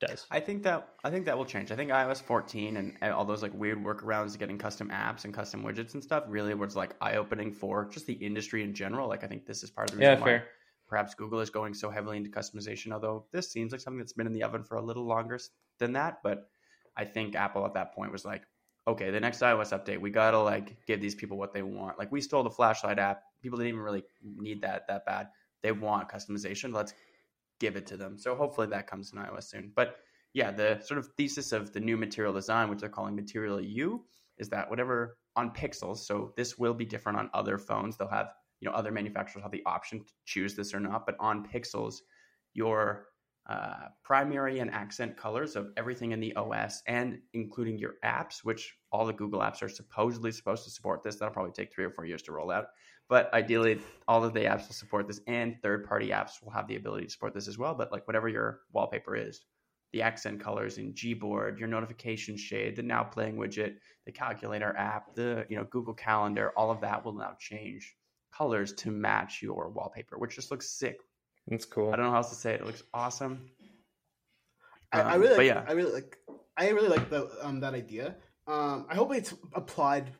does. 0.00 0.26
I 0.30 0.40
think 0.40 0.62
that 0.64 0.88
I 1.04 1.10
think 1.10 1.24
that 1.26 1.36
will 1.36 1.44
change. 1.44 1.72
I 1.72 1.76
think 1.76 1.90
iOS 1.90 2.22
14 2.22 2.76
and, 2.76 2.96
and 3.00 3.12
all 3.12 3.24
those 3.24 3.42
like 3.42 3.54
weird 3.54 3.82
workarounds 3.82 4.32
to 4.32 4.38
getting 4.38 4.58
custom 4.58 4.90
apps 4.90 5.24
and 5.24 5.32
custom 5.32 5.62
widgets 5.62 5.94
and 5.94 6.02
stuff 6.02 6.24
really 6.28 6.54
was 6.54 6.76
like 6.76 6.94
eye 7.00 7.16
opening 7.16 7.52
for 7.52 7.86
just 7.86 8.06
the 8.06 8.12
industry 8.12 8.62
in 8.62 8.74
general. 8.74 9.08
Like 9.08 9.24
I 9.24 9.26
think 9.26 9.46
this 9.46 9.62
is 9.62 9.70
part 9.70 9.90
of 9.90 9.96
the 9.96 10.00
reason 10.00 10.14
Yeah, 10.14 10.20
why 10.20 10.26
fair. 10.26 10.44
Perhaps 10.88 11.14
Google 11.14 11.40
is 11.40 11.50
going 11.50 11.74
so 11.74 11.90
heavily 11.90 12.16
into 12.16 12.30
customization. 12.30 12.92
Although 12.92 13.26
this 13.32 13.50
seems 13.50 13.72
like 13.72 13.80
something 13.80 13.98
that's 13.98 14.12
been 14.12 14.26
in 14.26 14.32
the 14.32 14.42
oven 14.42 14.62
for 14.62 14.76
a 14.76 14.82
little 14.82 15.06
longer 15.06 15.38
than 15.78 15.92
that, 15.94 16.18
but 16.22 16.48
I 16.96 17.04
think 17.04 17.34
Apple 17.34 17.66
at 17.66 17.74
that 17.74 17.94
point 17.94 18.12
was 18.12 18.24
like, 18.24 18.42
okay, 18.88 19.10
the 19.10 19.20
next 19.20 19.40
iOS 19.40 19.72
update, 19.72 20.00
we 20.00 20.10
gotta 20.10 20.38
like 20.38 20.76
give 20.86 21.00
these 21.00 21.14
people 21.14 21.36
what 21.36 21.52
they 21.52 21.62
want. 21.62 21.98
Like 21.98 22.12
we 22.12 22.20
stole 22.20 22.44
the 22.44 22.50
flashlight 22.50 22.98
app. 22.98 23.22
People 23.42 23.58
didn't 23.58 23.70
even 23.70 23.80
really 23.80 24.04
need 24.22 24.62
that 24.62 24.86
that 24.88 25.04
bad. 25.04 25.28
They 25.62 25.72
want 25.72 26.08
customization. 26.08 26.72
Let's 26.72 26.94
give 27.58 27.76
it 27.76 27.86
to 27.88 27.96
them. 27.96 28.16
So 28.18 28.34
hopefully 28.34 28.68
that 28.68 28.86
comes 28.86 29.12
in 29.12 29.18
iOS 29.18 29.44
soon. 29.44 29.72
But 29.74 29.96
yeah, 30.34 30.52
the 30.52 30.80
sort 30.84 30.98
of 30.98 31.08
thesis 31.16 31.52
of 31.52 31.72
the 31.72 31.80
new 31.80 31.96
material 31.96 32.32
design, 32.32 32.68
which 32.68 32.80
they're 32.80 32.88
calling 32.88 33.16
Material 33.16 33.60
You, 33.60 34.04
is 34.38 34.50
that 34.50 34.68
whatever 34.68 35.16
on 35.34 35.50
pixels, 35.50 35.98
so 35.98 36.32
this 36.36 36.58
will 36.58 36.74
be 36.74 36.84
different 36.84 37.18
on 37.18 37.30
other 37.32 37.58
phones. 37.58 37.96
They'll 37.96 38.08
have, 38.08 38.28
know, 38.66 38.72
other 38.72 38.92
manufacturers 38.92 39.42
have 39.42 39.52
the 39.52 39.62
option 39.64 40.00
to 40.00 40.12
choose 40.24 40.54
this 40.54 40.74
or 40.74 40.80
not, 40.80 41.06
but 41.06 41.16
on 41.18 41.46
pixels, 41.46 41.96
your 42.52 43.06
uh, 43.48 43.88
primary 44.02 44.58
and 44.58 44.70
accent 44.72 45.16
colors 45.16 45.54
of 45.54 45.70
everything 45.76 46.10
in 46.10 46.18
the 46.18 46.34
OS 46.34 46.82
and 46.88 47.20
including 47.32 47.78
your 47.78 47.94
apps, 48.04 48.38
which 48.42 48.74
all 48.90 49.06
the 49.06 49.12
Google 49.12 49.40
apps 49.40 49.62
are 49.62 49.68
supposedly 49.68 50.32
supposed 50.32 50.64
to 50.64 50.70
support 50.70 51.02
this. 51.02 51.16
That'll 51.16 51.32
probably 51.32 51.52
take 51.52 51.72
three 51.72 51.84
or 51.84 51.90
four 51.90 52.06
years 52.06 52.22
to 52.22 52.32
roll 52.32 52.50
out. 52.50 52.66
But 53.08 53.32
ideally, 53.32 53.78
all 54.08 54.24
of 54.24 54.34
the 54.34 54.40
apps 54.40 54.66
will 54.66 54.74
support 54.74 55.06
this, 55.06 55.20
and 55.28 55.56
third 55.62 55.86
party 55.86 56.08
apps 56.08 56.42
will 56.42 56.50
have 56.50 56.66
the 56.66 56.74
ability 56.74 57.04
to 57.04 57.12
support 57.12 57.34
this 57.34 57.46
as 57.46 57.56
well. 57.56 57.72
But 57.72 57.92
like 57.92 58.04
whatever 58.08 58.28
your 58.28 58.62
wallpaper 58.72 59.14
is, 59.14 59.42
the 59.92 60.02
accent 60.02 60.40
colors 60.40 60.78
in 60.78 60.92
Gboard, 60.92 61.58
your 61.58 61.68
notification 61.68 62.36
shade, 62.36 62.74
the 62.74 62.82
now 62.82 63.04
playing 63.04 63.36
widget, 63.36 63.76
the 64.06 64.12
calculator 64.12 64.74
app, 64.76 65.14
the 65.14 65.46
you 65.48 65.56
know 65.56 65.64
Google 65.70 65.94
Calendar, 65.94 66.52
all 66.56 66.72
of 66.72 66.80
that 66.80 67.04
will 67.04 67.14
now 67.14 67.36
change 67.38 67.94
colors 68.32 68.72
to 68.74 68.90
match 68.90 69.42
your 69.42 69.68
wallpaper, 69.70 70.18
which 70.18 70.34
just 70.34 70.50
looks 70.50 70.70
sick. 70.70 70.98
That's 71.48 71.64
cool. 71.64 71.92
I 71.92 71.96
don't 71.96 72.06
know 72.06 72.10
how 72.10 72.18
else 72.18 72.30
to 72.30 72.34
say 72.36 72.54
it. 72.54 72.60
It 72.60 72.66
looks 72.66 72.82
awesome. 72.92 73.50
I, 74.92 75.00
I 75.00 75.14
Um, 75.14 75.20
really, 75.20 75.36
like, 75.36 75.46
yeah. 75.46 75.64
I 75.66 75.72
really 75.72 75.92
like, 75.92 76.16
I 76.56 76.68
really 76.70 76.88
like 76.88 77.10
the 77.10 77.28
um 77.42 77.60
that 77.60 77.74
idea. 77.74 78.16
Um, 78.46 78.86
I 78.88 78.94
hope 78.94 79.14
it's 79.14 79.34
applied 79.54 80.12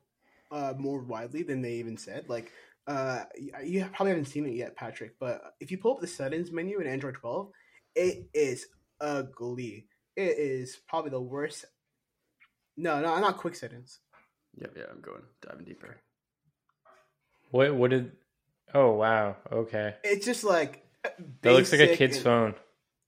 uh 0.50 0.74
more 0.78 1.00
widely 1.00 1.42
than 1.42 1.62
they 1.62 1.74
even 1.74 1.96
said. 1.96 2.28
Like, 2.28 2.52
uh, 2.86 3.24
you- 3.36 3.52
you 3.64 3.84
probably 3.92 4.10
haven't 4.10 4.26
seen 4.26 4.46
it 4.46 4.54
yet, 4.54 4.76
Patrick. 4.76 5.18
But 5.18 5.42
if 5.60 5.70
you 5.70 5.78
pull 5.78 5.94
up 5.94 6.00
the 6.00 6.06
settings 6.06 6.52
menu 6.52 6.78
in 6.80 6.86
Android 6.86 7.14
12, 7.14 7.50
it 7.96 8.28
is 8.34 8.66
ugly. 9.00 9.88
It 10.14 10.38
is 10.38 10.76
probably 10.88 11.10
the 11.10 11.20
worst. 11.20 11.64
No, 12.76 13.00
no, 13.00 13.18
not 13.18 13.38
quick 13.38 13.54
settings. 13.56 14.00
Yeah, 14.54 14.68
yeah, 14.76 14.84
I'm 14.90 15.00
going 15.00 15.22
diving 15.42 15.64
deeper. 15.66 15.96
What 17.56 17.74
what 17.74 17.90
did? 17.90 18.12
Oh 18.74 18.92
wow. 18.92 19.36
Okay. 19.50 19.94
It's 20.04 20.26
just 20.26 20.44
like 20.44 20.84
That 21.42 21.52
looks 21.52 21.72
like 21.72 21.80
a 21.80 21.96
kid's 21.96 22.16
and- 22.16 22.24
phone. 22.24 22.54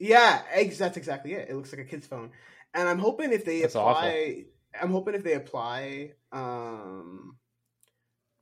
Yeah, 0.00 0.42
ex- 0.52 0.78
that's 0.78 0.96
exactly 0.96 1.34
it. 1.34 1.48
It 1.50 1.56
looks 1.56 1.72
like 1.72 1.80
a 1.80 1.84
kid's 1.84 2.06
phone, 2.06 2.30
and 2.72 2.88
I'm 2.88 3.00
hoping 3.00 3.32
if 3.32 3.44
they 3.44 3.62
That's 3.62 3.74
apply, 3.74 4.44
I'm 4.80 4.90
hoping 4.92 5.14
if 5.14 5.24
they 5.24 5.34
apply 5.34 6.12
um 6.30 7.36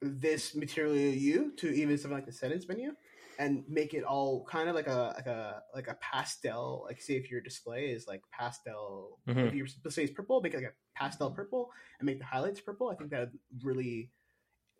this 0.02 0.54
material 0.54 0.94
you 0.94 1.52
to 1.56 1.68
even 1.74 1.96
something 1.96 2.16
like 2.18 2.26
the 2.26 2.32
settings 2.32 2.68
menu, 2.68 2.92
and 3.38 3.64
make 3.68 3.94
it 3.94 4.04
all 4.04 4.44
kind 4.44 4.68
of 4.68 4.74
like 4.74 4.86
a 4.86 5.14
like 5.16 5.26
a 5.26 5.62
like 5.74 5.88
a 5.88 5.94
pastel. 6.00 6.84
Like 6.86 7.00
say 7.00 7.14
if 7.14 7.30
your 7.30 7.40
display 7.40 7.86
is 7.86 8.06
like 8.06 8.20
pastel, 8.30 9.18
Mhm. 9.26 9.48
if 9.48 9.54
your 9.54 9.66
display 9.82 10.04
is 10.04 10.10
purple, 10.10 10.42
make 10.42 10.52
it 10.52 10.58
like 10.58 10.66
a 10.66 10.98
pastel 10.98 11.30
purple, 11.30 11.70
and 11.98 12.06
make 12.06 12.18
the 12.18 12.26
highlights 12.26 12.60
purple. 12.60 12.90
I 12.90 12.96
think 12.96 13.10
that 13.10 13.20
would 13.20 13.64
really 13.64 14.10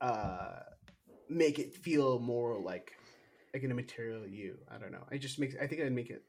uh 0.02 0.60
make 1.28 1.58
it 1.58 1.74
feel 1.74 2.18
more 2.18 2.58
like 2.58 2.96
like 3.54 3.62
in 3.62 3.70
a 3.70 3.74
material 3.74 4.22
I 4.70 4.78
don't 4.78 4.92
know. 4.92 5.04
I 5.10 5.16
just 5.18 5.38
makes. 5.38 5.54
I 5.60 5.66
think 5.66 5.80
I'd 5.82 5.92
make 5.92 6.10
it. 6.10 6.22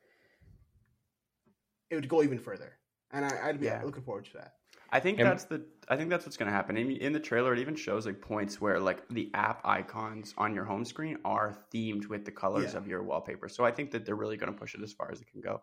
It 1.90 1.96
would 1.96 2.08
go 2.10 2.24
even 2.24 2.40
further, 2.40 2.74
and 3.12 3.26
I, 3.26 3.48
I'd 3.50 3.60
be 3.60 3.66
Yeah. 3.68 3.82
looking 3.84 4.04
forward 4.04 4.26
to 4.26 4.34
that. 4.34 4.54
I 4.90 5.00
think 5.00 5.20
And- 5.20 5.28
that's 5.28 5.44
the. 5.46 5.66
I 5.90 5.96
think 5.98 6.10
that's 6.10 6.26
what's 6.26 6.38
going 6.38 6.48
to 6.48 6.54
happen. 6.56 6.76
In, 6.78 6.92
in 6.92 7.14
the 7.14 7.20
trailer, 7.20 7.54
it 7.54 7.60
even 7.60 7.76
shows 7.76 8.06
like 8.06 8.20
points 8.22 8.60
where 8.60 8.80
like 8.80 9.08
the 9.10 9.30
app 9.34 9.62
icons 9.66 10.34
on 10.38 10.54
your 10.54 10.66
home 10.66 10.84
screen 10.86 11.18
are 11.24 11.58
themed 11.74 12.08
with 12.08 12.26
the 12.26 12.32
colors 12.32 12.74
Yeah. 12.74 12.80
of 12.80 12.88
your 12.88 13.04
wallpaper. 13.04 13.48
So 13.50 13.64
I 13.66 13.72
think 13.72 13.92
that 13.92 14.06
they're 14.06 14.16
really 14.16 14.36
going 14.38 14.52
to 14.52 14.58
push 14.58 14.76
it 14.76 14.82
as 14.82 14.92
far 14.94 15.10
as 15.12 15.22
it 15.22 15.28
can 15.32 15.40
go. 15.42 15.62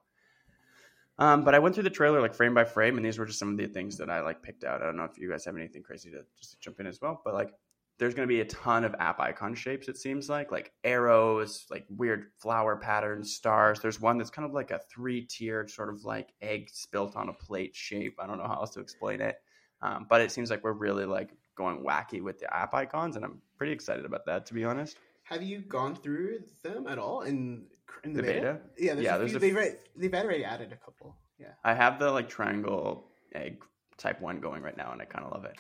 Um, 1.19 1.45
but 1.45 1.55
I 1.55 1.59
went 1.59 1.75
through 1.75 1.85
the 1.85 1.91
trailer 1.91 2.21
like 2.23 2.35
frame 2.35 2.55
by 2.55 2.65
frame, 2.65 2.97
and 2.97 3.05
these 3.05 3.19
were 3.19 3.27
just 3.27 3.39
some 3.39 3.51
of 3.53 3.57
the 3.59 3.67
things 3.67 3.97
that 3.99 4.09
I 4.11 4.21
like 4.21 4.43
picked 4.43 4.65
out. 4.65 4.83
I 4.83 4.87
don't 4.87 4.97
know 4.97 5.05
if 5.05 5.17
you 5.19 5.31
guys 5.31 5.45
have 5.45 5.57
anything 5.57 5.83
crazy 5.83 6.11
to 6.11 6.25
just 6.39 6.53
to 6.53 6.59
jump 6.61 6.81
in 6.81 6.87
as 6.87 7.01
well, 7.01 7.21
but 7.25 7.35
like 7.35 7.53
there's 7.99 8.15
going 8.15 8.27
to 8.29 8.33
be 8.33 8.41
a 8.41 8.45
ton 8.47 8.85
of 8.85 8.95
app 8.99 9.21
icon 9.21 9.55
shapes. 9.55 9.89
It 9.89 9.97
seems 9.97 10.29
like 10.29 10.51
like 10.51 10.73
arrows, 10.83 11.67
like 11.71 11.87
weird 11.89 12.27
flower 12.39 12.77
patterns, 12.77 13.35
stars. 13.35 13.81
There's 13.81 14.01
one 14.01 14.19
that's 14.19 14.31
kind 14.31 14.47
of 14.47 14.53
like 14.53 14.71
a 14.71 14.81
three 14.93 15.23
tiered 15.25 15.71
sort 15.71 15.91
of 15.91 16.05
like 16.05 16.33
egg 16.43 16.69
spilt 16.73 17.17
on 17.17 17.29
a 17.29 17.33
plate 17.33 17.75
shape. 17.75 18.17
I 18.19 18.27
don't 18.27 18.39
know 18.39 18.49
how 18.49 18.57
else 18.57 18.71
to 18.71 18.81
explain 18.81 19.21
it, 19.21 19.37
um, 19.83 20.07
but 20.09 20.21
it 20.21 20.33
seems 20.33 20.51
like 20.51 20.65
we're 20.65 20.73
really 20.73 21.05
like 21.05 21.31
going 21.57 21.85
wacky 21.85 22.21
with 22.21 22.41
the 22.41 22.53
app 22.55 22.75
icons, 22.75 23.17
and 23.17 23.25
I'm 23.25 23.41
pretty 23.57 23.73
excited 23.73 24.05
about 24.05 24.27
that 24.27 24.47
to 24.47 24.55
be 24.55 24.65
honest. 24.65 24.97
Have 25.25 25.43
you 25.43 25.61
gone 25.61 25.95
through 25.95 26.41
them 26.63 26.87
at 26.89 26.99
all 26.99 27.23
in 27.23 27.67
in 28.03 28.13
the, 28.13 28.23
The 28.23 28.27
beta? 28.27 28.41
beta? 28.41 28.61
Yeah, 28.77 28.95
there's 28.95 29.05
Yeah, 29.05 29.15
a 29.15 29.19
there's 29.19 29.31
few, 29.31 29.37
a 29.39 29.41
they've, 29.41 29.55
already, 29.57 29.77
they've 29.97 30.15
already 30.15 30.45
added 30.45 30.73
a 30.73 30.77
couple. 30.77 31.17
Yeah, 31.39 31.53
I 31.65 31.75
have 31.75 31.99
the 31.99 32.11
like 32.11 32.29
triangle 32.29 33.07
egg 33.35 33.63
type 33.97 34.21
one 34.21 34.41
going 34.41 34.63
right 34.63 34.77
now, 34.77 34.93
and 34.93 35.01
I 35.01 35.05
kind 35.05 35.25
of 35.25 35.33
love 35.33 35.45
it. 35.45 35.57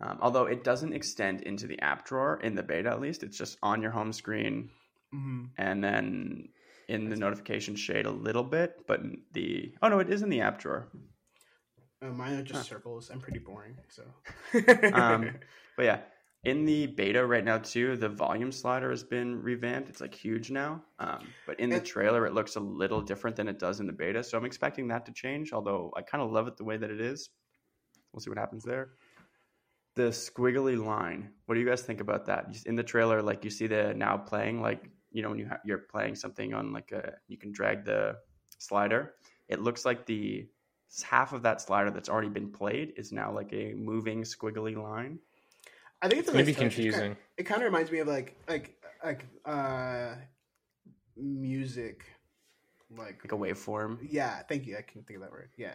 Um, 0.00 0.18
although 0.20 0.46
it 0.46 0.62
doesn't 0.62 0.92
extend 0.92 1.42
into 1.42 1.66
the 1.66 1.80
app 1.80 2.06
drawer 2.06 2.38
in 2.40 2.54
the 2.54 2.62
beta, 2.62 2.90
at 2.90 3.00
least 3.00 3.22
it's 3.22 3.36
just 3.36 3.58
on 3.62 3.82
your 3.82 3.90
home 3.90 4.12
screen, 4.12 4.70
mm-hmm. 5.12 5.46
and 5.56 5.82
then 5.82 6.48
in 6.88 7.10
the 7.10 7.16
notification 7.16 7.74
shade 7.74 8.06
a 8.06 8.10
little 8.10 8.44
bit. 8.44 8.86
But 8.86 9.00
the 9.32 9.72
oh 9.82 9.88
no, 9.88 9.98
it 9.98 10.08
is 10.08 10.22
in 10.22 10.28
the 10.28 10.40
app 10.40 10.60
drawer. 10.60 10.88
uh, 12.00 12.06
mine 12.10 12.34
are 12.34 12.42
just 12.42 12.60
Huh. 12.60 12.76
circles. 12.76 13.10
I'm 13.10 13.20
pretty 13.20 13.40
boring, 13.40 13.76
so. 13.88 14.04
Um, 14.94 15.30
but 15.76 15.84
yeah, 15.84 16.00
in 16.44 16.64
the 16.64 16.86
beta 16.86 17.26
right 17.26 17.44
now 17.44 17.58
too, 17.58 17.96
the 17.96 18.08
volume 18.08 18.52
slider 18.52 18.90
has 18.90 19.02
been 19.02 19.42
revamped. 19.42 19.88
It's 19.88 20.00
like 20.00 20.14
huge 20.14 20.52
now. 20.52 20.82
Um, 21.00 21.26
but 21.44 21.58
in 21.58 21.70
the 21.70 21.80
trailer, 21.80 22.24
it 22.26 22.34
looks 22.34 22.54
a 22.54 22.60
little 22.60 23.02
different 23.02 23.34
than 23.34 23.48
it 23.48 23.58
does 23.58 23.80
in 23.80 23.86
the 23.86 23.92
beta. 23.92 24.22
So 24.22 24.38
I'm 24.38 24.44
expecting 24.44 24.86
that 24.88 25.06
to 25.06 25.12
change. 25.12 25.52
Although 25.52 25.92
I 25.96 26.02
kind 26.02 26.22
of 26.22 26.30
love 26.30 26.46
it 26.46 26.56
the 26.56 26.64
way 26.64 26.76
that 26.76 26.90
it 26.90 27.00
is. 27.00 27.30
We'll 28.12 28.20
see 28.20 28.30
what 28.30 28.38
happens 28.38 28.62
there. 28.62 28.90
The 29.98 30.10
squiggly 30.10 30.76
line. 30.92 31.30
What 31.46 31.56
do 31.56 31.60
you 31.60 31.66
guys 31.66 31.82
think 31.82 32.00
about 32.00 32.26
that? 32.26 32.56
In 32.66 32.76
the 32.76 32.84
trailer, 32.84 33.20
like 33.20 33.42
you 33.42 33.50
see 33.50 33.66
the 33.66 33.92
now 33.94 34.16
playing, 34.16 34.62
like 34.62 34.82
you 35.10 35.22
know 35.22 35.30
when 35.30 35.40
you 35.40 35.48
ha- 35.48 35.58
you're 35.64 35.84
playing 35.94 36.14
something 36.14 36.54
on 36.54 36.72
like 36.72 36.92
a, 36.92 37.14
you 37.26 37.36
can 37.36 37.50
drag 37.50 37.84
the 37.84 38.16
slider. 38.58 39.14
It 39.48 39.60
looks 39.60 39.84
like 39.84 40.06
the 40.06 40.46
half 41.02 41.32
of 41.32 41.42
that 41.42 41.60
slider 41.60 41.90
that's 41.90 42.08
already 42.08 42.28
been 42.28 42.52
played 42.52 42.92
is 42.96 43.10
now 43.10 43.32
like 43.32 43.52
a 43.52 43.74
moving 43.74 44.22
squiggly 44.22 44.76
line. 44.76 45.18
I 46.00 46.06
think 46.06 46.20
it's, 46.20 46.28
It's 46.28 46.28
a 46.28 46.32
gonna 46.32 46.44
nice 46.44 46.46
be 46.46 46.52
touch. 46.52 46.60
Confusing. 46.74 47.00
Kind 47.00 47.16
it 47.36 47.42
kind 47.42 47.60
of 47.62 47.64
reminds 47.66 47.90
me 47.90 47.98
of 47.98 48.06
like 48.06 48.36
like 48.48 48.76
like 49.04 49.26
uh 49.44 50.14
music, 51.16 52.04
like 52.96 53.18
like 53.24 53.32
a 53.32 53.36
waveform. 53.36 53.98
yeah. 54.08 54.42
Thank 54.48 54.66
you. 54.68 54.76
I 54.78 54.82
can 54.82 55.02
think 55.02 55.16
of 55.16 55.22
that 55.22 55.32
word. 55.32 55.50
Yeah. 55.56 55.74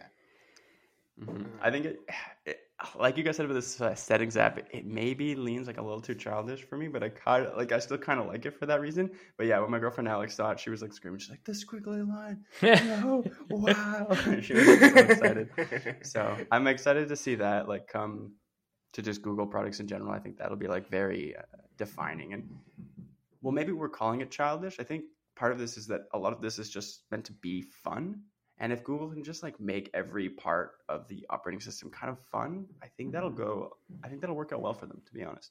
Mhm. 1.20 1.46
I 1.60 1.70
think 1.70 1.86
it, 1.86 2.00
it, 2.46 2.60
like 2.98 3.16
you 3.16 3.22
guys 3.22 3.36
said 3.36 3.46
with 3.46 3.56
this 3.56 3.80
uh, 3.80 3.94
settings 3.94 4.36
app, 4.36 4.58
it, 4.58 4.66
it 4.72 4.86
maybe 4.86 5.34
leans 5.34 5.66
like 5.66 5.78
a 5.78 5.82
little 5.82 6.00
too 6.00 6.14
childish 6.14 6.62
for 6.62 6.76
me, 6.76 6.88
but 6.88 7.02
I 7.02 7.08
kind 7.08 7.46
of 7.46 7.56
like 7.56 7.72
I 7.72 7.78
still 7.78 7.98
kind 7.98 8.20
of 8.20 8.26
like 8.26 8.44
it 8.46 8.58
for 8.58 8.66
that 8.66 8.80
reason. 8.80 9.10
But 9.36 9.46
yeah, 9.46 9.60
when 9.60 9.70
my 9.70 9.78
girlfriend 9.78 10.08
Alex 10.08 10.34
saw 10.34 10.50
it, 10.50 10.60
she 10.60 10.70
was 10.70 10.82
like 10.82 10.92
screaming, 10.92 11.20
she's 11.20 11.30
like, 11.30 11.44
"The 11.44 11.52
squiggly 11.52 12.06
line, 12.06 12.44
no, 12.62 13.24
wow!" 13.48 14.08
she 14.42 14.54
was 14.54 14.66
like, 14.66 14.80
so 14.80 14.98
excited. 15.00 15.48
So 16.02 16.36
I'm 16.50 16.66
excited 16.66 17.08
to 17.08 17.16
see 17.16 17.36
that 17.36 17.68
like 17.68 17.86
come 17.86 18.32
to 18.92 19.02
just 19.02 19.22
Google 19.22 19.46
products 19.46 19.80
in 19.80 19.86
general. 19.86 20.12
I 20.12 20.18
think 20.18 20.38
that'll 20.38 20.56
be 20.56 20.68
like 20.68 20.88
very 20.88 21.36
uh, 21.36 21.42
defining 21.76 22.32
and 22.32 22.48
well, 23.40 23.52
maybe 23.52 23.72
we're 23.72 23.90
calling 23.90 24.22
it 24.22 24.30
childish. 24.30 24.76
I 24.80 24.84
think 24.84 25.04
part 25.36 25.52
of 25.52 25.58
this 25.58 25.76
is 25.76 25.86
that 25.88 26.02
a 26.14 26.18
lot 26.18 26.32
of 26.32 26.40
this 26.40 26.58
is 26.58 26.70
just 26.70 27.02
meant 27.10 27.26
to 27.26 27.32
be 27.32 27.60
fun. 27.60 28.22
And 28.58 28.72
if 28.72 28.84
Google 28.84 29.10
can 29.10 29.24
just 29.24 29.42
like 29.42 29.58
make 29.60 29.90
every 29.94 30.28
part 30.28 30.72
of 30.88 31.08
the 31.08 31.26
operating 31.28 31.60
system 31.60 31.90
kind 31.90 32.10
of 32.10 32.18
fun, 32.18 32.66
I 32.82 32.86
think 32.86 33.12
that'll 33.12 33.30
go. 33.30 33.76
I 34.02 34.08
think 34.08 34.20
that'll 34.20 34.36
work 34.36 34.52
out 34.52 34.62
well 34.62 34.74
for 34.74 34.86
them. 34.86 35.02
To 35.06 35.12
be 35.12 35.24
honest, 35.24 35.50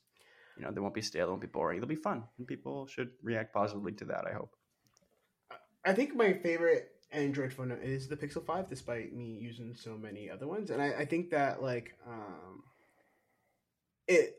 you 0.57 0.63
know, 0.63 0.71
they 0.71 0.79
won't 0.79 0.93
be 0.93 1.01
stale, 1.01 1.27
they 1.27 1.31
won't 1.31 1.41
be 1.41 1.47
boring. 1.47 1.79
They'll 1.79 1.87
be 1.87 1.95
fun, 1.95 2.23
and 2.37 2.47
people 2.47 2.87
should 2.87 3.09
react 3.21 3.53
positively 3.53 3.91
to 3.93 4.05
that. 4.05 4.25
I 4.25 4.33
hope. 4.33 4.55
I 5.85 5.93
think 5.93 6.15
my 6.15 6.31
favorite 6.31 6.91
Android 7.11 7.51
phone 7.51 7.71
is 7.71 8.07
the 8.07 8.15
Pixel 8.15 8.45
Five, 8.45 8.69
despite 8.69 9.13
me 9.13 9.37
using 9.39 9.75
so 9.75 9.97
many 9.97 10.29
other 10.29 10.47
ones, 10.47 10.69
and 10.69 10.81
I, 10.81 10.93
I 10.99 11.05
think 11.05 11.29
that 11.31 11.61
like 11.61 11.95
um, 12.07 12.63
it 14.07 14.37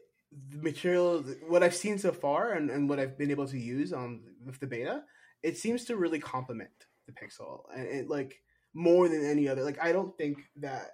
the 0.50 0.58
material 0.58 1.22
what 1.46 1.62
I've 1.62 1.74
seen 1.74 1.98
so 1.98 2.12
far 2.12 2.52
and, 2.52 2.70
and 2.70 2.88
what 2.88 2.98
I've 2.98 3.16
been 3.16 3.30
able 3.30 3.46
to 3.48 3.58
use 3.58 3.92
on 3.92 4.22
with 4.44 4.58
the 4.58 4.66
beta, 4.66 5.02
it 5.42 5.56
seems 5.56 5.84
to 5.84 5.96
really 5.96 6.18
complement 6.18 6.86
the 7.06 7.12
Pixel 7.12 7.62
and 7.74 7.86
it 7.86 8.08
like 8.08 8.40
more 8.74 9.08
than 9.08 9.24
any 9.24 9.48
other. 9.48 9.62
Like 9.62 9.82
I 9.82 9.92
don't 9.92 10.16
think 10.18 10.38
that 10.56 10.90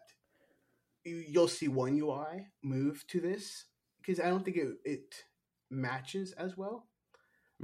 you, 1.05 1.25
you'll 1.27 1.49
see 1.49 1.69
One 1.69 1.99
UI 1.99 2.47
move 2.63 3.05
to 3.09 3.21
this 3.21 3.65
because 4.01 4.21
I 4.21 4.29
don't 4.29 4.45
think 4.45 4.57
it 4.59 4.69
it 4.85 5.15
matches 5.71 6.33
as 6.33 6.57
well. 6.57 6.87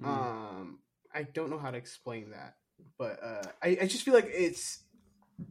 Mhm. 0.00 0.06
Um, 0.06 0.78
I 1.14 1.22
don't 1.22 1.50
know 1.50 1.58
how 1.58 1.70
to 1.70 1.78
explain 1.78 2.30
that, 2.30 2.56
but 2.98 3.22
uh, 3.22 3.42
I, 3.62 3.78
I 3.82 3.86
just 3.86 4.02
feel 4.04 4.14
like 4.14 4.30
it's. 4.32 4.82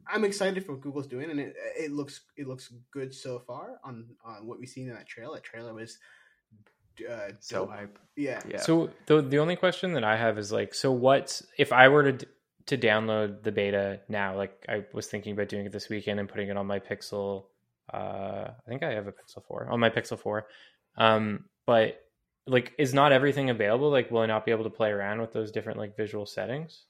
I'm 0.07 0.23
excited 0.23 0.65
for 0.65 0.71
what 0.73 0.81
Google's 0.81 1.05
doing, 1.07 1.29
and 1.29 1.39
it 1.39 1.55
it 1.77 1.91
looks 1.91 2.21
it 2.37 2.47
looks 2.47 2.73
good 2.91 3.13
so 3.13 3.39
far 3.39 3.79
on 3.83 4.07
on 4.23 4.47
what 4.47 4.59
we've 4.59 4.69
seen 4.69 4.89
in 4.89 4.95
that 4.95 5.07
trailer. 5.07 5.35
That 5.35 5.43
trailer 5.43 5.73
was 5.75 5.99
uh, 7.07 7.29
so 7.39 7.65
dope. 7.65 7.69
hype. 7.71 7.99
yeah. 8.15 8.41
Yeah. 8.49 8.57
So 8.61 8.89
the 9.05 9.21
the 9.21 9.37
only 9.39 9.55
question 9.55 9.93
that 9.93 10.03
I 10.03 10.17
have 10.17 10.37
is 10.39 10.51
like, 10.51 10.73
so 10.73 10.91
what's 10.91 11.45
if 11.57 11.71
I 11.71 11.89
were 11.89 12.03
to 12.03 12.11
d- 12.13 12.25
to 12.67 12.77
download 12.77 13.43
the 13.43 13.51
beta 13.51 13.99
now? 14.09 14.35
Like 14.35 14.65
I 14.67 14.85
was 14.93 15.07
thinking 15.07 15.33
about 15.33 15.49
doing 15.49 15.65
it 15.65 15.71
this 15.71 15.89
weekend 15.89 16.19
and 16.19 16.29
putting 16.29 16.49
it 16.49 16.57
on 16.57 16.67
my 16.67 16.79
Pixel. 16.79 17.45
Uh, 17.93 18.47
I 18.49 18.69
think 18.69 18.83
I 18.83 18.91
have 18.93 19.07
a 19.07 19.11
Pixel 19.11 19.43
Four 19.47 19.67
on 19.69 19.79
my 19.79 19.89
Pixel 19.89 20.19
Four. 20.19 20.47
Um, 20.97 21.45
but 21.65 22.01
like, 22.47 22.73
is 22.77 22.93
not 22.93 23.11
everything 23.11 23.49
available? 23.49 23.89
Like, 23.89 24.11
will 24.11 24.21
I 24.21 24.25
not 24.25 24.45
be 24.45 24.51
able 24.51 24.63
to 24.63 24.69
play 24.69 24.89
around 24.89 25.21
with 25.21 25.33
those 25.33 25.51
different 25.51 25.79
like 25.79 25.97
visual 25.97 26.25
settings? 26.25 26.85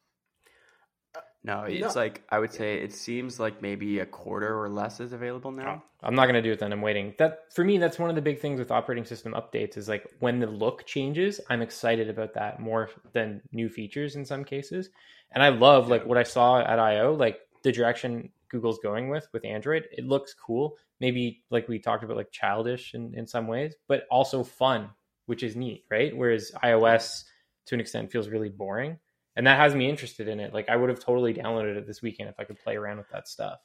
No, 1.46 1.62
it's 1.64 1.94
No. 1.96 2.02
like 2.02 2.24
I 2.30 2.40
would 2.40 2.52
say 2.52 2.80
it 2.80 2.92
seems 2.92 3.40
like 3.40 3.62
maybe 3.62 4.00
a 4.00 4.06
quarter 4.06 4.60
or 4.60 4.68
less 4.68 5.00
is 5.00 5.14
available 5.14 5.52
now. 5.52 5.84
Oh, 5.86 6.08
I'm 6.08 6.16
not 6.16 6.24
going 6.26 6.34
to 6.36 6.42
do 6.42 6.52
it 6.52 6.58
then. 6.58 6.74
I'm 6.74 6.82
waiting. 6.82 7.14
That 7.20 7.54
for 7.54 7.64
me, 7.64 7.78
that's 7.78 8.00
one 8.00 8.10
of 8.10 8.16
the 8.16 8.22
big 8.24 8.40
things 8.40 8.58
with 8.60 8.72
operating 8.72 9.06
system 9.06 9.34
updates 9.34 9.78
is 9.78 9.88
like 9.88 10.08
when 10.20 10.40
the 10.40 10.48
look 10.48 10.88
changes, 10.88 11.40
I'm 11.50 11.62
excited 11.62 12.10
about 12.10 12.34
that 12.34 12.60
more 12.60 12.90
than 13.14 13.42
new 13.52 13.70
features 13.70 14.16
in 14.16 14.26
some 14.26 14.44
cases. 14.44 14.90
And 15.34 15.44
I 15.44 15.50
love 15.50 15.88
like 15.88 16.04
what 16.06 16.18
I 16.18 16.24
saw 16.24 16.62
at 16.62 16.80
I/O, 16.80 17.14
like 17.14 17.40
the 17.62 17.72
direction 17.72 18.32
Google's 18.50 18.80
going 18.80 19.10
with 19.10 19.28
with 19.32 19.46
Android. 19.46 19.88
It 19.92 20.06
looks 20.06 20.34
cool. 20.34 20.78
Maybe 21.00 21.44
like 21.52 21.68
we 21.68 21.78
talked 21.78 22.04
about, 22.04 22.18
like 22.18 22.32
childish 22.32 22.96
in 22.96 23.14
in 23.14 23.28
some 23.28 23.46
ways, 23.46 23.76
but 23.88 24.08
also 24.10 24.44
fun, 24.44 24.90
which 25.28 25.44
is 25.44 25.56
neat, 25.56 25.86
right? 25.92 26.16
Whereas 26.18 26.52
iOS 26.64 27.26
to 27.68 27.76
an 27.76 27.82
extent 27.82 28.12
feels 28.12 28.30
really 28.30 28.50
boring. 28.50 28.98
And 29.36 29.46
that 29.48 29.60
has 29.60 29.76
me 29.76 29.90
interested 29.90 30.28
in 30.28 30.40
it. 30.40 30.54
Like 30.54 30.70
I 30.70 30.76
would 30.76 30.90
have 30.90 31.00
totally 31.00 31.34
downloaded 31.34 31.76
it 31.76 31.88
this 31.88 32.02
weekend 32.02 32.30
if 32.30 32.40
I 32.40 32.46
could 32.46 32.60
play 32.60 32.76
around 32.76 32.98
with 32.98 33.10
that 33.10 33.28
stuff. 33.28 33.60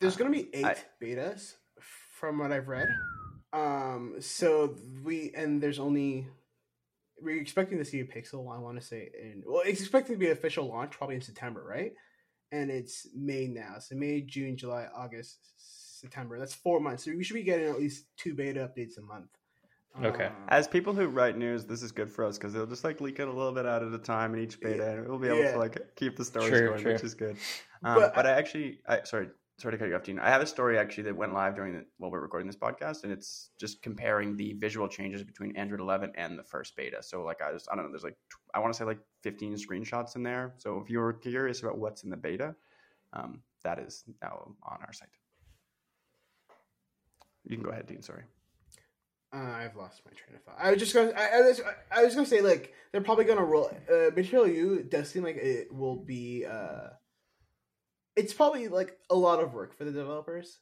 There's 0.00 0.16
gonna 0.16 0.30
be 0.30 0.48
eight 0.54 0.64
I- 0.64 0.76
betas 1.02 1.54
from 1.80 2.38
what 2.38 2.52
I've 2.52 2.68
read. 2.68 2.88
Um, 3.52 4.16
so 4.20 4.76
we 5.04 5.32
and 5.34 5.60
there's 5.62 5.78
only 5.78 6.26
we're 7.20 7.40
expecting 7.40 7.78
to 7.78 7.84
see 7.84 8.00
a 8.00 8.04
Pixel. 8.04 8.54
I 8.54 8.58
want 8.58 8.80
to 8.80 8.86
say 8.86 9.10
in 9.20 9.42
well, 9.46 9.62
it's 9.64 9.80
expected 9.80 10.14
to 10.14 10.18
be 10.18 10.30
official 10.30 10.66
launch 10.66 10.92
probably 10.92 11.16
in 11.16 11.22
September, 11.22 11.64
right? 11.64 11.92
And 12.50 12.70
it's 12.70 13.06
May 13.14 13.46
now, 13.46 13.78
so 13.78 13.94
May, 13.96 14.20
June, 14.20 14.56
July, 14.56 14.86
August, 14.94 15.38
September. 16.00 16.38
That's 16.38 16.54
four 16.54 16.80
months. 16.80 17.04
So 17.04 17.12
we 17.16 17.24
should 17.24 17.34
be 17.34 17.42
getting 17.42 17.66
at 17.66 17.78
least 17.78 18.06
two 18.16 18.34
beta 18.34 18.60
updates 18.60 18.98
a 18.98 19.02
month. 19.02 19.30
Okay. 20.02 20.26
Um, 20.26 20.32
As 20.48 20.66
people 20.66 20.94
who 20.94 21.06
write 21.06 21.36
news, 21.36 21.64
this 21.64 21.82
is 21.82 21.92
good 21.92 22.10
for 22.10 22.24
us 22.24 22.38
because 22.38 22.52
they'll 22.52 22.66
just 22.66 22.84
like 22.84 23.00
leak 23.00 23.18
it 23.20 23.28
a 23.28 23.32
little 23.32 23.52
bit 23.52 23.66
out 23.66 23.82
at 23.82 23.92
a 23.92 23.98
time 23.98 24.34
in 24.34 24.40
each 24.40 24.58
beta, 24.60 24.90
and 24.98 25.06
we'll 25.08 25.18
be 25.18 25.28
able 25.28 25.38
Yeah. 25.42 25.52
to 25.52 25.58
like 25.58 25.94
keep 25.96 26.16
the 26.16 26.24
stories 26.24 26.48
True, 26.48 26.68
going, 26.68 26.80
true. 26.82 26.92
which 26.94 27.04
is 27.04 27.14
good. 27.14 27.36
Um, 27.84 27.96
But 27.96 28.14
but, 28.14 28.26
I 28.26 28.30
actually, 28.30 28.80
I 28.88 29.02
sorry, 29.02 29.28
sorry 29.58 29.72
to 29.72 29.78
cut 29.78 29.88
you 29.88 29.94
off, 29.94 30.02
Dean. 30.02 30.18
I 30.18 30.30
have 30.30 30.40
a 30.40 30.46
story 30.46 30.78
actually 30.78 31.04
that 31.04 31.16
went 31.16 31.34
live 31.34 31.54
during 31.54 31.74
the 31.74 31.84
while 31.98 32.10
we're 32.10 32.20
recording 32.22 32.46
this 32.46 32.56
podcast, 32.56 33.04
and 33.04 33.12
it's 33.12 33.50
just 33.60 33.82
comparing 33.82 34.36
the 34.36 34.54
visual 34.54 34.88
changes 34.88 35.22
between 35.24 35.54
Android 35.56 35.80
11 35.80 36.12
and 36.16 36.38
the 36.38 36.44
first 36.44 36.74
beta. 36.74 37.02
So 37.02 37.22
like 37.22 37.42
I 37.42 37.52
just, 37.52 37.68
I 37.70 37.74
don't 37.76 37.84
know, 37.84 37.90
there's 37.90 38.04
like 38.04 38.16
I 38.54 38.60
want 38.60 38.72
to 38.72 38.78
say 38.78 38.84
like 38.84 39.00
15 39.24 39.54
screenshots 39.56 40.16
in 40.16 40.22
there. 40.22 40.54
So 40.56 40.80
if 40.80 40.88
you're 40.88 41.12
curious 41.12 41.60
about 41.60 41.76
what's 41.78 42.02
in 42.04 42.10
the 42.10 42.16
beta, 42.16 42.54
um, 43.12 43.42
that 43.62 43.78
is 43.78 44.04
now 44.22 44.54
on 44.62 44.78
our 44.80 44.92
site. 44.92 45.08
You 47.44 47.56
can 47.56 47.64
go 47.64 47.70
ahead, 47.70 47.86
Dean. 47.86 48.02
Sorry. 48.02 48.22
Uh, 49.34 49.38
I've 49.38 49.76
lost 49.76 50.02
my 50.04 50.12
train 50.12 50.36
of 50.36 50.42
thought. 50.44 50.56
I 50.58 50.70
was 50.70 50.78
just 50.78 50.94
gonna. 50.94 51.12
I, 51.16 51.38
I 51.38 51.40
was. 51.40 51.60
I 51.90 52.04
was 52.04 52.14
gonna 52.14 52.26
say 52.26 52.42
like 52.42 52.74
they're 52.92 53.00
probably 53.00 53.24
gonna 53.24 53.44
roll. 53.44 53.70
Uh, 53.90 54.10
Material 54.14 54.46
You 54.46 54.82
does 54.82 55.08
seem 55.10 55.22
like 55.22 55.36
it 55.36 55.72
will 55.72 55.96
be. 55.96 56.44
Uh, 56.44 56.88
it's 58.16 58.32
probably 58.34 58.68
like 58.68 58.98
a 59.10 59.14
lot 59.14 59.40
of 59.40 59.54
work 59.54 59.76
for 59.76 59.84
the 59.84 59.90
developers. 59.92 60.58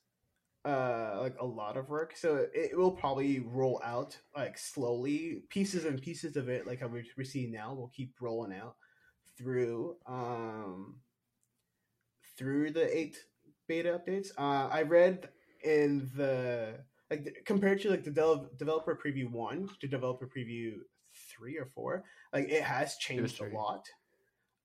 Uh, 0.65 1.19
like 1.21 1.37
a 1.41 1.47
lot 1.47 1.77
of 1.77 1.89
work. 1.89 2.15
So 2.17 2.47
it 2.53 2.77
will 2.77 2.93
probably 2.93 3.41
roll 3.41 3.81
out 3.85 4.19
like 4.37 4.59
slowly, 4.59 5.43
pieces 5.49 5.85
and 5.87 6.01
pieces 6.01 6.37
of 6.37 6.49
it, 6.51 6.67
like 6.67 6.81
how 6.81 6.89
we- 6.89 7.11
we're 7.17 7.25
seeing 7.25 7.51
now. 7.53 7.75
Will 7.75 7.89
keep 7.89 8.15
rolling 8.21 8.53
out 8.57 8.77
through 9.39 9.97
um 10.07 11.01
through 12.37 12.71
the 12.73 12.97
eight 12.97 13.17
beta 13.67 13.99
updates. 13.99 14.29
Uh, 14.39 14.69
I 14.71 14.83
read 14.83 15.29
in 15.63 16.11
the 16.17 16.81
like 17.11 17.43
compared 17.45 17.81
to 17.83 17.91
like 17.91 18.05
the 18.05 18.11
del- 18.11 18.49
developer 18.57 18.95
preview 18.97 19.31
one 19.31 19.69
to 19.81 19.89
developer 19.89 20.29
preview 20.29 20.75
three 21.15 21.59
or 21.59 21.67
four, 21.67 22.05
like 22.33 22.49
it 22.49 22.63
has 22.63 22.97
changed 22.97 23.41
a 23.41 23.49
lot. 23.55 23.87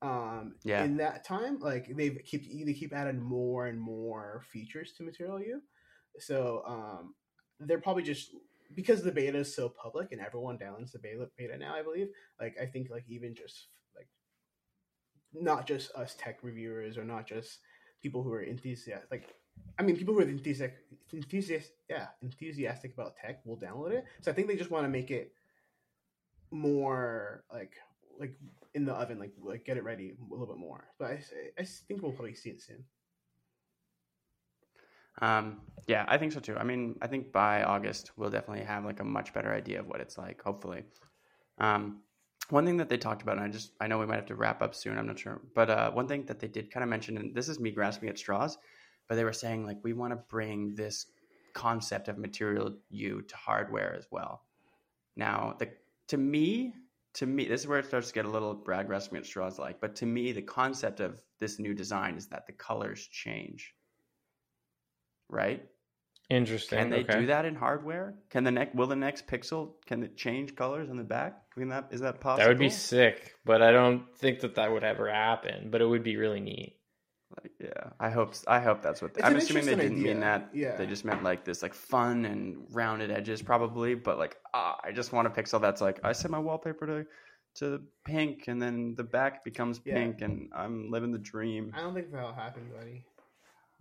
Um, 0.01 0.55
Yeah. 0.63 0.83
in 0.83 0.97
that 0.97 1.23
time, 1.23 1.59
like 1.59 1.87
they've 1.95 2.19
keep 2.23 2.65
they 2.65 2.73
keep 2.73 2.93
adding 2.93 3.21
more 3.21 3.67
and 3.67 3.79
more 3.79 4.43
features 4.51 4.93
to 4.93 5.03
Material 5.03 5.39
You, 5.39 5.61
so 6.19 6.63
um, 6.67 7.15
they're 7.59 7.79
probably 7.81 8.03
just 8.03 8.35
because 8.75 9.01
the 9.01 9.11
beta 9.11 9.39
is 9.39 9.55
so 9.55 9.69
public 9.69 10.11
and 10.11 10.21
everyone 10.21 10.57
downloads 10.57 10.91
the 10.91 10.99
beta 10.99 11.27
beta 11.37 11.57
now. 11.57 11.73
I 11.73 11.81
believe, 11.81 12.09
like 12.39 12.55
I 12.61 12.65
think 12.67 12.89
like 12.91 13.05
even 13.07 13.33
just 13.33 13.69
like 13.95 14.07
not 15.33 15.65
just 15.65 15.91
us 15.95 16.15
tech 16.19 16.43
reviewers 16.43 16.97
or 16.97 17.03
not 17.03 17.25
just 17.25 17.59
people 18.03 18.21
who 18.21 18.31
are 18.33 18.41
enthusiastic 18.41 19.09
like 19.09 19.33
I 19.77 19.83
mean, 19.83 19.97
people 19.97 20.13
who 20.13 20.21
are 20.21 20.23
enthusiastic, 20.23 21.75
yeah, 21.89 22.07
enthusiastic 22.21 22.93
about 22.93 23.15
tech 23.17 23.45
will 23.45 23.57
download 23.57 23.91
it. 23.91 24.05
So 24.21 24.31
I 24.31 24.33
think 24.33 24.47
they 24.47 24.55
just 24.55 24.71
want 24.71 24.85
to 24.85 24.89
make 24.89 25.11
it 25.11 25.33
more 26.51 27.43
like 27.51 27.73
like 28.19 28.33
in 28.73 28.85
the 28.85 28.93
oven, 28.93 29.19
like 29.19 29.33
like 29.41 29.65
get 29.65 29.77
it 29.77 29.83
ready 29.83 30.13
a 30.19 30.31
little 30.31 30.45
bit 30.47 30.57
more. 30.57 30.85
But 30.97 31.11
I, 31.11 31.23
I 31.59 31.63
think 31.63 32.01
we'll 32.01 32.13
probably 32.13 32.35
see 32.35 32.49
it 32.51 32.61
soon. 32.61 32.83
Um, 35.21 35.61
yeah, 35.87 36.05
I 36.07 36.17
think 36.17 36.33
so 36.33 36.39
too. 36.39 36.57
I 36.57 36.63
mean, 36.63 36.97
I 37.01 37.07
think 37.07 37.31
by 37.31 37.63
August 37.63 38.11
we'll 38.17 38.29
definitely 38.29 38.65
have 38.65 38.85
like 38.85 38.99
a 38.99 39.03
much 39.03 39.33
better 39.33 39.53
idea 39.53 39.79
of 39.79 39.87
what 39.87 40.01
it's 40.01 40.17
like. 40.17 40.41
Hopefully, 40.41 40.83
um, 41.57 42.01
one 42.49 42.65
thing 42.65 42.77
that 42.77 42.89
they 42.89 42.97
talked 42.97 43.21
about, 43.21 43.37
and 43.37 43.45
I 43.45 43.49
just 43.49 43.71
I 43.79 43.87
know 43.87 43.97
we 43.97 44.05
might 44.05 44.15
have 44.15 44.25
to 44.27 44.35
wrap 44.35 44.61
up 44.61 44.75
soon. 44.75 44.97
I'm 44.97 45.07
not 45.07 45.19
sure, 45.19 45.41
but 45.53 45.69
uh, 45.69 45.91
one 45.91 46.07
thing 46.07 46.25
that 46.25 46.39
they 46.39 46.47
did 46.47 46.71
kind 46.71 46.83
of 46.83 46.89
mention, 46.89 47.17
and 47.17 47.35
this 47.35 47.49
is 47.49 47.59
me 47.59 47.71
grasping 47.71 48.09
at 48.09 48.17
straws, 48.17 48.57
but 49.07 49.15
they 49.15 49.23
were 49.23 49.33
saying 49.33 49.65
like 49.65 49.77
we 49.83 49.93
want 49.93 50.11
to 50.11 50.17
bring 50.29 50.75
this 50.75 51.05
concept 51.53 52.07
of 52.07 52.17
material 52.17 52.75
You 52.89 53.21
to 53.21 53.35
hardware 53.35 53.95
as 53.97 54.07
well. 54.11 54.43
Now, 55.15 55.55
the 55.59 55.69
to 56.09 56.17
me, 56.17 56.73
to 57.15 57.25
me, 57.25 57.45
this 57.45 57.61
is 57.61 57.67
where 57.67 57.79
it 57.79 57.85
starts 57.85 58.09
to 58.09 58.13
get 58.13 58.25
a 58.25 58.29
little 58.29 58.53
Brad 58.53 58.87
grasping 58.87 59.17
at 59.17 59.25
straws 59.25 59.57
like. 59.57 59.79
But 59.79 59.95
to 59.97 60.05
me, 60.05 60.33
the 60.33 60.41
concept 60.41 60.99
of 60.99 61.21
this 61.39 61.59
new 61.59 61.73
design 61.73 62.15
is 62.17 62.27
that 62.27 62.45
the 62.45 62.53
colors 62.53 63.07
change 63.07 63.73
right? 65.29 65.63
Interesting. 66.29 66.79
Can 66.79 66.89
they 66.89 67.03
okay. 67.03 67.21
do 67.21 67.25
that 67.27 67.45
in 67.45 67.55
hardware? 67.55 68.15
Can 68.31 68.43
the 68.43 68.51
next 68.51 68.75
will 68.75 68.87
the 68.87 68.95
next 68.95 69.27
Pixel 69.27 69.73
can 69.85 70.01
it 70.03 70.17
change 70.17 70.55
colors 70.55 70.89
on 70.89 70.97
the 70.97 71.03
back? 71.03 71.51
Can 71.53 71.69
that 71.69 71.89
is 71.91 72.01
that 72.01 72.19
possible? 72.19 72.43
That 72.43 72.49
would 72.49 72.59
be 72.59 72.69
sick, 72.69 73.35
but 73.45 73.61
I 73.61 73.71
don't 73.71 74.03
think 74.17 74.39
that 74.39 74.55
that 74.55 74.71
would 74.71 74.83
ever 74.83 75.07
happen. 75.11 75.69
But 75.69 75.81
it 75.81 75.85
would 75.85 76.03
be 76.03 76.17
really 76.17 76.39
neat. 76.39 76.77
Like, 77.41 77.51
yeah, 77.59 77.89
I 77.99 78.09
hope 78.09 78.33
I 78.47 78.59
hope 78.59 78.81
that's 78.81 79.01
what 79.01 79.11
It's 79.15 79.23
I'm 79.23 79.35
assuming 79.35 79.65
they 79.65 79.75
didn't 79.75 80.01
mean 80.01 80.19
that. 80.19 80.49
Yeah. 80.53 80.75
they 80.77 80.85
just 80.85 81.05
meant 81.05 81.23
like 81.23 81.43
this 81.43 81.61
like 81.63 81.73
fun 81.73 82.25
and 82.25 82.65
rounded 82.71 83.11
edges 83.11 83.41
probably. 83.41 83.95
But 83.95 84.17
like 84.17 84.37
ah, 84.53 84.77
I 84.83 84.91
just 84.91 85.11
want 85.11 85.27
a 85.27 85.31
Pixel 85.31 85.59
that's 85.59 85.81
like 85.81 85.99
I 86.03 86.11
set 86.13 86.31
my 86.31 86.39
wallpaper 86.39 86.85
to 86.85 87.05
to 87.55 87.81
pink 88.03 88.47
and 88.47 88.61
then 88.61 88.95
the 88.95 89.03
back 89.03 89.43
becomes 89.43 89.81
Yeah. 89.83 89.95
pink 89.95 90.21
and 90.21 90.49
I'm 90.53 90.91
living 90.91 91.11
the 91.11 91.17
dream. 91.17 91.71
I 91.75 91.81
don't 91.81 91.93
think 91.95 92.11
that'll 92.11 92.33
happen, 92.33 92.69
buddy. 92.77 93.03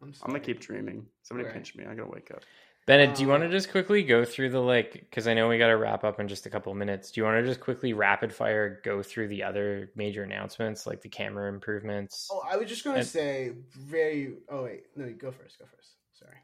I'm, 0.03 0.13
I'm 0.23 0.29
gonna 0.29 0.41
keep 0.41 0.61
dreaming. 0.61 1.07
Somebody 1.23 1.49
Okay. 1.49 1.55
pinch 1.55 1.75
me. 1.77 1.85
I 1.85 1.95
gotta 1.95 2.09
wake 2.11 2.31
up. 2.31 2.43
Bennett, 2.87 3.15
do 3.15 3.23
you 3.23 3.29
want 3.29 3.43
to 3.43 3.49
just 3.49 3.71
quickly 3.71 4.03
go 4.03 4.27
through 4.27 4.51
the 4.51 4.61
like? 4.61 4.93
Because 4.93 5.27
I 5.27 5.33
know 5.33 5.49
we 5.49 5.57
got 5.57 5.69
to 5.69 5.77
wrap 5.77 6.05
up 6.05 6.21
in 6.21 6.29
just 6.29 6.45
a 6.45 6.51
couple 6.51 6.71
of 6.71 6.77
minutes. 6.77 7.11
Do 7.11 7.21
you 7.21 7.25
want 7.25 7.43
to 7.43 7.47
just 7.49 7.61
quickly 7.61 7.95
rapid 7.95 8.31
fire 8.31 8.81
go 8.85 9.03
through 9.03 9.29
the 9.29 9.43
other 9.43 9.91
major 9.97 10.23
announcements, 10.23 10.87
like 10.87 11.01
the 11.01 11.09
camera 11.09 11.49
improvements? 11.49 12.29
Oh, 12.31 12.43
I 12.47 12.59
was 12.59 12.69
just 12.69 12.85
gonna 12.85 12.99
And- 12.99 13.07
say 13.07 13.53
very. 13.73 14.35
Oh 14.51 14.65
wait, 14.65 14.85
no, 14.97 15.07
you 15.07 15.15
go 15.15 15.31
first. 15.31 15.59
Go 15.59 15.65
first. 15.75 15.93
Sorry. 16.13 16.37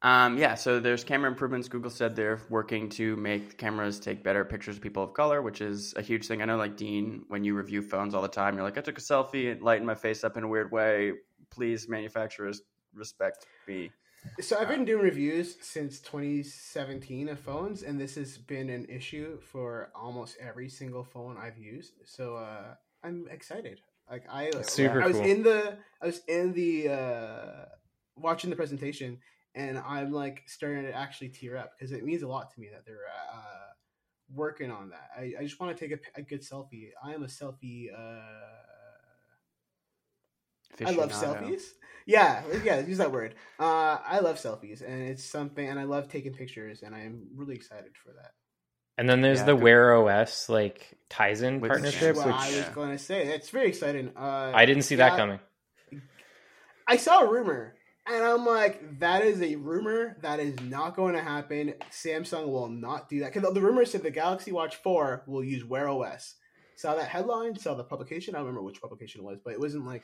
Um, 0.00 0.38
yeah, 0.38 0.54
so 0.54 0.80
there's 0.80 1.04
camera 1.04 1.30
improvements. 1.30 1.68
Google 1.68 1.90
said 1.90 2.16
they're 2.16 2.40
working 2.48 2.88
to 2.90 3.16
make 3.16 3.58
cameras 3.58 4.00
take 4.00 4.24
better 4.24 4.46
pictures 4.46 4.76
of 4.76 4.82
people 4.82 5.02
of 5.02 5.12
color, 5.12 5.42
which 5.42 5.60
is 5.60 5.92
a 5.98 6.00
huge 6.00 6.26
thing. 6.26 6.40
I 6.40 6.46
know, 6.46 6.56
like 6.56 6.78
Dean, 6.78 7.26
when 7.28 7.44
you 7.44 7.54
review 7.54 7.82
phones 7.82 8.14
all 8.14 8.22
the 8.22 8.28
time, 8.28 8.54
you're 8.54 8.64
like, 8.64 8.78
I 8.78 8.80
took 8.80 8.96
a 8.96 9.02
selfie, 9.02 9.44
it 9.52 9.60
lightened 9.60 9.86
my 9.86 9.94
face 9.94 10.24
up 10.24 10.38
in 10.38 10.44
a 10.44 10.48
weird 10.48 10.72
way. 10.72 11.12
Please, 11.50 11.86
manufacturers, 11.86 12.62
respect 12.94 13.44
me. 13.68 13.90
So 14.40 14.58
I've 14.58 14.68
been 14.68 14.84
doing 14.84 15.02
reviews 15.02 15.56
since 15.60 16.00
2017 16.00 17.28
of 17.28 17.38
phones, 17.38 17.82
and 17.82 18.00
this 18.00 18.14
has 18.16 18.38
been 18.38 18.70
an 18.70 18.86
issue 18.86 19.38
for 19.40 19.90
almost 19.94 20.36
every 20.40 20.68
single 20.68 21.04
phone 21.04 21.36
I've 21.36 21.58
used. 21.58 21.94
So 22.04 22.36
uh, 22.36 22.74
I'm 23.02 23.26
excited. 23.30 23.80
Like 24.10 24.24
I, 24.30 24.50
super 24.62 25.02
I 25.02 25.06
was 25.06 25.16
cool. 25.16 25.26
in 25.26 25.42
the, 25.42 25.78
I 26.02 26.06
was 26.06 26.20
in 26.26 26.52
the 26.52 26.88
uh, 26.88 27.64
watching 28.16 28.50
the 28.50 28.56
presentation, 28.56 29.18
and 29.54 29.78
I'm 29.78 30.12
like 30.12 30.42
starting 30.46 30.84
to 30.84 30.92
actually 30.92 31.28
tear 31.28 31.56
up 31.56 31.72
because 31.78 31.92
it 31.92 32.04
means 32.04 32.22
a 32.22 32.28
lot 32.28 32.52
to 32.54 32.60
me 32.60 32.68
that 32.72 32.84
they're 32.84 32.96
uh, 33.32 33.72
working 34.34 34.70
on 34.70 34.90
that. 34.90 35.10
I, 35.16 35.34
I 35.40 35.42
just 35.42 35.60
want 35.60 35.76
to 35.76 35.88
take 35.88 35.98
a, 35.98 36.20
a 36.20 36.22
good 36.22 36.42
selfie. 36.42 36.90
I 37.02 37.14
am 37.14 37.22
a 37.22 37.26
selfie. 37.26 37.86
Uh, 37.92 38.59
I 40.84 40.90
love 40.90 41.12
selfies. 41.12 41.62
Yeah, 42.06 42.42
yeah, 42.64 42.80
use 42.80 42.98
that 42.98 43.12
word. 43.12 43.34
Uh, 43.58 43.98
I 44.04 44.20
love 44.20 44.36
selfies, 44.36 44.80
and 44.86 45.02
it's 45.08 45.24
something, 45.24 45.68
and 45.68 45.78
I 45.78 45.84
love 45.84 46.08
taking 46.08 46.32
pictures, 46.32 46.82
and 46.82 46.94
I'm 46.94 47.28
really 47.36 47.54
excited 47.54 47.92
for 48.02 48.12
that. 48.14 48.32
And 48.98 49.08
then 49.08 49.20
there's 49.20 49.40
Yeah, 49.40 49.44
the 49.46 49.54
good. 49.54 49.62
Wear 49.62 49.94
OS 49.96 50.48
like 50.48 50.98
Tizen 51.08 51.60
With- 51.60 51.70
partnership, 51.70 52.16
Well, 52.16 52.26
which 52.26 52.34
I 52.34 52.46
was 52.48 52.56
yeah. 52.56 52.72
going 52.74 52.90
to 52.90 52.98
say 52.98 53.26
it's 53.28 53.50
very 53.50 53.68
exciting. 53.68 54.12
Uh, 54.16 54.52
I 54.54 54.66
didn't 54.66 54.82
see 54.82 54.96
that 54.96 55.16
coming. 55.16 55.38
I 56.86 56.96
saw 56.96 57.20
a 57.20 57.30
rumor, 57.30 57.76
and 58.06 58.22
I'm 58.24 58.44
like, 58.44 58.98
that 59.00 59.22
is 59.22 59.40
a 59.42 59.56
rumor. 59.56 60.16
That 60.22 60.40
is 60.40 60.58
not 60.60 60.96
going 60.96 61.14
to 61.14 61.22
happen. 61.22 61.74
Samsung 61.90 62.48
will 62.48 62.68
not 62.68 63.08
do 63.08 63.20
that 63.20 63.32
because 63.32 63.52
the 63.54 63.60
rumor 63.60 63.84
said 63.84 64.02
the 64.02 64.10
Galaxy 64.10 64.52
Watch 64.52 64.76
Four 64.76 65.22
will 65.26 65.44
use 65.44 65.64
Wear 65.64 65.88
OS. 65.88 66.34
Saw 66.76 66.94
that 66.94 67.08
headline, 67.08 67.56
saw 67.58 67.74
the 67.74 67.84
publication. 67.84 68.34
I 68.34 68.38
don't 68.38 68.46
remember 68.46 68.62
which 68.64 68.80
publication 68.80 69.20
it 69.20 69.24
was, 69.24 69.38
but 69.44 69.52
it 69.52 69.60
wasn't 69.60 69.86
like 69.86 70.02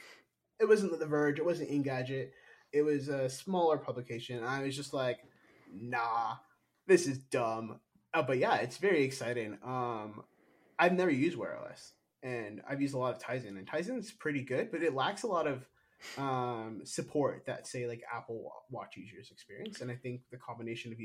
it 0.61 0.69
wasn't 0.69 0.99
The 0.99 1.07
Verge. 1.07 1.39
It 1.39 1.45
wasn't 1.45 1.71
Engadget. 1.71 2.31
It 2.73 2.83
was 2.83 3.09
a 3.09 3.29
smaller 3.29 3.79
publication. 3.79 4.39
And 4.39 4.47
I 4.47 4.63
was 4.63 4.77
just 4.77 4.93
like, 4.93 5.19
nah, 5.73 6.37
this 6.87 7.07
is 7.07 7.19
dumb. 7.19 7.81
Uh, 8.15 8.23
but 8.23 8.39
yeah, 8.39 8.57
it's 8.57 8.79
very 8.79 9.05
exciting. 9.05 9.59
Um, 9.65 10.23
I've 10.79 10.93
never 10.93 11.11
used 11.11 11.37
Wear 11.37 11.59
OS, 11.59 11.93
and 12.23 12.61
I've 12.69 12.81
used 12.81 12.95
a 12.95 12.99
lot 12.99 13.15
of 13.15 13.23
Tizen, 13.23 13.59
and 13.59 13.67
Tizen's 13.67 14.13
pretty 14.13 14.43
good, 14.43 14.71
but 14.71 14.83
it 14.83 14.95
lacks 14.95 15.23
a 15.23 15.27
lot 15.27 15.47
of 15.47 15.67
um, 16.19 16.81
support 16.85 17.45
that 17.47 17.67
say 17.67 17.87
like 17.87 18.03
Apple 18.15 18.53
Watch 18.71 18.97
users 18.97 19.31
experience. 19.31 19.81
And 19.81 19.91
I 19.91 19.97
think 19.97 20.23
the 20.31 20.39
combination 20.39 20.93
of 20.93 20.99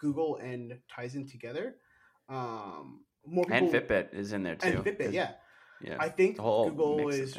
Google 0.00 0.36
and 0.36 0.78
Tizen 0.94 1.30
together, 1.30 1.76
um, 2.28 3.04
more 3.26 3.44
people 3.44 3.56
And 3.56 3.68
Fitbit 3.70 4.14
is 4.14 4.32
in 4.32 4.42
there 4.42 4.56
too. 4.56 4.68
and 4.68 4.84
Fitbit, 4.84 5.12
yeah. 5.12 5.32
yeah. 5.82 5.96
I 5.98 6.08
think 6.08 6.36
Google 6.36 7.08
is 7.08 7.36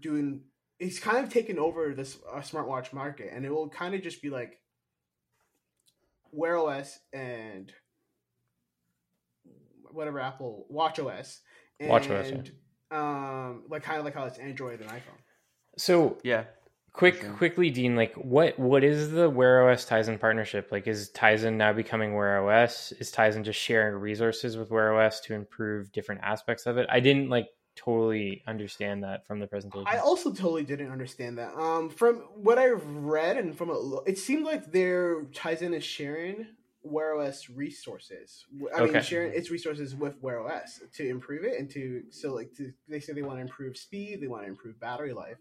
doing 0.00 0.42
it's 0.80 0.98
kind 0.98 1.24
of 1.24 1.32
taken 1.32 1.58
over 1.58 1.94
this 1.94 2.18
uh, 2.32 2.38
smartwatch 2.38 2.92
market 2.92 3.30
and 3.32 3.44
it 3.44 3.50
will 3.50 3.68
kind 3.68 3.94
of 3.94 4.02
just 4.02 4.22
be 4.22 4.30
like 4.30 4.58
wear 6.30 6.56
os 6.56 6.98
and 7.12 7.72
whatever 9.90 10.20
apple 10.20 10.66
watch 10.68 10.98
os 10.98 11.40
and 11.80 11.90
WatchOS, 11.90 12.50
um 12.90 13.64
like 13.68 13.82
kind 13.82 13.98
of 13.98 14.04
like 14.04 14.14
how 14.14 14.24
it's 14.24 14.38
android 14.38 14.80
and 14.80 14.90
iphone 14.90 15.20
So 15.76 16.18
Yeah. 16.22 16.44
quick, 16.92 17.20
sure. 17.20 17.32
quickly, 17.34 17.70
Dean, 17.70 17.94
like 17.96 18.14
what 18.14 18.58
what 18.58 18.82
is 18.82 19.10
the 19.10 19.30
Wear 19.30 19.70
OS 19.70 19.86
Tizen 19.86 20.18
partnership? 20.18 20.70
Like, 20.72 20.86
is 20.88 21.10
Tizen 21.10 21.54
now 21.54 21.72
becoming 21.72 22.14
Wear 22.14 22.48
OS? 22.48 22.92
Is 22.92 23.12
Tizen 23.12 23.44
just 23.44 23.58
sharing 23.60 23.94
resources 23.96 24.56
with 24.56 24.70
Wear 24.70 24.94
OS 25.00 25.20
to 25.22 25.34
improve 25.34 25.92
different 25.92 26.22
aspects 26.24 26.66
of 26.66 26.76
it? 26.76 26.86
I 26.90 27.00
didn't 27.00 27.28
like 27.28 27.46
totally 27.84 28.42
understand 28.46 29.02
that 29.04 29.26
from 29.26 29.38
the 29.40 29.46
presentation. 29.46 29.86
i 29.86 29.98
also 29.98 30.30
totally 30.32 30.64
didn't 30.64 30.90
understand 30.90 31.38
that 31.38 31.54
um 31.56 31.88
from 31.88 32.16
what 32.34 32.58
i've 32.58 32.84
read 32.86 33.36
and 33.36 33.56
from 33.56 33.70
a, 33.70 34.00
it 34.06 34.18
seemed 34.18 34.44
like 34.44 34.72
their 34.72 35.22
tizen 35.26 35.72
is 35.74 35.84
sharing 35.84 36.46
Wear 36.84 37.16
OS 37.16 37.50
resources. 37.50 38.46
I 38.74 38.84
mean, 38.86 39.02
sharing 39.02 39.32
its 39.34 39.50
resources 39.50 39.94
with 39.96 40.14
Wear 40.22 40.40
OS 40.40 40.80
to 40.94 41.06
improve 41.06 41.44
it 41.44 41.58
and 41.58 41.68
to 41.70 42.04
so 42.10 42.32
like 42.32 42.54
to, 42.54 42.72
they 42.88 43.00
say 43.00 43.12
they 43.12 43.20
want 43.22 43.38
to 43.38 43.42
improve 43.42 43.76
speed, 43.76 44.20
they 44.22 44.28
want 44.28 44.44
to 44.44 44.48
improve 44.48 44.78
battery 44.80 45.12
life. 45.12 45.36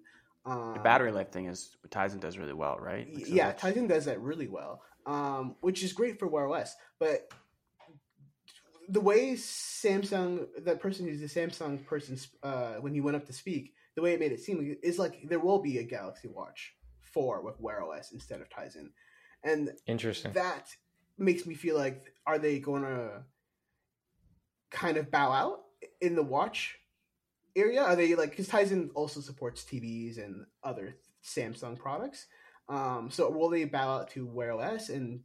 Um, 0.45 0.73
The 0.73 0.79
battery 0.81 1.11
life 1.11 1.29
thing 1.31 1.45
is 1.45 1.77
Tizen 1.89 2.19
does 2.19 2.37
really 2.39 2.53
well, 2.53 2.77
right? 2.79 3.07
y- 3.13 3.21
So 3.23 3.33
yeah, 3.33 3.51
that's- 3.51 3.61
Tizen 3.75 3.87
does 3.87 4.05
that 4.05 4.19
really 4.19 4.47
well, 4.47 4.81
um, 5.05 5.55
which 5.61 5.83
is 5.83 5.93
great 5.93 6.17
for 6.19 6.27
Wear 6.27 6.47
OS. 6.49 6.75
But 6.99 7.31
the 8.87 9.01
way 9.01 9.33
Samsung, 9.33 10.47
that 10.63 10.79
person 10.79 11.07
who's 11.07 11.19
the 11.19 11.27
Samsung 11.27 11.85
person, 11.85 12.17
uh, 12.43 12.75
when 12.75 12.93
he 12.93 13.01
went 13.01 13.17
up 13.17 13.25
to 13.25 13.33
speak, 13.33 13.73
the 13.95 14.01
way 14.01 14.13
it 14.13 14.19
made 14.19 14.31
it 14.31 14.39
seem 14.39 14.77
is 14.83 14.99
like 14.99 15.27
there 15.27 15.39
will 15.39 15.59
be 15.59 15.79
a 15.79 15.83
Galaxy 15.83 16.27
Watch 16.27 16.75
4 17.01 17.41
with 17.41 17.59
Wear 17.59 17.81
OS 17.83 18.11
instead 18.11 18.41
of 18.41 18.49
Tizen. 18.49 18.89
And 19.43 19.71
Interesting. 19.87 20.33
that 20.33 20.69
makes 21.17 21.45
me 21.45 21.55
feel 21.55 21.75
like 21.75 22.13
are 22.25 22.37
they 22.37 22.59
going 22.59 22.83
to 22.83 23.23
kind 24.71 24.97
of 24.97 25.11
bow 25.11 25.31
out 25.31 25.59
in 26.01 26.15
the 26.15 26.23
watch 26.23 26.77
area? 27.55 27.81
Are 27.81 27.95
they 27.95 28.15
like 28.15 28.31
because 28.31 28.49
Tizen 28.49 28.89
also 28.93 29.19
supports 29.19 29.63
TVs 29.63 30.23
and 30.23 30.45
other 30.63 30.97
Samsung 31.23 31.77
products? 31.77 32.27
Um, 32.69 33.09
so 33.11 33.29
will 33.29 33.49
they 33.49 33.63
bow 33.63 33.97
out 33.97 34.11
to 34.11 34.25
Wear 34.25 34.53
OS 34.53 34.89
and 34.89 35.21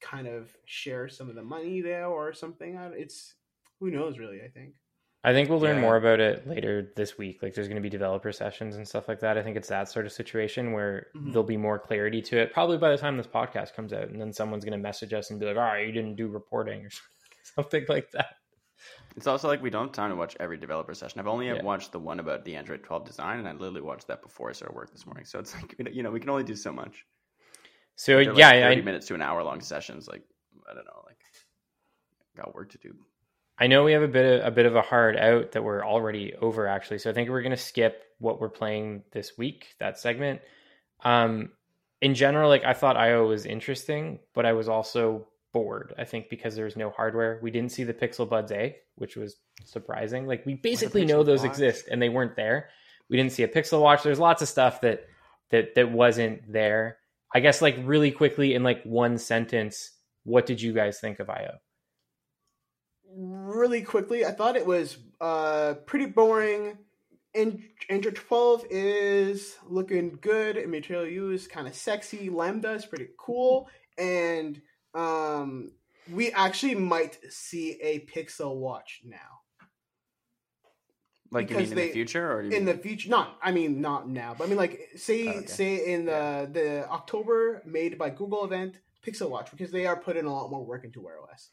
kind 0.00 0.26
of 0.26 0.54
share 0.64 1.08
some 1.08 1.28
of 1.28 1.34
the 1.34 1.42
money 1.42 1.80
there 1.80 2.06
or 2.06 2.32
something? 2.32 2.74
It's 2.96 3.34
who 3.78 3.90
knows 3.90 4.18
really. 4.18 4.40
I 4.42 4.48
think. 4.48 4.74
I 5.22 5.34
think 5.34 5.50
we'll 5.50 5.60
learn 5.60 5.76
Yeah. 5.76 5.82
more 5.82 5.96
about 5.96 6.18
it 6.18 6.46
later 6.46 6.92
this 6.96 7.18
week. 7.18 7.42
Like, 7.42 7.52
there's 7.52 7.68
going 7.68 7.76
to 7.76 7.82
be 7.82 7.90
developer 7.90 8.32
sessions 8.32 8.76
and 8.76 8.88
stuff 8.88 9.06
like 9.06 9.20
that. 9.20 9.36
I 9.36 9.42
think 9.42 9.54
it's 9.58 9.68
that 9.68 9.90
sort 9.90 10.06
of 10.06 10.12
situation 10.12 10.72
where 10.72 11.08
Mhm. 11.14 11.32
there'll 11.32 11.44
be 11.46 11.58
more 11.58 11.78
clarity 11.78 12.22
to 12.22 12.38
it. 12.38 12.54
Probably 12.54 12.78
by 12.78 12.90
the 12.90 12.96
time 12.96 13.18
this 13.18 13.26
podcast 13.26 13.74
comes 13.74 13.92
out, 13.92 14.08
and 14.08 14.18
then 14.18 14.32
someone's 14.32 14.64
going 14.64 14.72
to 14.78 14.82
message 14.82 15.12
us 15.12 15.30
and 15.30 15.38
be 15.38 15.44
like, 15.44 15.58
"All 15.58 15.62
right, 15.62 15.86
you 15.86 15.92
didn't 15.92 16.16
do 16.16 16.28
reporting" 16.28 16.86
or 16.86 16.90
something 17.42 17.84
like 17.90 18.10
that. 18.12 18.36
It's 19.14 19.26
also 19.26 19.46
like 19.46 19.60
we 19.60 19.68
don't 19.68 19.88
have 19.88 19.92
time 19.92 20.08
to 20.10 20.16
watch 20.16 20.38
every 20.40 20.56
developer 20.56 20.94
session. 20.94 21.20
I've 21.20 21.26
only 21.26 21.48
Yeah. 21.48 21.60
watched 21.62 21.92
the 21.92 21.98
one 22.00 22.18
about 22.18 22.46
the 22.46 22.56
Android 22.56 22.82
12 22.82 23.04
design, 23.04 23.40
and 23.40 23.46
I 23.46 23.52
literally 23.52 23.82
watched 23.82 24.06
that 24.06 24.22
before 24.22 24.48
I 24.48 24.52
started 24.52 24.74
work 24.74 24.90
this 24.90 25.04
morning. 25.04 25.26
So 25.26 25.38
it's 25.38 25.54
like 25.54 25.74
you 25.94 26.02
know 26.02 26.10
we 26.10 26.20
can 26.20 26.30
only 26.30 26.44
do 26.44 26.56
so 26.56 26.72
much. 26.72 27.04
So 28.00 28.12
They're 28.12 28.32
like 28.32 28.38
yeah, 28.38 28.50
30 28.52 28.80
I, 28.80 28.82
minutes 28.82 29.08
to 29.08 29.14
an 29.14 29.20
hour 29.20 29.44
long 29.44 29.60
sessions. 29.60 30.08
Like 30.08 30.22
I 30.66 30.72
don't 30.72 30.86
know, 30.86 31.02
like 31.04 31.18
got 32.34 32.54
work 32.54 32.70
to 32.70 32.78
do. 32.78 32.94
I 33.58 33.66
know 33.66 33.84
we 33.84 33.92
have 33.92 34.00
a 34.00 34.08
bit 34.08 34.40
of, 34.40 34.46
a 34.46 34.50
bit 34.50 34.64
of 34.64 34.74
a 34.74 34.80
hard 34.80 35.18
out 35.18 35.52
that 35.52 35.62
we're 35.62 35.84
already 35.84 36.32
over 36.40 36.66
actually. 36.66 36.96
So 36.96 37.10
I 37.10 37.12
think 37.12 37.28
we're 37.28 37.42
going 37.42 37.50
to 37.50 37.58
skip 37.58 38.02
what 38.18 38.40
we're 38.40 38.48
playing 38.48 39.02
this 39.12 39.36
week, 39.36 39.74
that 39.80 39.98
segment. 39.98 40.40
Um, 41.04 41.50
in 42.00 42.14
general, 42.14 42.48
like 42.48 42.64
I 42.64 42.72
thought 42.72 42.96
IO 42.96 43.28
was 43.28 43.44
interesting, 43.44 44.20
but 44.32 44.46
I 44.46 44.54
was 44.54 44.66
also 44.66 45.28
bored. 45.52 45.92
I 45.98 46.04
think 46.04 46.30
because 46.30 46.56
there 46.56 46.64
was 46.64 46.78
no 46.78 46.88
hardware. 46.88 47.38
We 47.42 47.50
didn't 47.50 47.72
see 47.72 47.84
the 47.84 47.92
Pixel 47.92 48.26
Buds 48.26 48.50
A, 48.50 48.76
which 48.94 49.14
was 49.14 49.36
surprising. 49.66 50.26
Like 50.26 50.46
we 50.46 50.54
basically 50.54 51.04
know 51.04 51.22
those 51.22 51.42
Watch? 51.42 51.50
exist 51.50 51.88
and 51.90 52.00
they 52.00 52.08
weren't 52.08 52.34
there. 52.34 52.70
We 53.10 53.18
didn't 53.18 53.32
see 53.32 53.42
a 53.42 53.48
Pixel 53.48 53.82
Watch. 53.82 54.02
There's 54.02 54.18
lots 54.18 54.40
of 54.40 54.48
stuff 54.48 54.80
that 54.80 55.04
that 55.50 55.74
that 55.74 55.92
wasn't 55.92 56.50
there. 56.50 56.96
I 57.34 57.40
guess 57.40 57.62
like 57.62 57.76
really 57.82 58.10
quickly 58.10 58.54
in 58.54 58.62
like 58.62 58.82
one 58.84 59.18
sentence, 59.18 59.92
what 60.24 60.46
did 60.46 60.60
you 60.60 60.72
guys 60.72 60.98
think 61.00 61.20
of 61.20 61.30
IO? 61.30 61.58
really 63.16 63.82
quickly, 63.82 64.24
I 64.24 64.32
thought 64.32 64.56
it 64.56 64.66
was 64.66 64.98
uh, 65.20 65.74
pretty 65.86 66.06
boring. 66.06 66.78
And 67.34 67.62
Android 67.88 68.16
12 68.16 68.64
is 68.70 69.56
looking 69.68 70.18
good. 70.20 70.56
and 70.56 70.70
Material 70.70 71.06
You 71.06 71.30
is 71.30 71.46
kind 71.46 71.68
of 71.68 71.74
sexy. 71.74 72.28
LaMDA 72.28 72.76
is 72.76 72.86
pretty 72.86 73.08
cool. 73.18 73.68
And 73.98 74.60
um, 74.94 75.70
we 76.10 76.32
actually 76.32 76.74
might 76.74 77.18
see 77.30 77.78
a 77.80 78.00
Pixel 78.00 78.56
watch 78.56 79.02
now. 79.04 79.39
Like 81.32 81.48
you 81.50 81.56
Because 81.56 81.70
mean 81.70 81.78
in 81.78 81.82
they- 81.84 81.86
the 81.88 81.92
future, 81.92 82.32
or 82.32 82.42
you 82.42 82.50
In 82.56 82.64
the 82.64 82.74
future, 82.74 83.08
not, 83.08 83.38
I 83.40 83.52
mean, 83.52 83.80
not 83.80 84.08
now, 84.08 84.34
but 84.36 84.44
I 84.44 84.46
mean, 84.48 84.56
like, 84.56 84.80
say, 84.96 85.28
Oh, 85.28 85.38
okay. 85.38 85.46
say 85.46 85.92
in 85.92 86.04
the, 86.06 86.48
the 86.52 86.88
October 86.90 87.62
made 87.64 87.96
by 87.98 88.10
Google 88.10 88.44
event, 88.44 88.80
Pixel 89.06 89.30
Watch, 89.30 89.50
because 89.52 89.70
they 89.70 89.86
are 89.86 89.96
putting 89.96 90.24
a 90.26 90.32
lot 90.32 90.50
more 90.50 90.64
work 90.64 90.84
into 90.84 91.00
Wear 91.00 91.20
OS. 91.22 91.50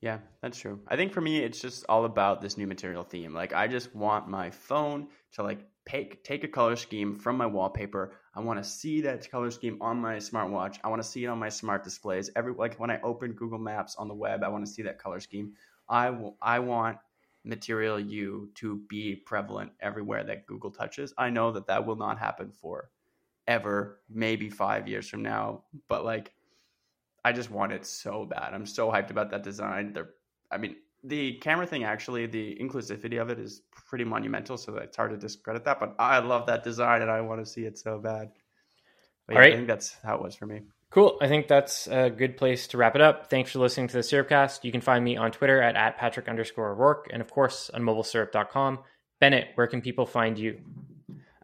Yeah, 0.00 0.18
that's 0.42 0.58
true. 0.58 0.80
I 0.86 0.96
think 0.96 1.12
for 1.12 1.20
me, 1.20 1.38
it's 1.38 1.60
just 1.60 1.84
all 1.88 2.04
about 2.04 2.42
this 2.42 2.56
new 2.58 2.66
material 2.66 3.02
theme. 3.04 3.32
Like, 3.34 3.54
I 3.54 3.66
just 3.68 3.94
want 3.94 4.28
my 4.28 4.50
phone 4.50 5.08
to 5.32 5.42
like 5.42 5.60
take 5.88 6.22
take 6.24 6.44
a 6.44 6.48
color 6.48 6.76
scheme 6.76 7.14
from 7.14 7.36
my 7.38 7.46
wallpaper. 7.46 8.12
I 8.34 8.40
want 8.40 8.62
to 8.62 8.68
see 8.68 9.00
that 9.02 9.30
color 9.30 9.50
scheme 9.50 9.78
on 9.80 9.96
my 9.98 10.16
smartwatch. 10.16 10.76
I 10.84 10.88
want 10.88 11.00
to 11.02 11.08
see 11.08 11.24
it 11.24 11.28
on 11.28 11.38
my 11.38 11.48
smart 11.48 11.84
displays. 11.84 12.30
Every 12.36 12.52
like 12.52 12.78
when 12.78 12.90
I 12.90 13.00
open 13.02 13.32
Google 13.32 13.58
Maps 13.58 13.96
on 13.96 14.08
the 14.08 14.14
web, 14.14 14.42
I 14.44 14.48
want 14.48 14.66
to 14.66 14.70
see 14.70 14.82
that 14.82 14.98
color 14.98 15.20
scheme. 15.20 15.54
I 15.88 16.06
w- 16.06 16.34
I 16.42 16.58
want 16.58 16.98
Material 17.44 18.00
you 18.00 18.50
to 18.54 18.80
be 18.88 19.14
prevalent 19.14 19.72
everywhere 19.80 20.24
that 20.24 20.46
Google 20.46 20.70
touches. 20.70 21.12
I 21.18 21.30
know 21.30 21.52
that 21.52 21.66
that 21.66 21.84
will 21.84 21.96
not 21.96 22.18
happen 22.18 22.50
for 22.50 22.90
ever, 23.46 24.00
maybe 24.08 24.48
five 24.48 24.88
years 24.88 25.08
from 25.08 25.22
now. 25.22 25.64
But 25.88 26.04
like, 26.04 26.32
I 27.24 27.32
just 27.32 27.50
want 27.50 27.72
it 27.72 27.84
so 27.86 28.24
bad. 28.24 28.54
I'm 28.54 28.66
so 28.66 28.90
hyped 28.90 29.10
about 29.10 29.30
that 29.30 29.42
design. 29.42 29.92
They're, 29.92 30.10
I 30.50 30.58
mean, 30.58 30.76
the 31.02 31.34
camera 31.34 31.66
thing 31.66 31.84
actually, 31.84 32.26
the 32.26 32.56
inclusivity 32.60 33.20
of 33.20 33.28
it 33.28 33.38
is 33.38 33.62
pretty 33.88 34.04
monumental. 34.04 34.56
So 34.56 34.76
it's 34.76 34.96
hard 34.96 35.10
to 35.10 35.16
discredit 35.18 35.64
that. 35.64 35.80
But 35.80 35.94
I 35.98 36.18
love 36.20 36.46
that 36.46 36.64
design 36.64 37.02
and 37.02 37.10
I 37.10 37.20
want 37.20 37.44
to 37.44 37.50
see 37.50 37.64
it 37.66 37.78
so 37.78 37.98
bad. 37.98 38.30
But 39.26 39.34
yeah, 39.34 39.38
All 39.38 39.40
right. 39.42 39.52
I 39.52 39.56
think 39.56 39.68
that's 39.68 39.96
how 40.02 40.16
it 40.16 40.22
was 40.22 40.34
for 40.34 40.46
me. 40.46 40.62
Cool. 40.94 41.18
I 41.20 41.26
think 41.26 41.48
that's 41.48 41.88
a 41.88 42.08
good 42.08 42.36
place 42.36 42.68
to 42.68 42.76
wrap 42.78 42.94
it 42.94 43.00
up. 43.00 43.28
Thanks 43.28 43.50
for 43.50 43.58
listening 43.58 43.88
to 43.88 43.94
the 43.94 44.02
Syrupcast. 44.02 44.62
You 44.62 44.70
can 44.70 44.80
find 44.80 45.04
me 45.04 45.16
on 45.16 45.32
Twitter 45.32 45.60
at, 45.60 45.74
at 45.74 45.98
Patrick 45.98 46.28
underscore 46.28 46.72
Rourke 46.72 47.08
and 47.12 47.20
of 47.20 47.28
course 47.32 47.68
on 47.74 47.82
mobilesyrup.com. 47.82 48.78
Bennett, 49.18 49.48
where 49.56 49.66
can 49.66 49.82
people 49.82 50.06
find 50.06 50.38
you? 50.38 50.60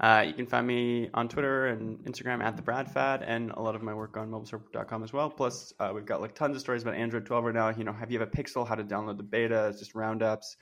Uh, 0.01 0.23
you 0.25 0.35
can 0.35 0.47
find 0.47 0.65
me 0.65 1.11
on 1.15 1.29
Twitter 1.29 1.67
and 1.67 1.99
Instagram 2.05 2.45
at 2.45 2.57
the 2.57 2.63
Bradfad, 2.63 3.25
and 3.27 3.51
a 3.51 3.61
lot 3.61 3.75
of 3.75 3.83
my 3.83 3.93
work 3.93 4.17
on 4.17 4.31
mobilesyrup.com 4.31 5.03
as 5.03 5.13
well. 5.13 5.29
Plus, 5.29 5.73
uh, 5.81 5.91
we've 5.93 6.07
got 6.07 6.21
like 6.21 6.37
tons 6.37 6.55
of 6.55 6.63
stories 6.63 6.83
about 6.83 6.95
Android 6.95 7.27
12 7.27 7.47
right 7.47 7.55
now. 7.55 7.71
You 7.71 7.83
know, 7.83 7.93
have 7.93 8.13
you 8.13 8.21
have 8.21 8.29
a 8.29 8.31
Pixel? 8.31 8.65
How 8.65 8.77
to 8.77 8.85
download 8.85 9.17
the 9.17 9.25
beta? 9.25 9.75
Just 9.77 9.97
roundups. 9.97 10.57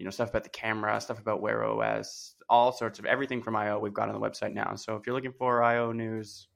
You 0.00 0.04
know, 0.04 0.10
stuff 0.10 0.30
about 0.30 0.42
the 0.42 0.50
camera, 0.50 1.00
stuff 1.00 1.20
about 1.20 1.40
Wear 1.40 1.64
OS, 1.64 2.34
all 2.48 2.72
sorts 2.72 2.98
of 2.98 3.04
everything 3.04 3.40
from 3.40 3.54
IO 3.54 3.78
we've 3.78 3.94
got 3.94 4.08
on 4.08 4.20
the 4.20 4.20
website 4.20 4.52
now. 4.52 4.74
So 4.74 4.96
if 4.96 5.06
you're 5.06 5.14
looking 5.14 5.32
for 5.32 5.62
IO 5.62 5.92
news, 5.92 6.48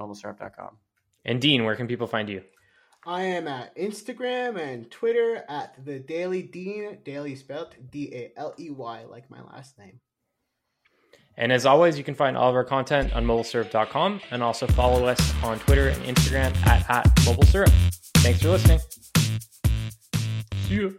mobilesyrup.com. 0.00 0.78
And 1.24 1.40
Dean, 1.40 1.64
where 1.64 1.76
can 1.76 1.86
people 1.86 2.06
find 2.06 2.28
you? 2.28 2.42
I 3.06 3.22
am 3.22 3.48
at 3.48 3.74
Instagram 3.76 4.58
and 4.58 4.90
Twitter 4.90 5.44
at 5.48 5.84
the 5.84 5.98
Daley 5.98 6.42
Dean, 6.42 6.98
Daley 7.04 7.36
spelled 7.36 7.74
D 7.90 8.10
A 8.12 8.32
L 8.36 8.54
E 8.58 8.70
Y, 8.70 9.04
like 9.08 9.30
my 9.30 9.40
last 9.42 9.78
name. 9.78 10.00
And 11.36 11.52
as 11.52 11.64
always, 11.64 11.96
you 11.96 12.02
can 12.02 12.16
find 12.16 12.36
all 12.36 12.50
of 12.50 12.56
our 12.56 12.64
content 12.64 13.14
on 13.14 13.24
mobilesyrup.com 13.24 14.20
and 14.32 14.42
also 14.42 14.66
follow 14.66 15.06
us 15.06 15.32
on 15.44 15.58
Twitter 15.60 15.88
and 15.88 16.02
Instagram 16.02 16.54
at, 16.66 16.90
at 16.90 17.06
mobilesyrup. 17.18 17.70
Thanks 18.16 18.42
for 18.42 18.48
listening. 18.48 18.80
See 20.66 20.74
you. 20.74 20.98